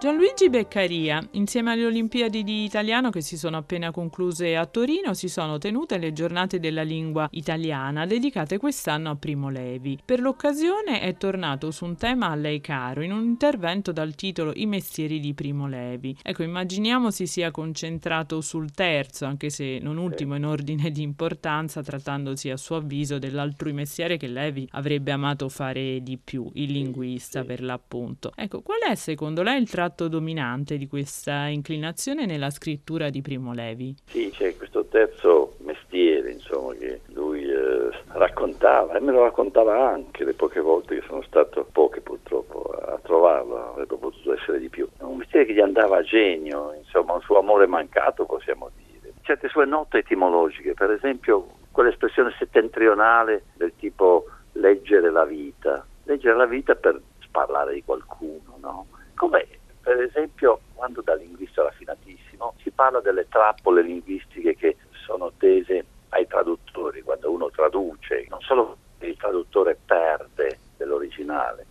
Gianluigi 0.00 0.48
Beccaria, 0.48 1.20
insieme 1.32 1.72
alle 1.72 1.84
Olimpiadi 1.86 2.44
di 2.44 2.62
italiano 2.62 3.10
che 3.10 3.20
si 3.20 3.36
sono 3.36 3.56
appena 3.56 3.90
concluse 3.90 4.54
a 4.54 4.64
Torino, 4.64 5.12
si 5.12 5.26
sono 5.26 5.58
tenute 5.58 5.98
le 5.98 6.12
giornate 6.12 6.60
della 6.60 6.84
lingua 6.84 7.26
italiana 7.32 8.06
dedicate 8.06 8.58
quest'anno 8.58 9.10
a 9.10 9.16
Primo 9.16 9.50
Levi. 9.50 9.98
Per 10.04 10.20
l'occasione 10.20 11.00
è 11.00 11.16
tornato 11.16 11.72
su 11.72 11.84
un 11.84 11.96
tema 11.96 12.28
a 12.28 12.36
lei 12.36 12.60
caro 12.60 13.02
in 13.02 13.10
un 13.10 13.24
intervento 13.24 13.90
dal 13.90 14.14
titolo 14.14 14.52
I 14.54 14.66
mestieri 14.66 15.18
di 15.18 15.34
Primo 15.34 15.66
Levi. 15.66 16.16
Ecco, 16.22 16.44
immaginiamo 16.44 17.10
si 17.10 17.26
sia 17.26 17.50
concentrato 17.50 18.40
sul 18.40 18.70
terzo, 18.70 19.24
anche 19.24 19.50
se 19.50 19.80
non 19.82 19.96
ultimo 19.96 20.36
in 20.36 20.44
ordine 20.44 20.92
di 20.92 21.02
importanza, 21.02 21.82
trattandosi 21.82 22.50
a 22.50 22.56
suo 22.56 22.76
avviso 22.76 23.18
dell'altrui 23.18 23.72
mestiere 23.72 24.16
che 24.16 24.28
Levi 24.28 24.68
avrebbe 24.70 25.10
amato 25.10 25.48
fare 25.48 26.00
di 26.04 26.16
più, 26.22 26.48
il 26.54 26.70
linguista 26.70 27.42
per 27.42 27.60
l'appunto. 27.60 28.30
Ecco, 28.36 28.62
qual 28.62 28.82
è 28.88 28.94
secondo 28.94 29.42
lei 29.42 29.60
il 29.60 29.68
tratto 29.68 29.86
tratto 29.88 30.08
dominante 30.08 30.76
di 30.76 30.86
questa 30.86 31.46
inclinazione 31.46 32.26
nella 32.26 32.50
scrittura 32.50 33.08
di 33.08 33.22
Primo 33.22 33.54
Levi? 33.54 33.96
Sì, 34.04 34.30
c'è 34.30 34.54
questo 34.56 34.84
terzo 34.84 35.56
mestiere, 35.60 36.30
insomma, 36.30 36.74
che 36.74 37.00
lui 37.14 37.42
eh, 37.48 37.88
raccontava 38.08 38.94
e 38.94 39.00
me 39.00 39.12
lo 39.12 39.22
raccontava 39.22 39.88
anche 39.88 40.24
le 40.24 40.34
poche 40.34 40.60
volte 40.60 40.96
che 40.96 41.06
sono 41.06 41.22
stato, 41.22 41.66
poche 41.72 42.02
purtroppo, 42.02 42.64
a 42.64 42.98
trovarlo, 43.02 43.70
avrebbe 43.70 43.96
potuto 43.96 44.34
essere 44.34 44.58
di 44.58 44.68
più. 44.68 44.86
Un 44.98 45.16
mestiere 45.16 45.46
che 45.46 45.54
gli 45.54 45.60
andava 45.60 45.98
a 45.98 46.02
genio, 46.02 46.74
insomma, 46.74 47.14
un 47.14 47.22
suo 47.22 47.38
amore 47.38 47.66
mancato, 47.66 48.26
possiamo 48.26 48.70
dire. 48.76 49.14
Certe 49.22 49.48
sue 49.48 49.64
note 49.64 49.98
etimologiche, 49.98 50.74
per 50.74 50.90
esempio 50.90 51.46
quell'espressione 51.70 52.34
settentrionale 52.38 53.44
del 53.54 53.72
tipo 53.78 54.26
leggere 54.52 55.10
la 55.10 55.24
vita, 55.24 55.86
leggere 56.04 56.36
la 56.36 56.46
vita 56.46 56.74
per 56.74 57.00
parlare 57.30 57.72
di 57.72 57.82
qualcuno, 57.84 58.56
no? 58.60 58.86
Come 59.14 59.46
per 59.88 60.02
esempio, 60.02 60.60
quando 60.74 61.00
da 61.00 61.14
linguista 61.14 61.62
raffinatissimo 61.62 62.56
si 62.62 62.70
parla 62.70 63.00
delle 63.00 63.26
trappole 63.26 63.80
linguistiche 63.80 64.54
che 64.54 64.76
sono 65.06 65.32
tese 65.38 65.82
ai 66.10 66.26
traduttori, 66.26 67.00
quando 67.00 67.30
uno 67.30 67.48
traduce, 67.48 68.26
non 68.28 68.38
solo 68.42 68.76
il 68.98 69.16
traduttore 69.16 69.78
perde 69.86 70.58
dell'originale, 70.76 71.64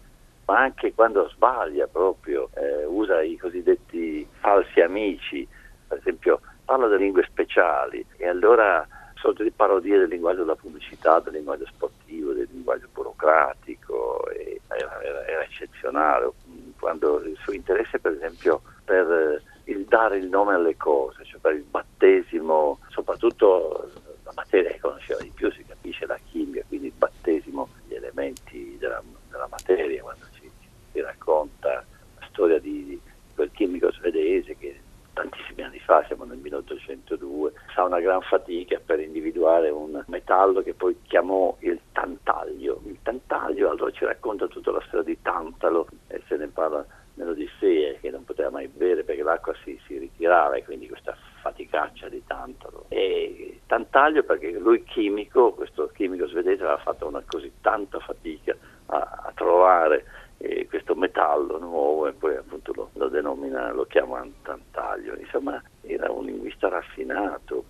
ma 0.45 0.61
anche 0.61 0.95
quando 0.95 1.29
sbaglia 1.29 1.85
proprio, 1.85 2.49
eh, 2.55 2.85
usa 2.85 3.21
i 3.21 3.37
cosiddetti 3.37 4.27
falsi 4.39 4.81
amici, 4.81 5.47
per 5.87 5.99
esempio 5.99 6.41
parla 6.65 6.87
delle 6.87 7.03
lingue 7.03 7.23
speciali. 7.29 8.03
E 8.17 8.27
allora 8.27 8.83
sorte 9.17 9.43
di 9.43 9.51
parodie 9.51 9.97
del 9.97 10.09
linguaggio 10.09 10.39
della 10.41 10.55
pubblicità, 10.55 11.19
del 11.19 11.33
linguaggio 11.33 11.65
sportivo, 11.65 12.33
del 12.33 12.47
linguaggio 12.51 12.87
burocratico, 12.93 14.27
era, 14.29 15.01
era, 15.01 15.25
era 15.25 15.43
eccezionale. 15.43 16.31
Quando 16.79 17.19
il 17.21 17.37
suo 17.41 17.53
interesse 17.53 17.99
per 17.99 18.13
esempio 18.13 18.61
per 18.85 19.11
eh, 19.11 19.71
il 19.71 19.85
dare 19.85 20.17
il 20.17 20.27
nome 20.27 20.53
alle 20.53 20.77
cose, 20.77 21.25
cioè 21.25 21.39
per 21.39 21.55
il 21.55 21.63
battesimo, 21.63 22.79
soprattutto 22.89 23.91
la 24.23 24.31
materia 24.35 24.71
che 24.71 24.79
conosceva 24.79 25.21
di 25.21 25.31
più, 25.33 25.51
si 25.51 25.63
capisce 25.65 26.05
la 26.05 26.17
chimica, 26.29 26.63
quindi 26.67 26.87
il 26.87 26.93
battesimo, 26.97 27.69
gli 27.87 27.93
elementi 27.93 28.77
della, 28.77 29.01
della 29.29 29.47
materia, 29.49 30.01
quando 30.01 30.25
ci, 30.33 30.49
ci, 30.91 31.01
racconta 31.01 31.83
la 32.19 32.27
storia 32.29 32.59
di, 32.59 32.85
di 32.85 33.01
quel 33.35 33.51
chimico 33.51 33.91
svedese 33.91 34.55
che 34.57 34.79
tantissimi 35.13 35.63
anni 35.63 35.79
fa, 35.79 36.03
siamo 36.05 36.23
nel 36.23 36.37
1802, 36.75 37.53
fa 37.73 37.83
una 37.83 37.99
gran 37.99 38.21
fatica 38.21 38.79
per 38.83 38.99
individuare 38.99 39.69
un 39.69 40.03
metallo 40.07 40.61
che 40.61 40.73
poi 40.73 40.97
chiamò 41.03 41.55
il 41.59 41.79
tantaglio. 41.91 42.81
Il 42.85 42.97
tantaglio 43.03 43.69
allora 43.69 43.91
ci 43.91 44.05
racconta 44.05 44.47
tutta 44.47 44.71
la 44.71 44.81
storia 44.87 45.05
di 45.05 45.21
Tantalo 45.21 45.87
e 46.07 46.21
se 46.27 46.35
ne 46.37 46.47
parla 46.47 46.85
nell'Odissea 47.15 47.93
che 47.99 48.11
non 48.11 48.23
poteva 48.23 48.49
mai 48.49 48.67
bere 48.67 49.03
perché 49.03 49.23
l'acqua 49.23 49.53
si, 49.63 49.79
si 49.85 49.97
ritirava 49.97 50.55
e 50.55 50.63
quindi 50.63 50.87
questa 50.87 51.15
faticaccia 51.41 52.09
di 52.09 52.23
Tantalo. 52.25 52.85
E 52.89 53.61
Tantaglio 53.65 54.23
perché 54.23 54.51
lui 54.51 54.83
chimico, 54.83 55.53
questo 55.53 55.89
chimico 55.93 56.27
svedese 56.27 56.63
aveva 56.63 56.77
fatto 56.77 57.07
una 57.07 57.23
così 57.25 57.51
tanta 57.61 57.99
fatica 57.99 58.55
a, 58.87 59.23
a 59.25 59.31
trovare 59.33 60.05
eh, 60.37 60.67
questo 60.67 60.95
metallo 60.95 61.57
nuovo 61.57 62.07
e 62.07 62.13
poi 62.13 62.35
appunto 62.35 62.71
lo, 62.75 62.89
lo 62.93 63.07
denomina, 63.07 63.71
lo 63.71 63.85
chiama 63.85 64.25
Tantaglio. 64.43 65.15
Insomma 65.17 65.61
era 65.81 66.11
un 66.11 66.25
linguista 66.25 66.69
raffinato, 66.69 67.63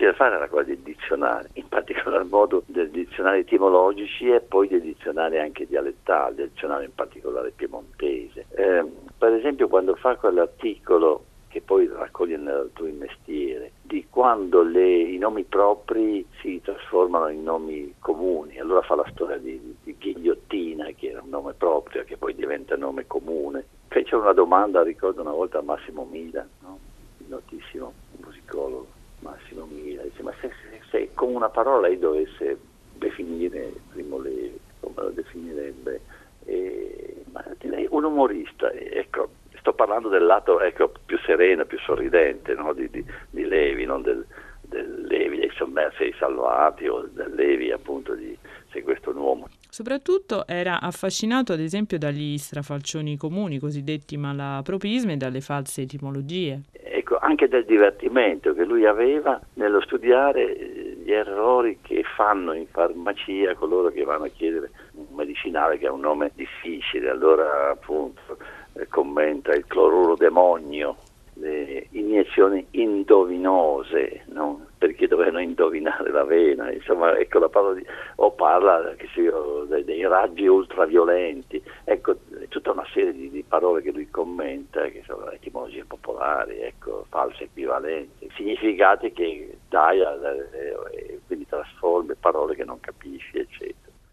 gli 0.00 0.06
piaceva 0.06 0.12
fare 0.14 0.36
era 0.36 0.48
quella 0.48 0.64
del 0.64 0.78
dizionario, 0.78 1.48
in 1.54 1.68
particolar 1.68 2.24
modo 2.24 2.62
dei 2.66 2.90
dizionari 2.90 3.40
etimologici 3.40 4.30
e 4.30 4.40
poi 4.40 4.66
dei 4.68 4.80
dizionari 4.80 5.38
anche 5.38 5.66
dialettali, 5.66 6.36
del 6.36 6.48
dizionario 6.48 6.86
in 6.86 6.94
particolare 6.94 7.52
piemontese. 7.54 8.46
Eh, 8.50 8.84
per 9.18 9.34
esempio 9.34 9.68
quando 9.68 9.94
fa 9.96 10.16
quell'articolo 10.16 11.24
che 11.48 11.60
poi 11.60 11.86
raccoglie 11.92 12.36
nel 12.36 12.70
tuo 12.72 12.86
mestiere, 12.92 13.72
di 13.82 14.06
quando 14.08 14.62
le, 14.62 14.86
i 14.86 15.18
nomi 15.18 15.42
propri 15.42 16.24
si 16.40 16.60
trasformano 16.62 17.28
in 17.28 17.42
nomi 17.42 17.94
comuni. 17.98 18.58
Allora 18.58 18.82
fa 18.82 18.94
la 18.94 19.06
storia 19.10 19.36
di, 19.36 19.76
di, 19.82 19.96
Ghigliottina, 19.98 20.86
che 20.96 21.08
era 21.08 21.20
un 21.20 21.28
nome 21.28 21.54
proprio, 21.54 22.04
che 22.04 22.16
poi 22.16 22.36
diventa 22.36 22.76
nome 22.76 23.08
comune. 23.08 23.64
Fece 23.88 24.14
una 24.14 24.32
domanda, 24.32 24.84
ricordo 24.84 25.22
una 25.22 25.32
volta 25.32 25.58
a 25.58 25.62
Massimo 25.62 26.06
Mila, 26.08 26.46
no? 26.60 26.78
il 27.18 27.26
notissimo 27.28 27.92
musicologo 28.24 28.98
Massimo 29.20 29.66
Mila, 29.66 30.02
dice 30.02 30.22
ma 30.22 30.32
se, 30.40 30.48
se, 30.48 30.80
se 30.90 31.10
con 31.14 31.34
una 31.34 31.39
parola 31.50 31.88
lei 31.88 31.98
dovesse 31.98 32.58
definire 32.94 33.72
Primo 33.92 34.18
Levi, 34.18 34.58
come 34.80 34.94
lo 34.96 35.10
definirebbe? 35.10 36.00
E, 36.46 37.24
ma 37.32 37.44
direi 37.58 37.86
un 37.90 38.04
umorista, 38.04 38.72
ecco, 38.72 39.30
sto 39.60 39.72
parlando 39.72 40.08
del 40.08 40.24
lato 40.24 40.60
ecco, 40.60 40.92
più 41.04 41.18
sereno, 41.18 41.64
più 41.64 41.78
sorridente 41.78 42.54
no? 42.54 42.72
di, 42.72 42.88
di, 42.90 43.04
di, 43.30 43.44
Levi, 43.44 43.84
non 43.84 44.02
del, 44.02 44.24
del 44.62 45.06
Levi 45.06 45.38
dei 45.38 45.50
sommersi 45.54 46.02
dei 46.04 46.14
salvati 46.18 46.88
o 46.88 47.08
del 47.12 47.32
Levi 47.34 47.70
appunto 47.70 48.14
di 48.14 48.36
Se 48.72 48.82
questo 48.82 49.10
un 49.10 49.16
uomo. 49.16 49.48
Soprattutto 49.68 50.46
era 50.46 50.80
affascinato 50.80 51.52
ad 51.52 51.60
esempio 51.60 51.98
dagli 51.98 52.36
strafalcioni 52.38 53.16
comuni, 53.16 53.58
cosiddetti 53.58 54.16
malapropismi 54.16 55.12
e 55.12 55.16
dalle 55.16 55.40
false 55.40 55.82
etimologie. 55.82 56.62
Ecco, 56.72 57.18
anche 57.18 57.48
del 57.48 57.64
divertimento 57.64 58.52
che 58.54 58.64
lui 58.64 58.86
aveva 58.86 59.40
nello 59.54 59.80
studiare 59.80 60.56
eh, 60.56 60.79
gli 61.02 61.12
errori 61.12 61.78
che 61.82 62.02
fanno 62.16 62.52
in 62.52 62.66
farmacia 62.66 63.54
coloro 63.54 63.90
che 63.90 64.04
vanno 64.04 64.24
a 64.24 64.28
chiedere 64.28 64.70
un 64.92 65.06
medicinale 65.14 65.78
che 65.78 65.86
ha 65.86 65.92
un 65.92 66.00
nome 66.00 66.30
difficile, 66.34 67.10
allora 67.10 67.70
appunto 67.70 68.36
eh, 68.74 68.86
commenta 68.88 69.52
il 69.52 69.66
cloruro 69.66 70.14
demonio, 70.16 70.96
le 71.34 71.86
iniezioni 71.90 72.66
indovinose, 72.72 74.24
no? 74.28 74.66
perché 74.76 75.06
dovevano 75.06 75.40
indovinare 75.40 76.10
la 76.10 76.24
vena, 76.24 76.70
insomma, 76.70 77.16
ecco 77.16 77.38
la 77.38 77.48
parola 77.48 77.74
di, 77.74 77.86
o 78.16 78.30
parla 78.32 78.94
io, 79.14 79.64
dei, 79.64 80.06
raggi 80.06 80.46
ultraviolenti, 80.46 81.62
ecco, 81.84 82.16
tutta 82.48 82.72
una 82.72 82.86
serie 82.92 83.12
di, 83.12 83.30
di 83.30 83.44
parole 83.46 83.82
che 83.82 83.92
lui 83.92 84.08
commenta, 84.10 84.82
che 84.86 85.02
sono 85.06 85.30
etimologie 85.30 85.84
popolari, 85.84 86.60
ecco, 86.60 87.06
false 87.08 87.44
equivalenti, 87.44 88.30
significati 88.34 89.12
che 89.12 89.58
dai, 89.70 90.00
e 90.00 91.20
quindi 91.26 91.46
trasformi 91.46 92.14
parole 92.16 92.56
che 92.56 92.64
non 92.64 92.80
capisci, 92.80 93.38
eccetera. 93.38 93.69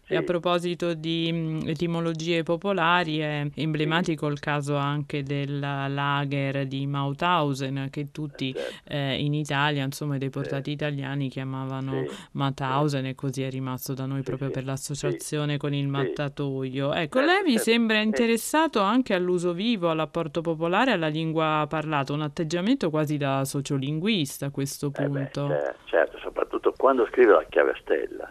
E 0.08 0.16
a 0.16 0.22
proposito 0.22 0.94
di 0.94 1.30
mh, 1.30 1.68
etimologie 1.68 2.42
popolari, 2.42 3.18
è 3.18 3.46
emblematico 3.54 4.26
il 4.26 4.40
caso 4.40 4.76
anche 4.76 5.22
del 5.22 5.58
lager 5.58 6.66
di 6.66 6.86
Mauthausen, 6.86 7.88
che 7.90 8.10
tutti 8.10 8.52
certo. 8.54 8.92
eh, 8.92 9.22
in 9.22 9.34
Italia, 9.34 9.84
insomma, 9.84 10.16
i 10.16 10.18
deportati 10.18 10.70
italiani 10.70 11.28
chiamavano. 11.28 12.04
Mauthausen 12.32 13.06
e 13.06 13.14
così 13.14 13.42
è 13.42 13.50
rimasto 13.50 13.94
da 13.94 14.06
noi 14.06 14.22
proprio 14.22 14.50
per 14.50 14.64
l'associazione 14.64 15.56
con 15.56 15.74
il 15.74 15.88
mattatoio. 15.88 16.92
Ecco, 16.94 17.18
certo, 17.18 17.32
lei 17.32 17.42
vi 17.44 17.56
certo. 17.56 17.70
sembra 17.70 18.00
interessato 18.00 18.80
anche 18.80 19.14
all'uso 19.14 19.52
vivo, 19.52 19.90
all'apporto 19.90 20.40
popolare, 20.40 20.92
alla 20.92 21.08
lingua 21.08 21.66
parlata, 21.68 22.12
un 22.12 22.22
atteggiamento 22.22 22.90
quasi 22.90 23.16
da 23.16 23.44
sociolinguista 23.44 24.46
a 24.46 24.50
questo 24.50 24.90
punto. 24.90 25.46
Eh 25.46 25.48
beh, 25.48 25.74
certo, 25.84 26.18
soprattutto 26.18 26.72
quando 26.76 27.06
scrive 27.10 27.32
la 27.32 27.44
chiave 27.48 27.70
a 27.72 27.76
stella, 27.80 28.30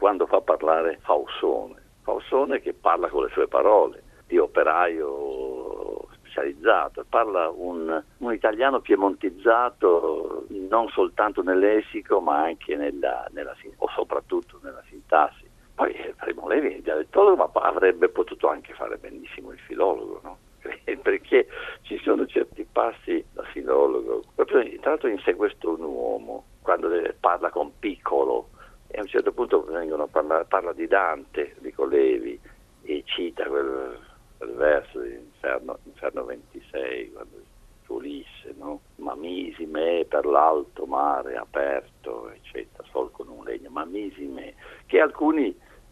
quando 0.00 0.24
fa 0.26 0.40
parlare 0.40 0.98
Faussone, 1.02 1.74
Faussone 2.02 2.60
che 2.60 2.72
parla 2.72 3.08
con 3.08 3.24
le 3.24 3.30
sue 3.32 3.46
parole, 3.46 4.02
di 4.26 4.38
operaio 4.38 6.08
specializzato, 6.14 7.04
parla 7.06 7.50
un, 7.50 8.02
un 8.16 8.32
italiano 8.32 8.80
piemontizzato 8.80 10.46
non 10.48 10.88
soltanto 10.88 11.42
nel 11.42 11.58
lessico 11.58 12.20
ma 12.20 12.40
anche 12.40 12.76
nella, 12.76 13.26
nella, 13.32 13.54
o 13.76 13.88
soprattutto 13.90 14.58
nella 14.62 14.82
sintassi. 14.88 15.48
Poi 15.74 15.92
eh, 15.92 16.14
Primo 16.16 16.48
Levi 16.48 16.76
è 16.76 16.80
dialettologo 16.80 17.36
ma 17.36 17.50
avrebbe 17.60 18.08
potuto 18.08 18.48
anche 18.48 18.72
fare 18.72 18.96
benissimo 18.96 19.52
il 19.52 19.58
filologo, 19.58 20.20
no? 20.22 20.38
perché 21.02 21.46
ci 21.82 21.98
sono 21.98 22.24
certi 22.24 22.66
passi 22.70 23.22
da 23.34 23.42
filologo. 23.52 24.22
Tra 24.34 24.62
l'altro 24.84 25.08
in 25.08 25.18
sé 25.18 25.34
questo 25.34 25.74
un 25.74 25.82
uomo, 25.82 26.44
quando 26.62 26.88
parla 27.20 27.50
con 27.50 27.78
piccolo, 27.78 28.48
e 28.90 28.98
a 28.98 29.02
un 29.02 29.08
certo 29.08 29.32
punto 29.32 29.62
parla, 30.10 30.44
parla, 30.44 30.72
di 30.72 30.86
Dante, 30.86 31.54
di 31.58 31.72
Colevi 31.72 32.38
e 32.82 33.02
cita 33.06 33.44
quel, 33.46 33.98
quel 34.36 34.52
verso 34.54 35.00
di 35.00 35.14
Inferno, 35.14 35.78
Inferno 35.84 36.24
26, 36.24 37.12
quando 37.12 37.48
Ulisse, 37.90 38.54
no? 38.56 38.80
ma 38.96 39.14
misi 39.14 39.66
me 39.66 40.06
per 40.08 40.24
l'alto 40.24 40.86
mare 40.86 41.36
aperto, 41.36 42.30
eccetera, 42.30 42.84
sol 42.90 43.10
con 43.10 43.28
un 43.28 43.44
legno, 43.44 43.68
ma 43.70 43.84
misi 43.84 44.24
me, 44.26 44.54
che 44.86 45.00
alcuni 45.00 45.48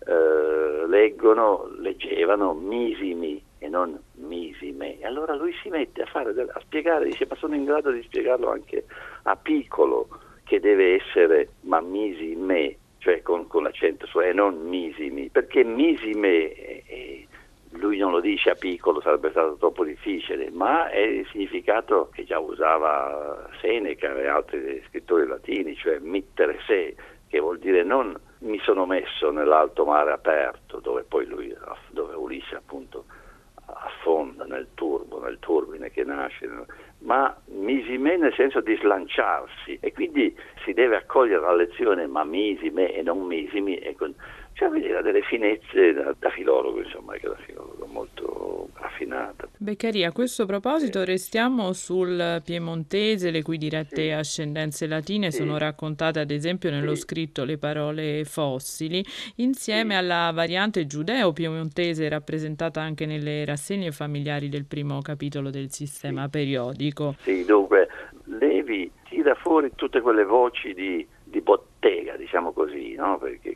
eh, 0.07 0.87
leggono, 0.87 1.69
leggevano 1.79 2.55
misimi 2.55 3.43
e 3.59 3.69
non 3.69 3.99
misime. 4.15 4.99
E 4.99 5.07
allora 5.07 5.35
lui 5.35 5.53
si 5.61 5.69
mette 5.69 6.03
a, 6.03 6.07
fare, 6.07 6.31
a 6.31 6.61
spiegare, 6.61 7.07
dice 7.07 7.27
ma 7.29 7.37
sono 7.37 7.55
in 7.55 7.65
grado 7.65 7.91
di 7.91 8.03
spiegarlo 8.03 8.51
anche 8.51 8.85
a 9.23 9.37
piccolo, 9.37 10.09
che 10.45 10.61
deve 10.61 10.95
essere 10.95 11.51
ma 11.63 11.81
misi 11.81 12.35
me, 12.37 12.77
cioè 13.09 13.23
con, 13.23 13.47
con 13.47 13.63
l'accento 13.63 14.07
su 14.07 14.21
e 14.21 14.35
non 14.35 14.69
misimi, 14.69 15.31
perché 15.31 15.65
misime, 15.65 16.53
eh, 16.53 17.27
lui 17.71 17.97
non 17.97 18.11
lo 18.11 18.21
dice 18.21 18.51
a 18.51 18.55
piccolo, 18.55 19.01
sarebbe 19.01 19.31
stato 19.31 19.57
troppo 19.57 19.83
difficile, 19.83 20.51
ma 20.51 20.91
è 20.91 20.99
il 20.99 21.27
significato 21.31 22.11
che 22.13 22.25
già 22.25 22.39
usava 22.39 23.49
Seneca 23.63 24.15
e 24.15 24.27
altri 24.27 24.83
scrittori 24.89 25.27
latini, 25.27 25.75
cioè 25.75 25.99
mittere 26.01 26.59
se, 26.67 26.95
che 27.29 27.41
vuol 27.41 27.59
dire 27.59 27.83
non 27.83 28.15
mi 28.41 28.59
sono 28.59 28.85
messo 28.85 29.31
nell'alto 29.31 29.87
mare 29.87 30.13
aperto, 30.13 30.79
dove 30.79 31.03
poi 31.03 31.25
lui, 31.25 31.57
dove 31.91 32.15
Ulisse 32.15 32.57
appunto 32.57 33.07
affonda 33.65 34.45
nel 34.45 34.69
turbo, 34.75 35.21
nel 35.21 35.39
turbine 35.41 35.91
che 35.91 36.05
nasce, 36.05 36.47
ma 37.01 37.35
misime 37.47 38.17
nel 38.17 38.35
senso 38.35 38.61
di 38.61 38.77
slanciarsi 38.77 39.79
e 39.81 39.93
quindi 39.93 40.37
si 40.65 40.73
deve 40.73 40.97
accogliere 40.97 41.41
la 41.41 41.55
lezione 41.55 42.07
ma 42.07 42.25
misime 42.25 42.93
e 42.93 43.03
non 43.03 43.21
misimi 43.21 43.77
e 43.79 43.95
cioè 44.59 44.69
vedere 44.71 45.03
delle 45.03 45.23
finezze 45.23 45.93
da, 45.93 46.13
da, 46.19 46.31
filologo, 46.31 46.83
insomma, 46.83 47.13
che 47.15 47.29
da 47.29 47.37
filologo 47.37 47.87
molto 47.87 48.69
raffinata. 48.75 49.49
Beccaria, 49.57 50.09
a 50.09 50.13
questo 50.13 50.47
proposito 50.47 51.05
restiamo 51.05 51.73
sul 51.73 52.43
piemontese, 52.45 53.31
le 53.31 53.43
cui 53.43 53.57
dirette 53.57 54.03
sì. 54.03 54.11
ascendenze 54.11 54.89
latine 54.89 55.31
sì. 55.31 55.39
sono 55.39 55.59
raccontate 55.59 56.19
ad 56.19 56.33
esempio 56.33 56.71
nello 56.71 56.97
sì. 56.97 57.03
scritto 57.03 57.45
Le 57.45 57.57
parole 57.57 58.25
fossili, 58.25 59.05
insieme 59.37 59.97
alla 59.97 60.33
variante 60.35 60.89
giudeo-piemontese 60.89 62.09
rappresentata 62.09 62.81
anche 62.81 63.07
nelle 63.07 63.45
rassegne 63.45 63.93
familiari 63.93 64.49
del 64.49 64.65
primo 64.65 65.01
capitolo 65.03 65.51
del 65.51 65.71
sistema 65.71 66.29
periodico. 66.29 67.15
Sì, 67.21 67.45
dunque, 67.45 67.89
Levi 68.25 68.91
tira 69.09 69.37
fuori 69.37 69.71
tutte 69.77 70.01
quelle 70.01 70.25
voci 70.25 70.75
di 70.75 71.07
di 71.31 71.41
bottega, 71.41 72.17
diciamo 72.17 72.53
così, 72.53 72.95
no? 72.95 73.19
perché 73.19 73.55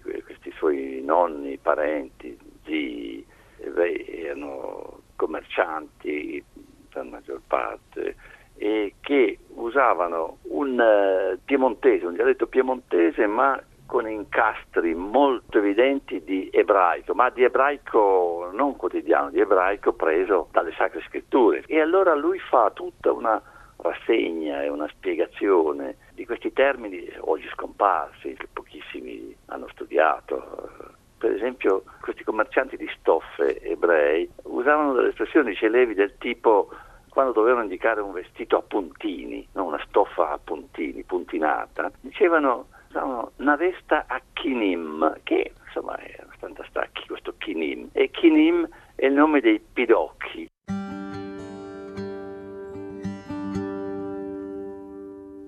suoi 0.62 1.02
nonni, 1.04 1.58
parenti, 1.58 2.38
zii, 2.64 3.26
erano 3.58 5.00
commercianti 5.16 6.42
per 6.88 7.02
maggior 7.02 7.40
parte 7.48 8.14
e 8.56 8.94
che 9.00 9.38
usavano 9.54 10.38
un 10.42 10.78
uh, 10.78 11.36
piemontese, 11.44 12.06
un 12.06 12.14
dialetto 12.14 12.46
piemontese 12.46 13.26
ma 13.26 13.60
con 13.86 14.08
incastri 14.08 14.94
molto 14.94 15.58
evidenti 15.58 16.22
di 16.22 16.48
ebraico, 16.52 17.12
ma 17.12 17.28
di 17.30 17.42
ebraico 17.42 18.48
non 18.52 18.76
quotidiano, 18.76 19.30
di 19.30 19.40
ebraico 19.40 19.92
preso 19.92 20.48
dalle 20.52 20.72
sacre 20.76 21.02
scritture. 21.08 21.64
E 21.66 21.80
allora 21.80 22.14
lui 22.14 22.38
fa 22.38 22.70
tutta 22.72 23.12
una 23.12 23.42
rassegna 23.82 24.62
e 24.62 24.68
una 24.68 24.88
spiegazione 24.88 25.96
di 26.14 26.24
questi 26.24 26.52
termini 26.52 27.08
oggi 27.20 27.48
scomparsi, 27.52 28.36
pochissimi 28.52 29.34
hanno 29.46 29.68
studiato. 29.72 30.70
Per 31.18 31.32
esempio 31.32 31.84
questi 32.00 32.24
commercianti 32.24 32.76
di 32.76 32.88
stoffe 32.98 33.60
ebrei 33.60 34.28
usavano 34.44 34.92
delle 34.94 35.08
espressioni 35.08 35.54
celevi 35.54 35.94
del 35.94 36.16
tipo 36.18 36.70
quando 37.08 37.32
dovevano 37.32 37.64
indicare 37.64 38.00
un 38.00 38.12
vestito 38.12 38.56
a 38.56 38.62
puntini, 38.62 39.46
no? 39.52 39.64
una 39.64 39.82
stoffa 39.86 40.30
a 40.30 40.38
puntini, 40.42 41.02
puntinata, 41.02 41.92
dicevano 42.00 42.68
usavano 42.88 43.32
una 43.36 43.56
vesta 43.56 44.04
a 44.06 44.20
kinim, 44.32 45.20
che 45.22 45.52
insomma 45.66 45.96
è 45.96 46.16
abbastanza 46.20 46.64
stacchi 46.68 47.06
questo 47.06 47.34
kinim, 47.38 47.88
e 47.92 48.10
kinim 48.10 48.68
è 48.94 49.06
il 49.06 49.12
nome 49.12 49.40
dei 49.40 49.60
pidocchi, 49.60 50.48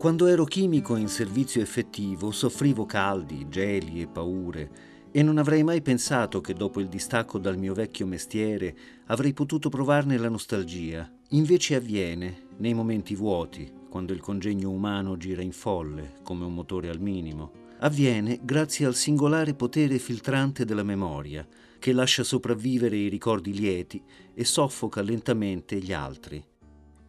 Quando 0.04 0.26
ero 0.26 0.44
chimico 0.44 0.96
in 0.96 1.08
servizio 1.08 1.62
effettivo 1.62 2.30
soffrivo 2.30 2.84
caldi, 2.84 3.46
geli 3.48 4.02
e 4.02 4.06
paure 4.06 4.70
e 5.10 5.22
non 5.22 5.38
avrei 5.38 5.62
mai 5.62 5.80
pensato 5.80 6.42
che 6.42 6.52
dopo 6.52 6.78
il 6.80 6.88
distacco 6.88 7.38
dal 7.38 7.56
mio 7.56 7.72
vecchio 7.72 8.06
mestiere 8.06 8.76
avrei 9.06 9.32
potuto 9.32 9.70
provarne 9.70 10.18
la 10.18 10.28
nostalgia. 10.28 11.10
Invece 11.30 11.76
avviene 11.76 12.48
nei 12.58 12.74
momenti 12.74 13.14
vuoti, 13.14 13.72
quando 13.88 14.12
il 14.12 14.20
congegno 14.20 14.68
umano 14.68 15.16
gira 15.16 15.40
in 15.40 15.52
folle, 15.52 16.16
come 16.22 16.44
un 16.44 16.52
motore 16.52 16.90
al 16.90 17.00
minimo. 17.00 17.52
Avviene 17.78 18.40
grazie 18.42 18.84
al 18.84 18.94
singolare 18.94 19.54
potere 19.54 19.98
filtrante 19.98 20.66
della 20.66 20.82
memoria, 20.82 21.48
che 21.78 21.94
lascia 21.94 22.24
sopravvivere 22.24 22.96
i 22.96 23.08
ricordi 23.08 23.54
lieti 23.54 24.02
e 24.34 24.44
soffoca 24.44 25.00
lentamente 25.00 25.78
gli 25.78 25.94
altri. 25.94 26.44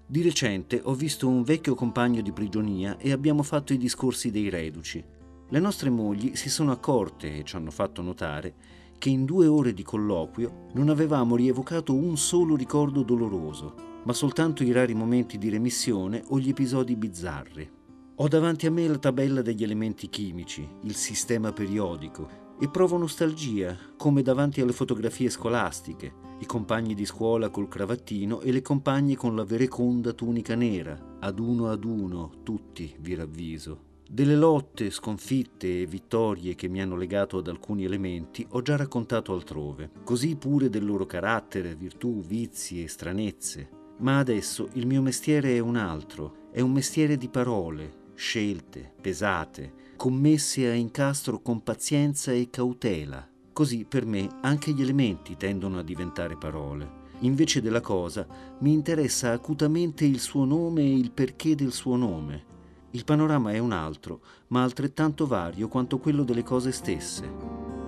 Di 0.08 0.22
recente 0.22 0.82
ho 0.84 0.94
visto 0.94 1.28
un 1.28 1.42
vecchio 1.42 1.74
compagno 1.74 2.22
di 2.22 2.32
prigionia 2.32 2.96
e 2.98 3.12
abbiamo 3.12 3.42
fatto 3.42 3.74
i 3.74 3.78
discorsi 3.78 4.30
dei 4.30 4.50
reduci. 4.50 5.04
Le 5.50 5.60
nostre 5.60 5.90
mogli 5.90 6.36
si 6.36 6.48
sono 6.48 6.72
accorte 6.72 7.40
e 7.40 7.44
ci 7.44 7.56
hanno 7.56 7.72
fatto 7.72 8.04
notare 8.04 8.54
che 9.00 9.10
in 9.10 9.26
due 9.26 9.48
ore 9.48 9.74
di 9.74 9.82
colloquio 9.82 10.68
non 10.74 10.90
avevamo 10.90 11.36
rievocato 11.36 11.96
un 11.96 12.18
solo 12.18 12.56
ricordo 12.56 13.02
doloroso, 13.02 13.74
ma 14.04 14.14
soltanto 14.14 14.64
i 14.64 14.72
rari 14.72 14.94
momenti 14.94 15.40
di 15.40 15.50
remissione 15.50 16.24
o 16.28 16.38
gli 16.38 16.50
episodi 16.50 16.96
bizzarri. 16.96 17.72
Ho 18.18 18.28
davanti 18.28 18.68
a 18.68 18.72
me 18.72 18.88
la 18.88 19.00
tabella 19.00 19.42
degli 19.42 19.64
elementi 19.64 20.08
chimici, 20.10 20.68
il 20.84 20.96
sistema 20.96 21.52
periodico, 21.52 22.44
e 22.60 22.70
provo 22.70 22.98
nostalgia, 22.98 23.76
come 23.98 24.22
davanti 24.22 24.62
alle 24.62 24.72
fotografie 24.72 25.32
scolastiche, 25.32 26.14
i 26.40 26.46
compagni 26.46 26.94
di 26.94 27.06
scuola 27.06 27.50
col 27.50 27.68
cravattino 27.68 28.42
e 28.42 28.52
le 28.52 28.62
compagne 28.62 29.16
con 29.16 29.36
la 29.36 29.46
vereconda 29.46 30.12
tunica 30.14 30.56
nera, 30.56 31.18
ad 31.20 31.40
uno 31.40 31.70
ad 31.70 31.84
uno, 31.86 32.32
tutti, 32.44 32.94
vi 33.00 33.16
ravviso. 33.16 33.94
Delle 34.08 34.36
lotte, 34.36 34.92
sconfitte 34.92 35.82
e 35.82 35.86
vittorie 35.86 36.54
che 36.54 36.68
mi 36.68 36.82
hanno 36.82 36.96
legato 36.96 37.40
ad 37.40 37.48
alcuni 37.48 37.86
elementi 37.86 38.46
ho 38.52 38.62
già 38.62 38.76
raccontato 38.76 39.34
altrove, 39.34 39.90
così 40.04 40.36
pure 40.36 40.70
del 40.70 40.86
loro 40.86 41.06
carattere, 41.06 41.76
virtù, 41.76 42.22
vizi 42.22 42.84
e 42.84 42.88
stranezze. 42.88 43.70
Ma 43.98 44.20
adesso 44.20 44.70
il 44.74 44.86
mio 44.86 45.02
mestiere 45.02 45.56
è 45.56 45.60
un 45.60 45.76
altro, 45.76 46.50
è 46.52 46.60
un 46.60 46.72
mestiere 46.72 47.18
di 47.18 47.30
parole, 47.30 48.12
scelte, 48.14 48.94
pesate, 49.02 49.74
commesse 49.96 50.70
a 50.70 50.74
incastro 50.74 51.42
con 51.42 51.64
pazienza 51.64 52.32
e 52.32 52.50
cautela. 52.50 53.28
Così 53.56 53.86
per 53.88 54.06
me 54.06 54.28
anche 54.42 54.74
gli 54.74 54.82
elementi 54.82 55.38
tendono 55.38 55.80
a 55.80 55.82
diventare 55.82 56.36
parole. 56.36 57.04
Invece 57.20 57.62
della 57.62 57.80
cosa 57.80 58.28
mi 58.60 58.74
interessa 58.74 59.32
acutamente 59.32 60.04
il 60.04 60.20
suo 60.20 60.44
nome 60.44 60.82
e 60.82 60.94
il 60.94 61.12
perché 61.12 61.56
del 61.56 61.72
suo 61.72 61.96
nome. 61.96 62.44
Il 62.92 63.06
panorama 63.06 63.54
è 63.54 63.60
un 63.60 63.72
altro, 63.72 64.20
ma 64.48 64.62
altrettanto 64.62 65.26
vario 65.26 65.70
quanto 65.70 66.00
quello 66.00 66.26
delle 66.26 66.44
cose 66.44 66.74
stesse. 66.74 67.85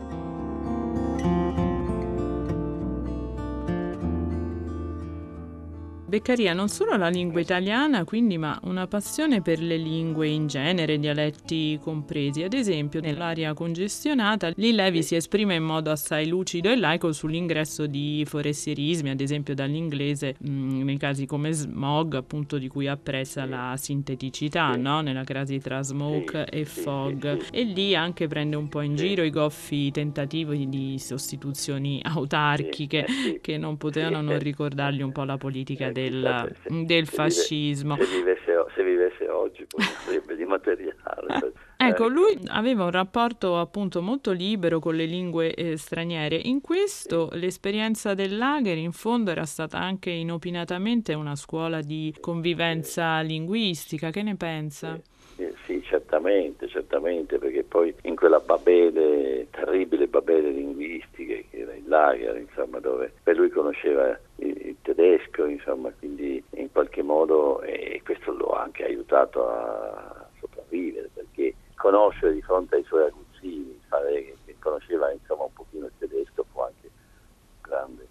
Beccaria 6.08 6.54
non 6.54 6.70
solo 6.70 6.96
la 6.96 7.10
lingua 7.10 7.42
italiana, 7.42 8.06
quindi, 8.06 8.38
ma 8.38 8.58
una 8.64 8.88
passione 8.88 9.42
per 9.42 9.60
le 9.60 9.76
lingue 9.76 10.30
in 10.30 10.48
genere, 10.48 11.00
dialetti 11.00 11.78
compresi. 11.84 12.44
Ad 12.44 12.54
esempio, 12.54 13.02
nell'area 13.02 13.54
congestionata, 13.54 14.54
Lee 14.56 14.72
Levi 14.72 15.04
si 15.04 15.16
esprime 15.16 15.56
in 15.56 15.66
modo 15.66 15.92
assai 15.92 16.26
lucido 16.28 16.70
e 16.70 16.78
laico 16.78 17.12
sull'ingresso 17.12 17.88
di 17.88 18.24
forestierismi, 18.26 19.10
ad 19.10 19.20
esempio 19.20 19.54
dall'inglese, 19.54 20.36
mh, 20.40 20.84
nei 20.84 20.96
casi 20.96 21.26
come 21.26 21.52
smog, 21.52 22.14
appunto 22.14 22.58
di 22.58 22.70
cui 22.70 22.88
apprezza 22.88 23.44
la 23.44 23.76
sinteticità, 23.76 24.78
no? 24.78 25.02
nella 25.02 25.26
crasi 25.26 25.60
tra 25.60 25.82
smoke 25.82 26.46
e 26.46 26.64
fog. 26.64 27.50
E 27.52 27.64
lì 27.64 27.96
anche 27.96 28.28
prende 28.28 28.56
un 28.56 28.70
po' 28.70 28.80
in 28.80 28.96
giro 28.96 29.24
i 29.24 29.30
goffi 29.30 29.92
tentativi 29.92 30.70
di 30.70 30.98
sostituzioni 31.00 32.00
autarchiche 32.02 33.06
che 33.42 33.58
non 33.58 33.76
potevano 33.76 34.22
non 34.22 34.40
ricordargli 34.40 35.02
un 35.02 35.12
po' 35.12 35.26
la 35.26 35.36
politica 35.36 35.96
del, 35.98 36.56
se, 36.62 36.86
del 36.86 37.08
se 37.08 37.16
fascismo. 37.16 37.96
Vive, 37.96 38.06
se, 38.06 38.18
vivesse, 38.18 38.66
se, 38.76 38.84
vivesse, 38.84 39.30
oggi 39.30 39.66
poi 39.66 39.84
sarebbe 40.06 40.36
di 40.36 40.46
materiale. 40.46 41.54
Ecco, 41.78 42.08
lui 42.08 42.38
aveva 42.48 42.84
un 42.84 42.92
rapporto 42.92 43.58
appunto 43.60 44.02
molto 44.02 44.32
libero 44.32 44.80
con 44.80 44.96
le 44.96 45.06
lingue 45.06 45.54
eh, 45.54 45.78
straniere. 45.78 46.36
In 46.36 46.62
questo 46.62 47.30
l'esperienza 47.34 48.14
del 48.14 48.38
lager 48.38 48.78
in 48.78 48.92
fondo 48.92 49.32
era 49.32 49.46
stata 49.46 49.78
anche 49.80 50.10
inopinatamente 50.10 51.14
una 51.14 51.36
scuola 51.36 51.82
di 51.82 52.14
convivenza 52.20 53.22
linguistica. 53.22 54.10
Che 54.10 54.22
ne 54.22 54.36
pensa? 54.36 55.00
Sì, 55.36 55.54
sì, 55.66 55.84
certamente, 55.84 56.68
certamente, 56.68 57.38
perché 57.38 57.64
poi 57.64 57.94
in 58.04 58.16
quella 58.16 58.40
babele, 58.40 59.48
terribile 59.52 60.08
babele 60.08 60.50
linguistica 60.50 61.34
che 61.34 61.44
era 61.44 61.44
il 61.44 61.47
lager, 61.88 62.38
insomma, 62.38 62.80
dove 62.80 63.14
per 63.24 63.38
lui 63.38 63.50
conosceva 63.50 64.10
il, 64.36 64.68
il 64.68 64.78
tedesco, 64.82 65.46
insomma, 65.46 65.92
quindi 65.98 66.44
in 66.52 66.72
qualche 66.72 67.02
modo 67.02 67.62
e 67.62 68.02
questo 68.04 68.32
lo 68.34 68.52
ha 68.54 68.64
anche 68.64 68.86
aiutato 68.86 69.50
a 69.50 70.28
sopravvivere, 70.40 71.10
perché 71.14 71.56
conoscere 71.76 72.34
di 72.34 72.42
fronte 72.42 72.76
ai 72.76 72.84
suoi 72.84 73.06
aguzzini, 73.06 73.80
fare 73.88 74.36
che 74.46 74.56
conosceva 74.60 75.12
insomma 75.12 75.44
un 75.44 75.54
pochino 75.54 75.86
il 75.86 75.92
tedesco 75.98 76.46
fu 76.52 76.60
anche 76.60 76.88
un 76.88 77.62
grande, 77.62 78.08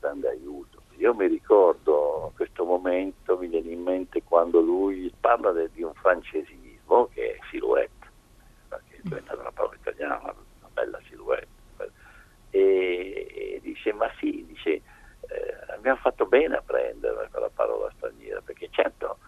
grande 0.00 0.28
aiuto. 0.28 0.82
Io 0.96 1.14
mi 1.14 1.26
ricordo 1.28 2.32
questo 2.34 2.64
momento, 2.64 3.38
mi 3.38 3.46
viene 3.46 3.70
in 3.70 3.82
mente 3.82 4.22
quando 4.22 4.60
lui 4.60 5.12
parla 5.20 5.52
de, 5.52 5.70
di 5.72 5.82
un 5.82 5.94
francesismo 5.94 7.08
che 7.12 7.34
è 7.34 7.38
silhouette, 7.50 8.06
perché 8.68 8.96
è 8.96 9.00
diventata 9.02 9.40
una 9.40 9.52
parola 9.52 9.76
italiana, 9.76 10.20
una 10.22 10.70
bella 10.72 11.00
e, 12.50 13.26
e 13.34 13.60
dice 13.62 13.92
ma 13.92 14.10
sì, 14.18 14.44
dice 14.46 14.70
eh, 14.70 14.82
abbiamo 15.74 15.98
fatto 15.98 16.26
bene 16.26 16.56
a 16.56 16.62
prendere 16.64 17.28
quella 17.30 17.50
parola 17.52 17.90
straniera, 17.96 18.40
perché 18.40 18.68
certo, 18.70 19.18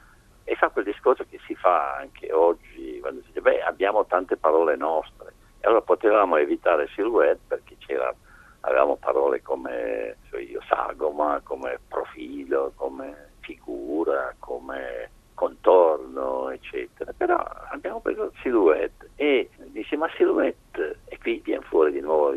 e 0.44 0.54
fa 0.56 0.68
quel 0.68 0.84
discorso 0.84 1.24
che 1.28 1.38
si 1.46 1.54
fa 1.54 1.96
anche 1.96 2.32
oggi, 2.32 2.98
quando 3.00 3.20
si 3.20 3.28
dice 3.28 3.40
beh 3.40 3.62
abbiamo 3.62 4.06
tante 4.06 4.36
parole 4.36 4.76
nostre, 4.76 5.32
e 5.60 5.66
allora 5.66 5.82
potevamo 5.82 6.36
evitare 6.36 6.88
silhouette 6.94 7.42
perché 7.46 7.76
c'era 7.78 8.14
avevamo 8.62 8.96
parole 8.96 9.40
come 9.42 10.16
so 10.28 10.38
io, 10.38 10.60
sagoma, 10.68 11.40
come 11.42 11.78
profilo, 11.88 12.72
come 12.74 13.30
figura, 13.40 14.34
come 14.38 15.10
contorno, 15.34 16.50
eccetera. 16.50 17.12
Però 17.16 17.36
abbiamo 17.70 18.00
preso 18.00 18.32
silhouette 18.42 19.10
e 19.16 19.48
dice 19.68 19.96
ma 19.96 20.10
silhouette, 20.14 21.00
e 21.06 21.18
qui 21.18 21.40
viene 21.42 21.64
fuori 21.64 21.92
di 21.92 22.00
nuovo 22.00 22.34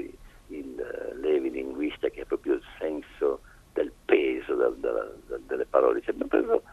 il, 0.57 0.65
il 1.13 1.19
Levi 1.19 1.51
linguista 1.51 2.09
che 2.09 2.21
è 2.21 2.25
proprio 2.25 2.53
il 2.53 2.63
senso 2.79 3.41
del 3.73 3.91
peso 4.05 4.55
del, 4.55 4.75
del, 4.77 5.15
del, 5.27 5.41
delle 5.41 5.65
parole. 5.65 5.99
Dice, 5.99 6.11
abbiamo 6.11 6.29
preso 6.29 6.63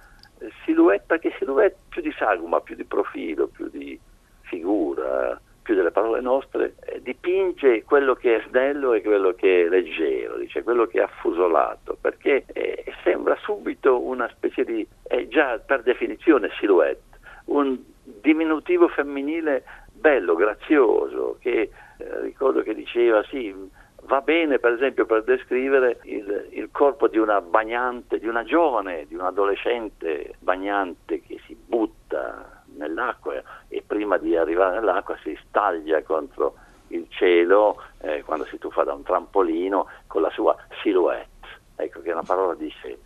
silhouette 0.64 1.04
perché 1.06 1.34
silhouette 1.38 1.76
più 1.88 2.02
di 2.02 2.12
sagoma, 2.12 2.60
più 2.60 2.74
di 2.74 2.84
profilo, 2.84 3.48
più 3.48 3.68
di 3.68 3.98
figura, 4.42 5.40
più 5.62 5.74
delle 5.74 5.90
parole 5.90 6.20
nostre, 6.20 6.74
eh, 6.86 7.00
dipinge 7.02 7.84
quello 7.84 8.14
che 8.14 8.36
è 8.36 8.44
snello 8.48 8.92
e 8.92 9.02
quello 9.02 9.34
che 9.34 9.64
è 9.64 9.68
leggero, 9.68 10.36
dice, 10.38 10.62
quello 10.62 10.86
che 10.86 10.98
è 10.98 11.02
affusolato, 11.02 11.96
perché 12.00 12.44
eh, 12.52 12.84
sembra 13.04 13.36
subito 13.42 14.00
una 14.00 14.28
specie 14.34 14.64
di, 14.64 14.86
è 15.02 15.28
già 15.28 15.58
per 15.58 15.82
definizione 15.82 16.50
silhouette, 16.58 17.18
un 17.46 17.78
diminutivo 18.02 18.88
femminile 18.88 19.62
bello, 19.92 20.34
grazioso, 20.34 21.36
che 21.40 21.70
eh, 22.01 22.20
ricordo 22.22 22.62
che 22.62 22.74
diceva 22.74 23.22
sì, 23.24 23.55
va 24.03 24.20
bene 24.20 24.59
per 24.59 24.72
esempio 24.72 25.07
per 25.07 25.24
descrivere 25.24 25.98
il, 26.05 26.48
il, 26.51 26.68
corpo 26.72 27.09
di 27.09 27.18
una 27.18 27.40
bagnante, 27.40 28.18
di 28.18 28.26
una 28.26 28.44
giovane, 28.44 29.07
di 29.07 29.14
un 29.14 29.22
adolescente 29.22 30.34
bagnante 30.38 31.20
che 31.20 31.40
si 31.46 31.55
butta 31.55 32.62
nell'acqua 32.76 33.42
e 33.68 33.82
prima 33.86 34.16
di 34.18 34.36
arrivare 34.36 34.78
nell'acqua 34.78 35.16
si 35.22 35.38
staglia 35.48 36.03
contro 36.03 36.55
il 36.88 37.07
cielo 37.11 37.82
eh, 38.01 38.22
quando 38.24 38.44
si 38.46 38.59
tuffa 38.59 38.84
da 38.84 38.94
un 38.94 39.03
trampolino 39.03 39.86
con 40.07 40.22
la 40.22 40.30
sua 40.30 40.57
silhouette. 40.82 41.28
Ecco 41.76 42.01
che 42.01 42.11
è 42.11 42.12
una 42.12 42.22
parola 42.22 42.55
dice 42.55 42.98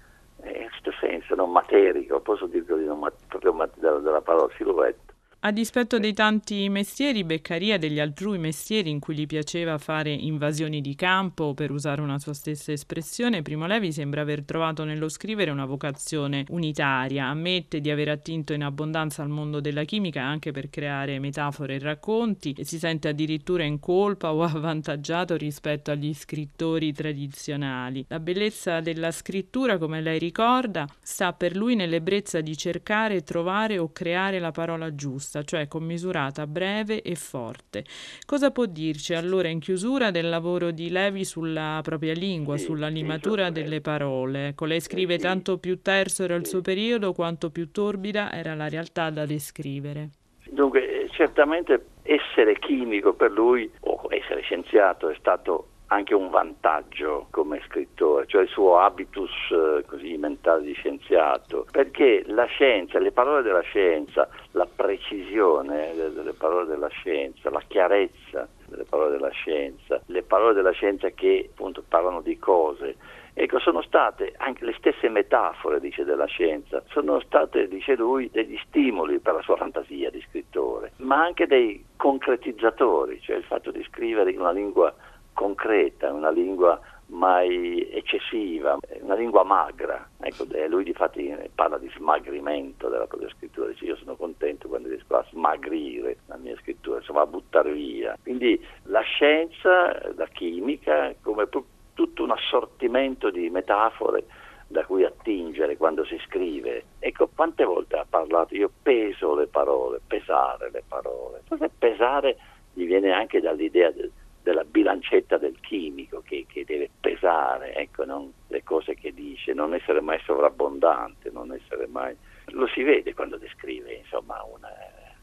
eh, 0.42 0.62
in 0.62 0.68
questo 0.68 0.92
senso 1.01 1.34
non 1.34 1.51
materico, 1.51 2.20
posso 2.20 2.47
dirlo 2.47 2.76
di 2.76 2.84
non, 2.84 3.01
proprio 3.28 3.68
della, 3.74 3.99
della 3.99 4.20
parola 4.20 4.53
silhouette. 4.57 5.13
A 5.47 5.51
dispetto 5.51 5.99
dei 5.99 6.14
tanti 6.14 6.70
mestieri, 6.70 7.22
Beccaria 7.22 7.78
degli 7.78 8.01
altrui 8.01 8.38
mestieri 8.38 8.88
in 8.88 8.99
cui 8.99 9.14
gli 9.14 9.26
piaceva 9.26 9.76
fare 9.76 10.11
invasioni 10.11 10.80
di 10.80 10.95
campo, 10.95 11.53
per 11.53 11.70
usare 11.70 12.01
una 12.01 12.18
sua 12.18 12.32
stessa 12.32 12.72
espressione, 12.72 13.42
Primo 13.42 13.66
Levi 13.66 13.92
sembra 13.92 14.22
aver 14.22 14.42
trovato 14.45 14.84
nello 14.84 15.11
scrivere 15.11 15.51
una 15.51 15.66
vocazione 15.66 16.47
unitaria. 16.49 17.26
Ammette 17.26 17.82
di 17.82 17.90
aver 17.90 18.09
attinto 18.09 18.55
in 18.55 18.64
abbondanza 18.64 19.20
al 19.20 19.28
mondo 19.28 19.61
della 19.61 19.84
chimica 19.84 20.22
anche 20.22 20.51
per 20.51 20.70
creare 20.70 21.18
metafore 21.18 21.74
e 21.74 21.78
racconti 21.78 22.55
e 22.57 22.64
si 22.64 22.78
sente 22.78 23.09
addirittura 23.09 23.64
in 23.64 23.80
colpa 23.80 24.32
o 24.32 24.40
avvantaggiato 24.49 25.36
rispetto 25.36 25.90
agli 25.90 26.14
scrittori 26.14 26.90
tradizionali. 26.95 28.07
La 28.09 28.18
bellezza 28.18 28.80
della 28.80 29.11
scrittura, 29.11 29.76
come 29.76 30.01
lei 30.01 30.18
ricorda, 30.18 30.88
sta 31.03 31.34
per 31.34 31.55
lui 31.55 31.74
nell'ebbrezza 31.74 32.40
di 32.40 32.57
cercare, 32.57 33.22
trovare 33.22 33.76
o 33.76 33.92
creare 33.92 34.38
la 34.38 34.51
parola 34.51 34.95
giusta 34.95 35.32
giusta, 35.35 35.43
cioè 35.43 35.66
commisurata, 35.66 36.47
breve 36.47 37.03
e 37.03 37.16
forte. 37.16 37.85
Cosa 38.24 38.51
può 38.51 38.66
dirci 38.66 39.14
allora 39.14 39.49
in 39.49 39.59
chiusura 39.59 40.11
del 40.11 40.28
lavoro 40.28 40.70
di 40.70 40.91
Levi 40.91 41.24
sulla 41.24 41.80
propria 41.82 42.12
lingua, 42.12 42.57
Sì, 42.57 42.64
sulla 42.64 42.89
sì, 42.89 42.95
limatura 42.95 43.45
certo. 43.45 43.61
delle 43.61 43.80
parole? 43.80 44.49
Ecco, 44.49 44.66
lei 44.66 44.80
scrive 44.80 45.18
tanto 45.18 45.59
più 45.59 45.80
terzo 45.82 46.22
era 46.24 46.35
il 46.37 46.47
suo 46.47 46.61
periodo, 46.61 47.12
quanto 47.12 47.51
più 47.51 47.70
torbida 47.70 48.32
era 48.32 48.55
la 48.55 48.68
realtà 48.68 49.11
da 49.11 49.26
descrivere. 49.26 50.11
Dunque, 50.51 51.05
eh, 51.05 51.09
certamente 51.11 51.87
essere 52.03 52.59
chimico 52.59 53.14
per 53.14 53.32
lui, 53.32 53.68
o 53.80 54.07
essere 54.11 54.43
scienziato, 54.43 55.09
è 55.09 55.16
stato 55.18 55.68
anche 55.89 56.14
un 56.14 56.30
vantaggio 56.30 57.26
come 57.30 57.61
scrittore, 57.66 58.26
cioè 58.26 58.43
il 58.43 58.49
suo 58.49 58.78
habitus 58.78 59.30
eh, 59.51 59.85
così 59.87 60.16
mentale 60.16 60.62
di 60.62 60.72
scienziato, 60.72 61.66
perché 61.70 62.24
la 62.26 62.47
scienza, 62.47 62.99
le 62.99 63.12
parole 63.12 63.43
della 63.43 63.61
scienza, 63.61 64.28
la 64.53 64.66
precisione 64.66 65.93
de- 65.95 66.12
delle 66.12 66.32
parole 66.32 66.66
della 66.66 66.89
scienza, 66.89 67.51
la 67.51 67.62
chiarezza 67.66 68.49
delle 68.66 68.85
parole 68.85 69.11
della 69.11 69.30
scienza, 69.30 70.01
le 70.07 70.22
parole 70.22 70.55
della 70.55 70.72
scienza 70.72 71.09
che 71.11 71.49
appunto 71.51 71.85
parlano 71.87 72.20
di 72.20 72.39
cose, 72.39 72.97
Ecco, 73.37 73.59
sono 73.59 73.82
state 73.82 74.32
anche 74.37 74.64
le 74.64 74.74
stesse 74.78 75.09
metafore, 75.09 75.80
dice, 75.80 76.05
della 76.05 76.26
scienza, 76.26 76.85
sono 76.91 77.18
state, 77.18 77.66
dice 77.66 77.97
lui, 77.97 78.30
degli 78.30 78.57
stimoli 78.68 79.18
per 79.18 79.35
la 79.35 79.43
sua 79.43 79.57
fantasia 79.57 80.09
di 80.09 80.24
scrittore, 80.28 80.93
ma 80.99 81.20
anche 81.20 81.49
dei 81.49 81.85
concretizzatori, 81.97 83.20
cioè 83.20 83.35
il 83.35 83.43
fatto 83.43 83.72
di 83.72 83.82
scrivere 83.91 84.30
in 84.30 84.39
una 84.39 84.53
lingua 84.53 84.95
concreta, 85.35 86.12
una 86.12 86.30
lingua 86.30 86.80
mai 87.07 87.91
eccessiva, 87.91 88.78
una 89.01 89.14
lingua 89.14 89.45
magra. 89.45 90.09
Ecco, 90.20 90.47
lui 90.68 90.85
difatti 90.85 91.35
parla 91.55 91.76
di 91.78 91.91
smagrimento 91.95 92.89
della 92.89 93.07
propria 93.07 93.28
scrittura, 93.28 93.68
dice 93.68 93.85
io 93.85 93.97
sono 93.97 94.16
contento 94.16 94.68
quando 94.68 94.89
riesco 94.89 95.16
a 95.16 95.26
smagrire 95.30 96.16
la 96.26 96.37
mia 96.37 96.57
scrittura, 96.57 96.99
insomma 96.99 97.22
a 97.22 97.26
buttare 97.26 97.72
via. 97.72 98.16
Quindi 98.22 98.59
la 98.85 99.03
scienza, 99.03 100.14
la 100.14 100.26
chimica, 100.32 101.14
come 101.20 101.47
tutto 101.95 102.22
un 102.22 102.30
assortimento 102.30 103.30
di 103.30 103.51
metafore 103.51 104.24
da 104.66 104.85
cui 104.85 105.05
attingere 105.05 105.76
quando 105.76 106.05
si 106.05 106.18
scrive. 106.26 106.85
Ecco, 106.99 107.28
quante 107.35 107.64
volte 107.64 107.97
ha 107.97 108.07
parlato, 108.09 108.55
io 108.55 108.70
peso 108.82 109.35
le 109.37 109.47
parole, 109.47 110.01
pesare 110.05 110.70
le 110.70 110.82
parole. 110.89 111.43
Forse 111.45 111.70
pesare 111.76 112.37
gli 112.72 112.87
viene 112.87 113.12
anche 113.12 113.41
dall'idea 113.41 113.91
del, 113.91 114.11
della 114.45 114.62
bilancetta 114.62 115.38
del 115.38 115.59
chimico 115.61 116.22
che, 116.22 116.45
che 116.47 116.66
deve 116.66 116.90
pesare, 117.01 117.74
ecco, 117.74 118.05
non 118.05 118.30
le 118.49 118.62
cose 118.62 118.95
che 118.95 119.12
dice, 119.12 119.55
non 119.55 119.74
essere 119.74 120.03
mai 120.03 120.20
sovrabbondante, 120.22 121.30
non 121.32 121.51
essere 121.53 121.86
mai... 121.86 122.14
Lo 122.49 122.66
si 122.68 122.82
vede 122.82 123.14
quando 123.14 123.38
descrive, 123.38 123.95
insomma, 123.95 124.45
una, 124.45 124.68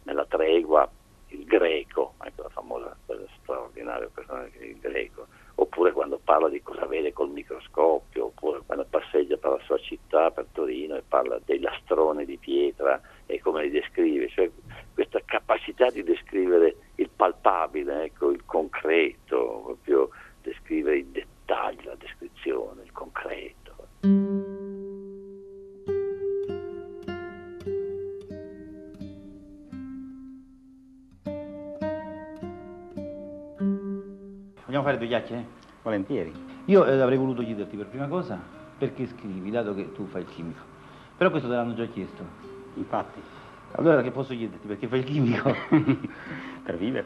nella 0.03 0.26
tregua 0.26 0.89
il 1.28 1.45
greco, 1.45 2.15
ecco 2.24 2.41
la 2.41 2.49
famosa, 2.49 2.97
quella 3.05 3.26
straordinaria 3.41 4.09
personaggio 4.11 4.57
il 4.59 4.80
greco, 4.80 5.28
oppure 5.62 5.91
quando 5.91 6.20
parla 6.24 6.49
di 6.49 6.62
cosa 6.64 6.88
vede 6.88 7.14
col 7.14 7.30
microscopio, 7.30 8.26
oppure 8.26 8.62
quando 8.66 8.86
passeggia 8.89 9.38
per 9.38 9.51
la 9.51 9.59
sua 9.64 9.78
città, 9.78 10.32
per 10.32 10.47
Torino, 10.51 10.95
e 10.95 11.03
parla 11.07 11.39
dei 11.45 11.59
lastroni 11.59 12.26
di 12.26 12.38
pietra 12.38 12.99
e 13.28 13.39
come 13.39 13.64
li 13.64 13.70
descrive, 13.70 14.28
cioè 14.30 14.49
questa 14.93 15.22
capacità 15.24 15.89
di 15.91 16.01
descrivere 16.03 16.76
il 16.95 17.09
palpabile, 17.16 18.05
ecco, 18.05 18.32
il 18.32 18.43
concreto, 18.43 19.62
proprio 19.64 20.09
descrivere 20.41 20.97
i 20.97 21.12
dettagli, 21.12 21.86
la 21.86 21.95
descrizione, 21.95 22.82
il 22.82 22.91
concreto. 22.91 23.59
Vogliamo 34.72 34.88
fare 34.88 34.99
due 34.99 35.07
chiacchiere? 35.09 35.45
Volentieri. 35.82 36.34
Io 36.67 36.86
eh, 36.86 36.97
avrei 37.01 37.17
voluto 37.17 37.41
chiederti 37.43 37.76
per 37.76 37.88
prima 37.88 38.07
cosa 38.07 38.39
perché 38.78 39.05
scrivi, 39.05 39.51
dato 39.51 39.76
che 39.76 39.91
tu 39.91 40.05
fai 40.05 40.22
il 40.22 40.30
chimico. 40.30 40.61
Però 41.17 41.30
questo 41.30 41.49
te 41.49 41.55
l'hanno 41.55 41.74
già 41.74 41.84
chiesto. 41.88 42.24
Infatti. 42.76 43.22
Allora 43.74 44.01
che 44.01 44.11
posso 44.11 44.34
chiederti? 44.34 44.65
Perché 44.67 44.88
fai 44.88 44.99
il 44.99 45.05
chimico? 45.05 45.53
per 46.63 46.78
vivere. 46.78 47.05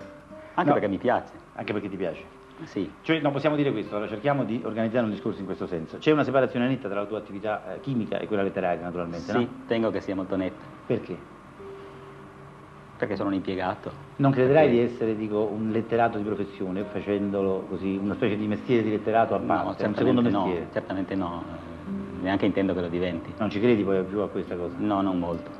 Anche 0.54 0.70
No. 0.70 0.74
perché 0.74 0.88
mi 0.88 1.00
piace. 1.00 1.32
Anche 1.56 1.74
perché 1.74 1.90
ti 1.90 1.98
piace. 1.98 2.24
Sì. 2.66 2.88
Cioè, 3.02 3.20
non 3.20 3.32
possiamo 3.32 3.56
dire 3.56 3.72
questo, 3.72 3.96
allora 3.96 4.12
cerchiamo 4.12 4.44
di 4.44 4.62
organizzare 4.64 5.06
un 5.06 5.10
discorso 5.12 5.40
in 5.40 5.46
questo 5.46 5.66
senso. 5.66 5.98
C'è 5.98 6.12
una 6.12 6.24
separazione 6.24 6.68
netta 6.68 6.88
tra 6.88 7.00
la 7.00 7.08
tua 7.08 7.18
attività 7.18 7.74
eh, 7.74 7.80
chimica 7.80 8.20
e 8.20 8.28
quella 8.28 8.44
letteraria, 8.44 8.84
naturalmente, 8.84 9.32
Sì, 9.32 9.40
no? 9.40 9.50
tengo 9.66 9.90
che 9.90 10.02
sia 10.02 10.14
molto 10.14 10.36
netta. 10.36 10.64
Perché? 10.86 11.18
Perché 12.98 13.16
sono 13.18 13.28
un 13.30 13.36
impiegato. 13.36 13.92
Non 14.18 14.32
crederai 14.32 14.68
Perché- 14.70 14.86
di 14.88 14.94
essere, 14.94 15.16
dico, 15.18 15.40
un 15.44 15.70
letterato 15.72 16.18
di 16.18 16.24
professione, 16.24 16.84
facendolo 16.84 17.66
così, 17.70 17.98
una 18.02 18.14
specie 18.16 18.38
di 18.38 18.48
mestiere 18.48 18.84
di 18.84 18.90
letterato 18.92 19.36
a 19.36 19.40
parte, 19.40 19.84
No, 19.84 19.90
un 19.90 19.96
secondo 19.96 20.22
no, 20.22 20.46
mestiere. 20.46 20.68
certamente 20.72 21.16
no. 21.16 21.44
Neanche 22.22 22.46
intendo 22.46 22.74
che 22.74 22.82
lo 22.82 22.88
diventi. 22.88 23.34
Non 23.38 23.50
ci 23.50 23.60
credi 23.60 23.84
poi 23.84 24.02
più 24.04 24.20
a 24.20 24.30
questa 24.30 24.56
cosa? 24.56 24.76
No, 24.78 25.02
non 25.02 25.20
molto. 25.20 25.52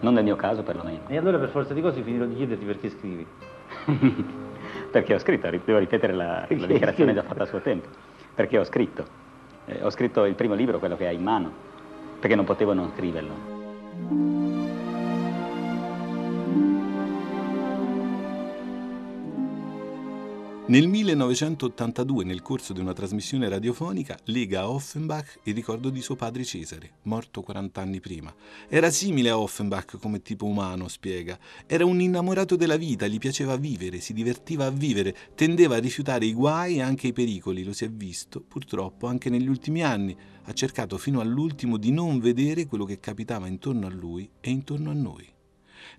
Non 0.00 0.14
nel 0.14 0.22
mio 0.24 0.36
caso 0.36 0.62
perlomeno. 0.62 1.00
E 1.08 1.16
allora 1.16 1.38
per 1.38 1.48
forza 1.48 1.74
di 1.74 1.80
cose 1.80 2.00
finirò 2.02 2.24
di 2.26 2.34
chiederti 2.36 2.64
perché 2.64 2.88
scrivi. 2.90 3.26
Perché 4.90 5.14
ho 5.14 5.18
scritto, 5.18 5.48
ri- 5.50 5.60
devo 5.64 5.78
ripetere 5.78 6.12
la, 6.12 6.46
la 6.48 6.66
dichiarazione 6.66 7.12
già 7.14 7.22
fatta 7.22 7.42
a 7.42 7.46
suo 7.46 7.60
tempo. 7.60 7.88
Perché 8.34 8.58
ho 8.58 8.64
scritto. 8.64 9.04
Eh, 9.66 9.82
ho 9.82 9.90
scritto 9.90 10.24
il 10.24 10.34
primo 10.34 10.54
libro, 10.54 10.78
quello 10.78 10.96
che 10.96 11.08
hai 11.08 11.16
in 11.16 11.22
mano, 11.22 11.50
perché 12.20 12.36
non 12.36 12.44
potevo 12.44 12.72
non 12.74 12.90
scriverlo. 12.94 14.63
Nel 20.66 20.88
1982, 20.88 22.24
nel 22.24 22.40
corso 22.40 22.72
di 22.72 22.80
una 22.80 22.94
trasmissione 22.94 23.50
radiofonica, 23.50 24.18
lega 24.24 24.60
a 24.60 24.70
Offenbach 24.70 25.40
il 25.42 25.52
ricordo 25.52 25.90
di 25.90 26.00
suo 26.00 26.16
padre 26.16 26.42
Cesare, 26.42 27.00
morto 27.02 27.42
40 27.42 27.82
anni 27.82 28.00
prima. 28.00 28.34
Era 28.66 28.88
simile 28.88 29.28
a 29.28 29.38
Offenbach 29.38 29.98
come 29.98 30.22
tipo 30.22 30.46
umano, 30.46 30.88
spiega. 30.88 31.38
Era 31.66 31.84
un 31.84 32.00
innamorato 32.00 32.56
della 32.56 32.78
vita, 32.78 33.06
gli 33.06 33.18
piaceva 33.18 33.56
vivere, 33.56 34.00
si 34.00 34.14
divertiva 34.14 34.64
a 34.64 34.70
vivere, 34.70 35.14
tendeva 35.34 35.76
a 35.76 35.80
rifiutare 35.80 36.24
i 36.24 36.32
guai 36.32 36.76
e 36.76 36.80
anche 36.80 37.08
i 37.08 37.12
pericoli, 37.12 37.62
lo 37.62 37.74
si 37.74 37.84
è 37.84 37.90
visto, 37.90 38.40
purtroppo, 38.40 39.06
anche 39.06 39.28
negli 39.28 39.48
ultimi 39.48 39.82
anni. 39.82 40.16
Ha 40.44 40.52
cercato 40.54 40.96
fino 40.96 41.20
all'ultimo 41.20 41.76
di 41.76 41.92
non 41.92 42.20
vedere 42.20 42.64
quello 42.64 42.86
che 42.86 43.00
capitava 43.00 43.48
intorno 43.48 43.86
a 43.86 43.90
lui 43.90 44.26
e 44.40 44.48
intorno 44.48 44.88
a 44.88 44.94
noi. 44.94 45.33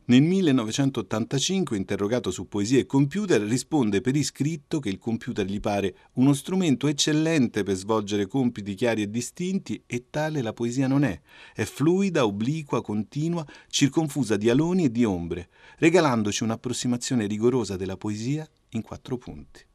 Nel 0.08 0.22
1985, 0.22 1.76
interrogato 1.76 2.30
su 2.30 2.48
poesia 2.48 2.78
e 2.78 2.86
computer, 2.86 3.42
risponde 3.42 4.02
per 4.02 4.16
iscritto 4.16 4.80
che 4.80 4.90
il 4.90 5.00
computer 5.00 5.44
gli 5.48 5.60
pare 5.60 5.96
uno 6.14 6.34
strumento 6.34 6.86
eccellente 6.86 7.64
per 7.64 7.74
svolgere 7.74 8.28
compiti 8.28 8.76
chiari 8.76 9.02
e 9.02 9.10
distinti 9.10 9.82
e 9.88 10.06
tale 10.12 10.44
la 10.44 10.54
poesia 10.54 10.86
non 10.86 11.04
è. 11.06 11.20
È 11.56 11.64
fluida, 11.64 12.24
obliqua, 12.24 12.84
continua, 12.84 13.44
circonfusa 13.68 14.38
di 14.38 14.48
aloni 14.48 14.84
e 14.84 14.92
di 14.92 15.04
ombre, 15.04 15.50
regalandoci 15.80 16.44
un'approssimazione 16.44 17.26
rigorosa 17.26 17.76
della 17.76 17.98
poesia 17.98 18.48
in 18.74 18.84
quattro 18.84 19.18
punti. 19.18 19.66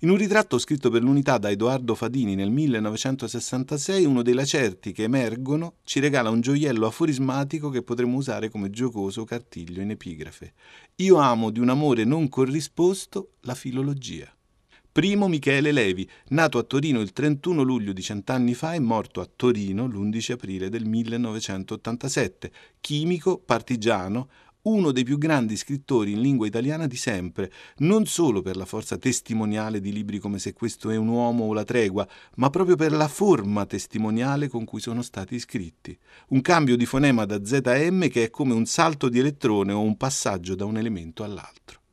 In 0.00 0.10
un 0.10 0.16
ritratto 0.16 0.58
scritto 0.58 0.90
per 0.90 1.02
l'unità 1.02 1.38
da 1.38 1.50
Edoardo 1.50 1.94
Fadini 1.94 2.34
nel 2.34 2.50
1966, 2.50 4.04
uno 4.04 4.22
dei 4.22 4.34
lacerti 4.34 4.92
che 4.92 5.04
emergono 5.04 5.74
ci 5.84 6.00
regala 6.00 6.30
un 6.30 6.40
gioiello 6.40 6.86
aforismatico 6.86 7.70
che 7.70 7.82
potremmo 7.82 8.16
usare 8.16 8.50
come 8.50 8.70
giocoso 8.70 9.24
cartiglio 9.24 9.80
in 9.80 9.90
epigrafe. 9.90 10.52
Io 10.96 11.16
amo 11.16 11.50
di 11.50 11.60
un 11.60 11.68
amore 11.68 12.04
non 12.04 12.28
corrisposto 12.28 13.32
la 13.40 13.54
filologia. 13.54 14.34
Primo 14.94 15.26
Michele 15.26 15.72
Levi, 15.72 16.08
nato 16.28 16.56
a 16.56 16.62
Torino 16.62 17.00
il 17.00 17.12
31 17.12 17.62
luglio 17.62 17.92
di 17.92 18.00
cent'anni 18.00 18.54
fa 18.54 18.74
e 18.74 18.78
morto 18.78 19.20
a 19.20 19.28
Torino 19.34 19.88
l'11 19.88 20.30
aprile 20.30 20.68
del 20.68 20.84
1987, 20.84 22.52
chimico, 22.80 23.38
partigiano, 23.38 24.28
uno 24.64 24.92
dei 24.92 25.04
più 25.04 25.18
grandi 25.18 25.56
scrittori 25.56 26.12
in 26.12 26.20
lingua 26.20 26.46
italiana 26.46 26.86
di 26.86 26.96
sempre, 26.96 27.52
non 27.78 28.06
solo 28.06 28.42
per 28.42 28.56
la 28.56 28.64
forza 28.64 28.96
testimoniale 28.96 29.80
di 29.80 29.92
libri 29.92 30.18
come 30.18 30.38
Se 30.38 30.52
questo 30.52 30.90
è 30.90 30.96
un 30.96 31.08
uomo 31.08 31.44
o 31.44 31.52
La 31.52 31.64
tregua, 31.64 32.06
ma 32.36 32.50
proprio 32.50 32.76
per 32.76 32.92
la 32.92 33.08
forma 33.08 33.66
testimoniale 33.66 34.48
con 34.48 34.64
cui 34.64 34.80
sono 34.80 35.02
stati 35.02 35.38
scritti. 35.38 35.96
Un 36.28 36.40
cambio 36.40 36.76
di 36.76 36.86
fonema 36.86 37.24
da 37.24 37.44
ZM 37.44 38.08
che 38.08 38.24
è 38.24 38.30
come 38.30 38.54
un 38.54 38.66
salto 38.66 39.08
di 39.08 39.18
elettrone 39.18 39.72
o 39.72 39.80
un 39.80 39.96
passaggio 39.96 40.54
da 40.54 40.64
un 40.64 40.76
elemento 40.76 41.24
all'altro. 41.24 41.83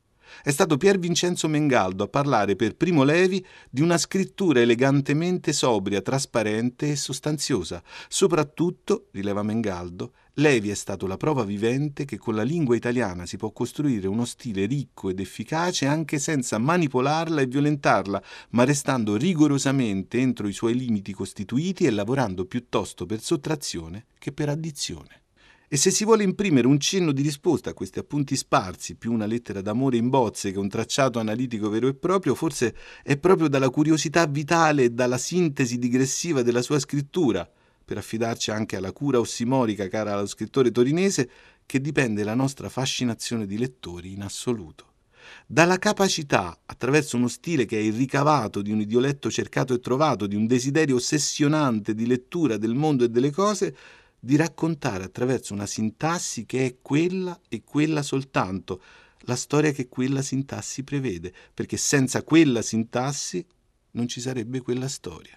È 0.44 0.50
stato 0.50 0.76
Pier 0.76 0.98
Vincenzo 0.98 1.46
Mengaldo 1.46 2.02
a 2.02 2.08
parlare 2.08 2.56
per 2.56 2.74
Primo 2.74 3.04
Levi 3.04 3.46
di 3.70 3.80
una 3.80 3.96
scrittura 3.96 4.58
elegantemente 4.58 5.52
sobria, 5.52 6.02
trasparente 6.02 6.90
e 6.90 6.96
sostanziosa. 6.96 7.80
Soprattutto, 8.08 9.06
rileva 9.12 9.44
Mengaldo, 9.44 10.14
Levi 10.36 10.70
è 10.70 10.74
stato 10.74 11.06
la 11.06 11.16
prova 11.16 11.44
vivente 11.44 12.04
che 12.04 12.18
con 12.18 12.34
la 12.34 12.42
lingua 12.42 12.74
italiana 12.74 13.24
si 13.24 13.36
può 13.36 13.52
costruire 13.52 14.08
uno 14.08 14.24
stile 14.24 14.66
ricco 14.66 15.10
ed 15.10 15.20
efficace 15.20 15.86
anche 15.86 16.18
senza 16.18 16.58
manipolarla 16.58 17.40
e 17.40 17.46
violentarla, 17.46 18.20
ma 18.50 18.64
restando 18.64 19.14
rigorosamente 19.16 20.18
entro 20.18 20.48
i 20.48 20.52
suoi 20.52 20.74
limiti 20.74 21.12
costituiti 21.12 21.86
e 21.86 21.90
lavorando 21.90 22.46
piuttosto 22.46 23.06
per 23.06 23.20
sottrazione 23.20 24.06
che 24.18 24.32
per 24.32 24.48
addizione. 24.48 25.21
E 25.72 25.78
se 25.78 25.90
si 25.90 26.04
vuole 26.04 26.22
imprimere 26.22 26.66
un 26.66 26.78
cenno 26.78 27.12
di 27.12 27.22
risposta 27.22 27.70
a 27.70 27.72
questi 27.72 27.98
appunti 27.98 28.36
sparsi, 28.36 28.94
più 28.94 29.10
una 29.10 29.24
lettera 29.24 29.62
d'amore 29.62 29.96
in 29.96 30.10
bozze 30.10 30.52
che 30.52 30.58
un 30.58 30.68
tracciato 30.68 31.18
analitico 31.18 31.70
vero 31.70 31.88
e 31.88 31.94
proprio, 31.94 32.34
forse 32.34 32.76
è 33.02 33.16
proprio 33.16 33.48
dalla 33.48 33.70
curiosità 33.70 34.26
vitale 34.26 34.82
e 34.82 34.90
dalla 34.90 35.16
sintesi 35.16 35.78
digressiva 35.78 36.42
della 36.42 36.60
sua 36.60 36.78
scrittura, 36.78 37.50
per 37.86 37.96
affidarci 37.96 38.50
anche 38.50 38.76
alla 38.76 38.92
cura 38.92 39.18
ossimorica 39.18 39.88
cara 39.88 40.12
allo 40.12 40.26
scrittore 40.26 40.70
torinese, 40.70 41.30
che 41.64 41.80
dipende 41.80 42.22
la 42.22 42.34
nostra 42.34 42.68
fascinazione 42.68 43.46
di 43.46 43.56
lettori 43.56 44.12
in 44.12 44.24
assoluto. 44.24 44.88
Dalla 45.46 45.78
capacità, 45.78 46.58
attraverso 46.66 47.16
uno 47.16 47.28
stile 47.28 47.64
che 47.64 47.78
è 47.78 47.80
il 47.80 47.94
ricavato 47.94 48.60
di 48.60 48.72
un 48.72 48.80
idioletto 48.80 49.30
cercato 49.30 49.72
e 49.72 49.80
trovato, 49.80 50.26
di 50.26 50.36
un 50.36 50.46
desiderio 50.46 50.96
ossessionante 50.96 51.94
di 51.94 52.06
lettura 52.06 52.58
del 52.58 52.74
mondo 52.74 53.04
e 53.04 53.08
delle 53.08 53.30
cose, 53.30 53.74
di 54.24 54.36
raccontare 54.36 55.02
attraverso 55.02 55.52
una 55.52 55.66
sintassi 55.66 56.46
che 56.46 56.64
è 56.64 56.76
quella 56.80 57.36
e 57.48 57.64
quella 57.64 58.02
soltanto, 58.02 58.80
la 59.22 59.34
storia 59.34 59.72
che 59.72 59.88
quella 59.88 60.22
sintassi 60.22 60.84
prevede, 60.84 61.32
perché 61.52 61.76
senza 61.76 62.22
quella 62.22 62.62
sintassi 62.62 63.44
non 63.92 64.06
ci 64.06 64.20
sarebbe 64.20 64.60
quella 64.60 64.86
storia. 64.86 65.36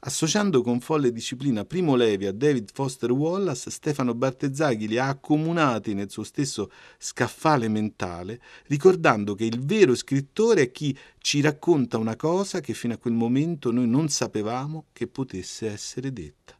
Associando 0.00 0.60
con 0.60 0.80
folle 0.80 1.12
disciplina 1.12 1.64
Primo 1.64 1.96
Levi 1.96 2.26
a 2.26 2.32
David 2.32 2.72
Foster 2.74 3.10
Wallace, 3.10 3.70
Stefano 3.70 4.14
Bartezzaghi 4.14 4.86
li 4.86 4.98
ha 4.98 5.08
accomunati 5.08 5.94
nel 5.94 6.10
suo 6.10 6.22
stesso 6.22 6.70
scaffale 6.98 7.68
mentale, 7.68 8.38
ricordando 8.66 9.34
che 9.34 9.46
il 9.46 9.64
vero 9.64 9.94
scrittore 9.94 10.60
è 10.64 10.70
chi 10.70 10.94
ci 11.16 11.40
racconta 11.40 11.96
una 11.96 12.16
cosa 12.16 12.60
che 12.60 12.74
fino 12.74 12.92
a 12.92 12.98
quel 12.98 13.14
momento 13.14 13.72
noi 13.72 13.88
non 13.88 14.10
sapevamo 14.10 14.88
che 14.92 15.06
potesse 15.06 15.70
essere 15.70 16.12
detta. 16.12 16.55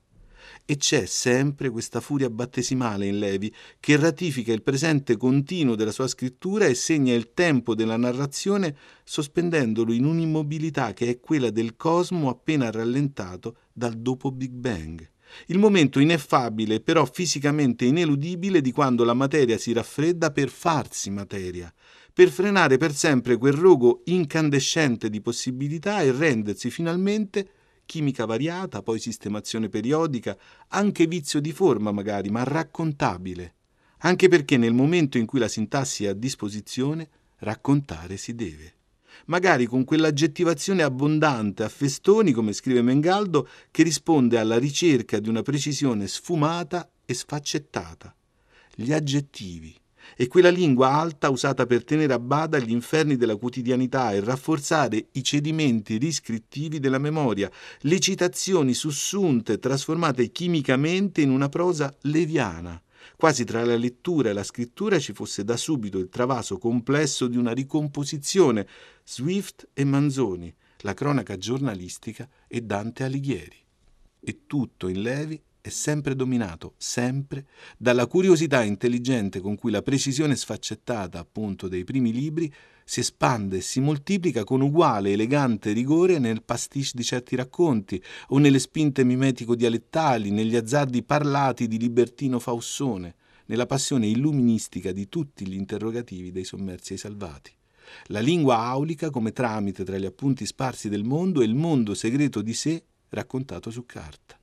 E 0.65 0.77
c'è 0.77 1.07
sempre 1.07 1.71
questa 1.71 2.01
furia 2.01 2.31
battesimale 2.31 3.07
in 3.07 3.19
Levi 3.19 3.53
che 3.81 3.97
ratifica 3.97 4.53
il 4.53 4.63
presente 4.63 5.17
continuo 5.17 5.75
della 5.75 5.93
sua 5.93 6.09
scrittura 6.09 6.67
e 6.67 6.75
segna 6.75 7.15
il 7.15 7.33
tempo 7.35 7.75
della 7.75 7.97
narrazione 7.97 8.77
sospendendolo 9.05 9.93
in 9.93 10.05
un'immobilità 10.05 10.93
che 10.93 11.09
è 11.09 11.21
quella 11.21 11.51
del 11.51 11.77
cosmo 11.77 12.29
appena 12.29 12.71
rallentato 12.71 13.57
dal 13.73 13.95
dopo 13.95 14.31
Big 14.31 14.53
Bang. 14.53 15.09
Il 15.47 15.59
momento 15.59 16.01
ineffabile, 16.01 16.81
però 16.81 17.05
fisicamente 17.05 17.85
ineludibile, 17.85 18.61
di 18.61 18.73
quando 18.73 19.05
la 19.05 19.15
materia 19.15 19.59
si 19.59 19.73
raffredda 19.73 20.31
per 20.31 20.49
farsi 20.49 21.11
materia, 21.11 21.73
per 22.13 22.31
frenare 22.31 22.79
per 22.79 22.95
sempre 22.95 23.37
quel 23.37 23.53
rogo 23.53 24.03
incandescente 24.07 25.11
di 25.11 25.21
possibilità 25.21 26.01
e 26.01 26.13
rendersi 26.13 26.71
finalmente 26.71 27.49
chimica 27.87 28.27
variata, 28.27 28.83
poi 28.83 28.99
sistemazione 28.99 29.69
periodica, 29.69 30.37
anche 30.69 31.07
vizio 31.07 31.41
di 31.41 31.53
forma 31.53 31.93
magari, 31.93 32.29
ma 32.29 32.43
raccontabile, 32.43 33.55
anche 33.99 34.29
perché 34.29 34.59
nel 34.59 34.75
momento 34.75 35.17
in 35.17 35.25
cui 35.25 35.39
la 35.39 35.49
sintassi 35.49 36.05
è 36.05 36.09
a 36.09 36.13
disposizione, 36.13 37.09
raccontare 37.39 38.17
si 38.17 38.35
deve. 38.35 38.75
Magari 39.27 39.65
con 39.65 39.85
quell'aggettivazione 39.85 40.83
abbondante 40.83 41.63
a 41.63 41.69
festoni, 41.69 42.33
come 42.33 42.53
scrive 42.53 42.83
Mengaldo, 42.83 43.49
che 43.71 43.83
risponde 43.83 44.39
alla 44.39 44.59
ricerca 44.59 45.19
di 45.19 45.31
una 45.31 45.43
precisione 45.43 46.07
sfumata 46.07 46.91
e 47.07 47.15
sfaccettata. 47.15 48.15
Gli 48.75 48.93
aggettivi, 48.93 49.75
e 50.15 50.29
quella 50.29 50.51
lingua 50.51 50.91
alta 50.93 51.31
usata 51.31 51.67
per 51.67 51.85
tenere 51.85 52.13
a 52.13 52.19
bada 52.19 52.59
gli 52.59 52.71
inferni 52.71 53.17
della 53.17 53.37
quotidianità 53.37 54.13
e 54.13 54.21
rafforzare 54.21 55.09
i 55.13 55.23
cedimenti 55.23 55.97
riscrittivi 55.97 56.79
della 56.79 56.99
memoria, 56.99 57.51
le 57.81 57.99
citazioni 57.99 58.75
sussunte 58.75 59.59
trasformate 59.59 60.31
chimicamente 60.31 61.21
in 61.21 61.31
una 61.31 61.49
prosa 61.49 61.95
leviana. 62.03 62.81
Quasi 63.17 63.45
tra 63.45 63.65
la 63.65 63.77
lettura 63.77 64.31
e 64.31 64.33
la 64.33 64.43
scrittura 64.43 64.99
ci 64.99 65.13
fosse 65.13 65.45
da 65.45 65.57
subito 65.57 65.99
il 65.99 66.09
travaso 66.09 66.59
complesso 66.59 67.27
di 67.29 67.37
una 67.37 67.53
ricomposizione, 67.53 68.67
Swift 69.05 69.69
e 69.73 69.85
Manzoni, 69.85 70.55
la 70.81 70.93
cronaca 70.93 71.37
giornalistica 71.37 72.29
e 72.47 72.61
Dante 72.63 73.05
Alighieri. 73.05 73.57
E 74.21 74.41
tutto 74.47 74.89
in 74.89 75.03
Levi 75.03 75.41
è 75.67 75.71
sempre 75.71 76.15
dominato, 76.15 76.75
sempre, 76.77 77.47
dalla 77.77 78.07
curiosità 78.07 78.63
intelligente 78.63 79.41
con 79.41 79.57
cui 79.57 79.73
la 79.73 79.83
precisione 79.83 80.37
sfaccettata, 80.37 81.19
appunto, 81.19 81.67
dei 81.67 81.83
primi 81.83 82.13
libri 82.13 82.53
si 82.85 83.01
espande 83.01 83.57
e 83.57 83.61
si 83.63 83.81
moltiplica 83.81 84.45
con 84.45 84.61
uguale 84.61 85.11
elegante 85.11 85.73
rigore 85.73 86.21
nel 86.21 86.45
pastiche 86.45 86.93
di 86.95 87.03
certi 87.03 87.35
racconti 87.35 88.01
o 88.29 88.39
nelle 88.39 88.61
spinte 88.61 89.03
mimetico-dialettali, 89.03 90.31
negli 90.31 90.55
azzardi 90.55 91.03
parlati 91.03 91.67
di 91.67 91.79
Libertino 91.79 92.39
Faussone, 92.39 93.17
nella 93.47 93.67
passione 93.67 94.07
illuministica 94.07 94.93
di 94.93 95.09
tutti 95.09 95.49
gli 95.49 95.55
interrogativi 95.55 96.31
dei 96.31 96.45
sommersi 96.45 96.93
ai 96.93 96.99
salvati. 97.01 97.51
La 98.07 98.21
lingua 98.21 98.59
aulica 98.59 99.11
come 99.11 99.33
tramite 99.33 99.83
tra 99.83 99.99
gli 99.99 100.07
appunti 100.07 100.47
sparsi 100.47 100.89
del 100.89 101.03
mondo 101.03 101.41
e 101.41 101.45
il 101.45 101.57
mondo 101.57 101.93
segreto 101.95 102.41
di 102.41 102.55
sé 102.55 102.85
raccontato 103.09 103.73
su 103.73 103.85
carta 103.85 104.39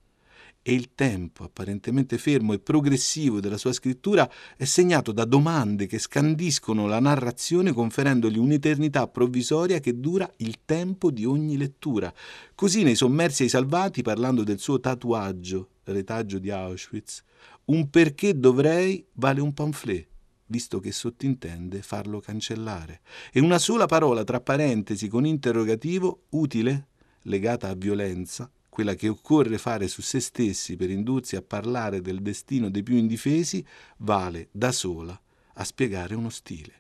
e 0.66 0.74
il 0.74 0.96
tempo 0.96 1.44
apparentemente 1.44 2.18
fermo 2.18 2.54
e 2.54 2.60
progressivo 2.60 3.42
della 3.42 3.58
sua 3.58 3.74
scrittura 3.74 4.30
è 4.56 4.64
segnato 4.64 5.12
da 5.12 5.26
domande 5.26 5.88
che 5.88 6.00
scandiscono 6.00 6.88
la 6.88 7.02
narrazione 7.02 7.74
conferendogli 7.74 8.38
un'eternità 8.38 9.08
provvisoria 9.08 9.80
che 9.80 10.00
dura 10.00 10.32
il 10.38 10.60
tempo 10.64 11.12
di 11.12 11.26
ogni 11.26 11.58
lettura. 11.58 12.12
Così 12.56 12.84
nei 12.84 12.96
Sommersi 12.96 13.44
ai 13.44 13.50
Salvati, 13.50 14.02
parlando 14.02 14.44
del 14.44 14.58
suo 14.58 14.80
tatuaggio, 14.80 15.70
retaggio 15.84 16.40
di 16.40 16.50
Auschwitz, 16.50 17.24
un 17.66 17.90
perché 17.90 18.40
dovrei 18.40 19.06
vale 19.14 19.42
un 19.42 19.54
pamphlet 19.54 20.08
visto 20.46 20.80
che 20.80 20.92
sottintende 20.92 21.82
farlo 21.82 22.20
cancellare. 22.20 23.02
E 23.32 23.40
una 23.40 23.58
sola 23.58 23.88
parola 23.88 24.24
tra 24.24 24.40
parentesi 24.40 25.08
con 25.08 25.26
interrogativo 25.26 26.26
utile, 26.32 26.90
legata 27.24 27.70
a 27.70 27.74
violenza, 27.74 28.52
quella 28.74 28.96
che 28.96 29.08
occorre 29.08 29.60
fare 29.60 29.88
su 29.88 30.02
se 30.02 30.20
stessi 30.20 30.76
per 30.76 30.90
indursi 30.90 31.36
a 31.36 31.44
parlare 31.44 32.02
del 32.02 32.24
destino 32.24 32.72
dei 32.72 32.82
più 32.82 32.96
indifesi, 32.96 33.64
vale 33.98 34.50
da 34.52 34.72
sola 34.72 35.18
a 35.54 35.64
spiegare 35.64 36.16
uno 36.16 36.32
stile. 36.32 36.74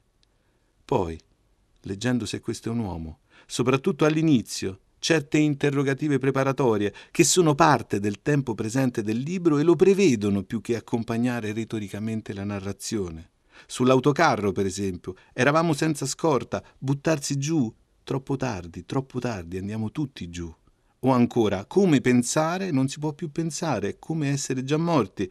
Poi, 0.83 1.15
leggendo 1.81 2.25
se 2.25 2.39
questo 2.39 2.69
è 2.69 2.71
un 2.71 2.79
uomo, 2.79 3.19
soprattutto 3.45 4.05
all'inizio, 4.05 4.79
certe 4.97 5.37
interrogative 5.37 6.17
preparatorie 6.17 6.91
che 7.11 7.23
sono 7.23 7.53
parte 7.53 7.99
del 7.99 8.23
tempo 8.23 8.55
presente 8.55 9.03
del 9.03 9.19
libro 9.19 9.59
e 9.59 9.63
lo 9.63 9.75
prevedono 9.75 10.41
più 10.41 10.61
che 10.61 10.75
accompagnare 10.75 11.53
retoricamente 11.53 12.33
la 12.33 12.43
narrazione. 12.43 13.33
Sull'autocarro, 13.67 14.51
per 14.51 14.65
esempio, 14.65 15.13
eravamo 15.31 15.73
senza 15.73 16.07
scorta, 16.07 16.63
buttarsi 16.79 17.37
giù, 17.37 17.71
troppo 18.03 18.35
tardi, 18.35 18.83
troppo 18.83 19.19
tardi, 19.19 19.57
andiamo 19.57 19.91
tutti 19.91 20.27
giù. 20.31 20.51
O 21.05 21.11
ancora, 21.11 21.65
come 21.65 21.99
pensare 21.99 22.71
non 22.71 22.87
si 22.87 22.99
può 22.99 23.11
più 23.11 23.29
pensare, 23.31 23.99
come 23.99 24.29
essere 24.29 24.63
già 24.63 24.77
morti, 24.77 25.29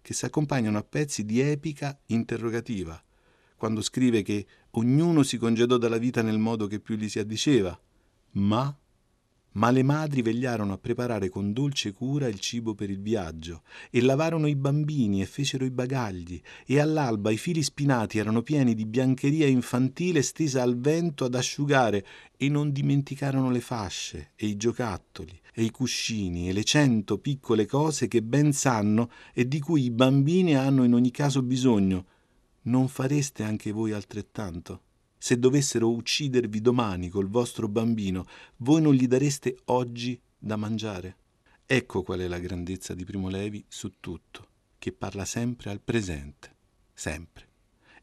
che 0.00 0.14
si 0.14 0.24
accompagnano 0.24 0.78
a 0.78 0.84
pezzi 0.84 1.24
di 1.24 1.40
epica 1.40 1.98
interrogativa, 2.06 3.02
quando 3.56 3.82
scrive 3.82 4.22
che 4.22 4.46
ognuno 4.70 5.24
si 5.24 5.36
congedò 5.36 5.76
dalla 5.76 5.98
vita 5.98 6.22
nel 6.22 6.38
modo 6.38 6.68
che 6.68 6.78
più 6.78 6.94
gli 6.94 7.08
si 7.08 7.18
addiceva, 7.18 7.78
ma 8.32 8.74
ma 9.52 9.70
le 9.70 9.82
madri 9.82 10.22
vegliarono 10.22 10.72
a 10.72 10.78
preparare 10.78 11.28
con 11.28 11.52
dolce 11.52 11.92
cura 11.92 12.28
il 12.28 12.38
cibo 12.38 12.74
per 12.74 12.90
il 12.90 13.00
viaggio, 13.00 13.62
e 13.90 14.00
lavarono 14.00 14.46
i 14.46 14.54
bambini 14.54 15.22
e 15.22 15.26
fecero 15.26 15.64
i 15.64 15.70
bagagli, 15.70 16.40
e 16.66 16.78
all'alba 16.78 17.30
i 17.30 17.36
fili 17.36 17.62
spinati 17.62 18.18
erano 18.18 18.42
pieni 18.42 18.74
di 18.74 18.86
biancheria 18.86 19.46
infantile 19.46 20.22
stesa 20.22 20.62
al 20.62 20.78
vento 20.78 21.24
ad 21.24 21.34
asciugare, 21.34 22.06
e 22.36 22.48
non 22.48 22.70
dimenticarono 22.70 23.50
le 23.50 23.60
fasce, 23.60 24.32
e 24.36 24.46
i 24.46 24.56
giocattoli, 24.56 25.38
e 25.52 25.64
i 25.64 25.70
cuscini, 25.70 26.48
e 26.48 26.52
le 26.52 26.64
cento 26.64 27.18
piccole 27.18 27.66
cose 27.66 28.06
che 28.06 28.22
ben 28.22 28.52
sanno 28.52 29.10
e 29.34 29.48
di 29.48 29.58
cui 29.58 29.84
i 29.84 29.90
bambini 29.90 30.54
hanno 30.54 30.84
in 30.84 30.94
ogni 30.94 31.10
caso 31.10 31.42
bisogno, 31.42 32.06
non 32.62 32.88
fareste 32.88 33.42
anche 33.42 33.72
voi 33.72 33.92
altrettanto? 33.92 34.82
Se 35.18 35.38
dovessero 35.38 35.90
uccidervi 35.90 36.60
domani 36.60 37.08
col 37.08 37.28
vostro 37.28 37.68
bambino, 37.68 38.24
voi 38.58 38.80
non 38.80 38.94
gli 38.94 39.08
dareste 39.08 39.58
oggi 39.66 40.18
da 40.38 40.56
mangiare? 40.56 41.16
Ecco 41.66 42.02
qual 42.02 42.20
è 42.20 42.28
la 42.28 42.38
grandezza 42.38 42.94
di 42.94 43.04
Primo 43.04 43.28
Levi 43.28 43.62
su 43.68 43.94
tutto, 44.00 44.46
che 44.78 44.92
parla 44.92 45.24
sempre 45.24 45.70
al 45.70 45.80
presente, 45.80 46.54
sempre. 46.94 47.46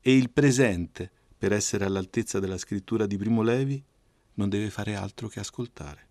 E 0.01 0.15
il 0.15 0.29
presente, 0.29 1.09
per 1.37 1.53
essere 1.53 1.85
all'altezza 1.85 2.39
della 2.39 2.57
scrittura 2.57 3.05
di 3.05 3.17
Primo 3.17 3.41
Levi, 3.41 3.81
non 4.35 4.49
deve 4.49 4.69
fare 4.69 4.95
altro 4.95 5.27
che 5.29 5.39
ascoltare. 5.39 6.07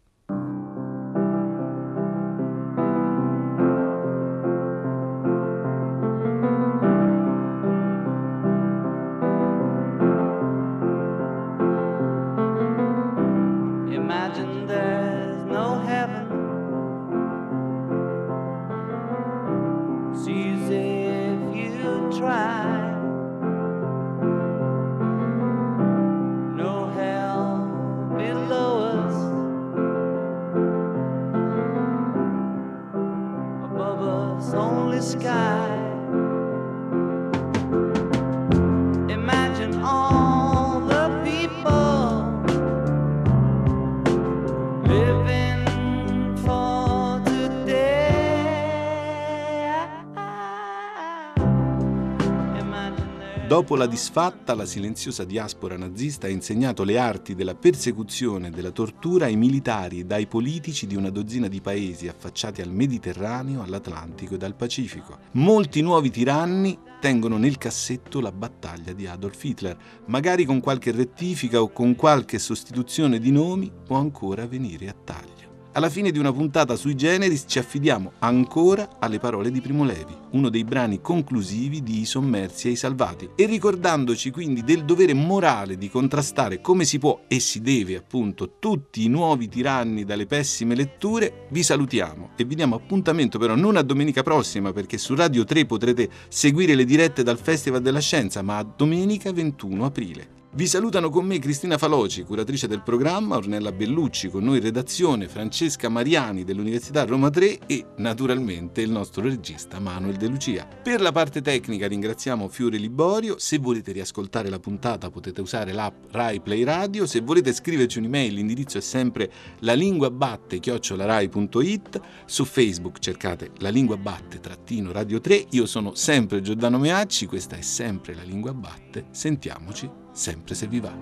Dopo 53.46 53.76
la 53.76 53.86
disfatta, 53.86 54.54
la 54.54 54.64
silenziosa 54.64 55.24
diaspora 55.24 55.76
nazista 55.76 56.26
ha 56.26 56.30
insegnato 56.30 56.82
le 56.82 56.98
arti 56.98 57.34
della 57.34 57.54
persecuzione 57.54 58.48
e 58.48 58.50
della 58.50 58.70
tortura 58.70 59.26
ai 59.26 59.36
militari 59.36 60.00
ed 60.00 60.10
ai 60.12 60.26
politici 60.26 60.86
di 60.86 60.96
una 60.96 61.10
dozzina 61.10 61.46
di 61.46 61.60
paesi 61.60 62.08
affacciati 62.08 62.62
al 62.62 62.72
Mediterraneo, 62.72 63.62
all'Atlantico 63.62 64.34
ed 64.34 64.42
al 64.44 64.54
Pacifico. 64.54 65.18
Molti 65.32 65.82
nuovi 65.82 66.10
tiranni 66.10 66.78
tengono 67.00 67.36
nel 67.36 67.58
cassetto 67.58 68.20
la 68.20 68.32
battaglia 68.32 68.94
di 68.94 69.06
Adolf 69.06 69.44
Hitler. 69.44 69.76
Magari 70.06 70.46
con 70.46 70.60
qualche 70.60 70.90
rettifica 70.90 71.60
o 71.60 71.70
con 71.70 71.94
qualche 71.96 72.38
sostituzione 72.38 73.18
di 73.18 73.30
nomi 73.30 73.70
può 73.84 73.98
ancora 73.98 74.46
venire 74.46 74.88
a 74.88 74.94
taglio. 75.04 75.33
Alla 75.76 75.90
fine 75.90 76.12
di 76.12 76.20
una 76.20 76.32
puntata 76.32 76.76
sui 76.76 76.94
generis 76.94 77.46
ci 77.48 77.58
affidiamo 77.58 78.12
ancora 78.20 78.90
alle 79.00 79.18
parole 79.18 79.50
di 79.50 79.60
Primo 79.60 79.82
Levi, 79.82 80.14
uno 80.30 80.48
dei 80.48 80.62
brani 80.62 81.00
conclusivi 81.00 81.82
di 81.82 81.98
I 81.98 82.04
sommersi 82.04 82.68
e 82.68 82.70
i 82.70 82.76
salvati, 82.76 83.30
e 83.34 83.44
ricordandoci 83.46 84.30
quindi 84.30 84.62
del 84.62 84.84
dovere 84.84 85.14
morale 85.14 85.76
di 85.76 85.90
contrastare 85.90 86.60
come 86.60 86.84
si 86.84 87.00
può 87.00 87.24
e 87.26 87.40
si 87.40 87.60
deve 87.60 87.96
appunto 87.96 88.58
tutti 88.60 89.02
i 89.02 89.08
nuovi 89.08 89.48
tiranni 89.48 90.04
dalle 90.04 90.26
pessime 90.26 90.76
letture, 90.76 91.48
vi 91.50 91.64
salutiamo 91.64 92.30
e 92.36 92.44
vi 92.44 92.54
diamo 92.54 92.76
appuntamento 92.76 93.40
però 93.40 93.56
non 93.56 93.76
a 93.76 93.82
domenica 93.82 94.22
prossima 94.22 94.72
perché 94.72 94.96
su 94.96 95.16
Radio 95.16 95.42
3 95.42 95.66
potrete 95.66 96.08
seguire 96.28 96.76
le 96.76 96.84
dirette 96.84 97.24
dal 97.24 97.38
Festival 97.38 97.82
della 97.82 98.00
Scienza, 98.00 98.42
ma 98.42 98.58
a 98.58 98.62
domenica 98.62 99.32
21 99.32 99.84
aprile. 99.84 100.42
Vi 100.56 100.68
salutano 100.68 101.10
con 101.10 101.26
me 101.26 101.40
Cristina 101.40 101.78
Faloci, 101.78 102.22
curatrice 102.22 102.68
del 102.68 102.80
programma, 102.80 103.34
Ornella 103.34 103.72
Bellucci, 103.72 104.28
con 104.28 104.44
noi 104.44 104.60
redazione, 104.60 105.26
Francesca 105.26 105.88
Mariani 105.88 106.44
dell'Università 106.44 107.04
Roma 107.04 107.28
3 107.28 107.66
e 107.66 107.84
naturalmente 107.96 108.80
il 108.80 108.92
nostro 108.92 109.22
regista 109.22 109.80
Manuel 109.80 110.14
De 110.14 110.28
Lucia. 110.28 110.64
Per 110.64 111.00
la 111.00 111.10
parte 111.10 111.42
tecnica 111.42 111.88
ringraziamo 111.88 112.46
Fiore 112.46 112.76
Liborio, 112.76 113.36
se 113.36 113.58
volete 113.58 113.90
riascoltare 113.90 114.48
la 114.48 114.60
puntata 114.60 115.10
potete 115.10 115.40
usare 115.40 115.72
l'app 115.72 116.04
Rai 116.12 116.40
Play 116.40 116.62
Radio, 116.62 117.04
se 117.04 117.18
volete 117.18 117.52
scriverci 117.52 117.98
un'email 117.98 118.34
l'indirizzo 118.34 118.78
è 118.78 118.80
sempre 118.80 119.32
lalinguabatte-rai.it, 119.58 122.00
su 122.26 122.44
Facebook 122.44 123.00
cercate 123.00 123.50
La 123.58 123.70
Lingua 123.70 123.96
Batte 123.96 124.38
trattino 124.38 124.92
Radio 124.92 125.20
3, 125.20 125.46
io 125.50 125.66
sono 125.66 125.96
sempre 125.96 126.42
Giordano 126.42 126.78
Meacci, 126.78 127.26
questa 127.26 127.56
è 127.56 127.62
sempre 127.62 128.14
La 128.14 128.22
Lingua 128.22 128.54
Batte, 128.54 129.06
sentiamoci 129.10 130.03
sempre 130.14 130.54
se 130.54 130.66
vi 130.66 130.80
va. 130.80 130.92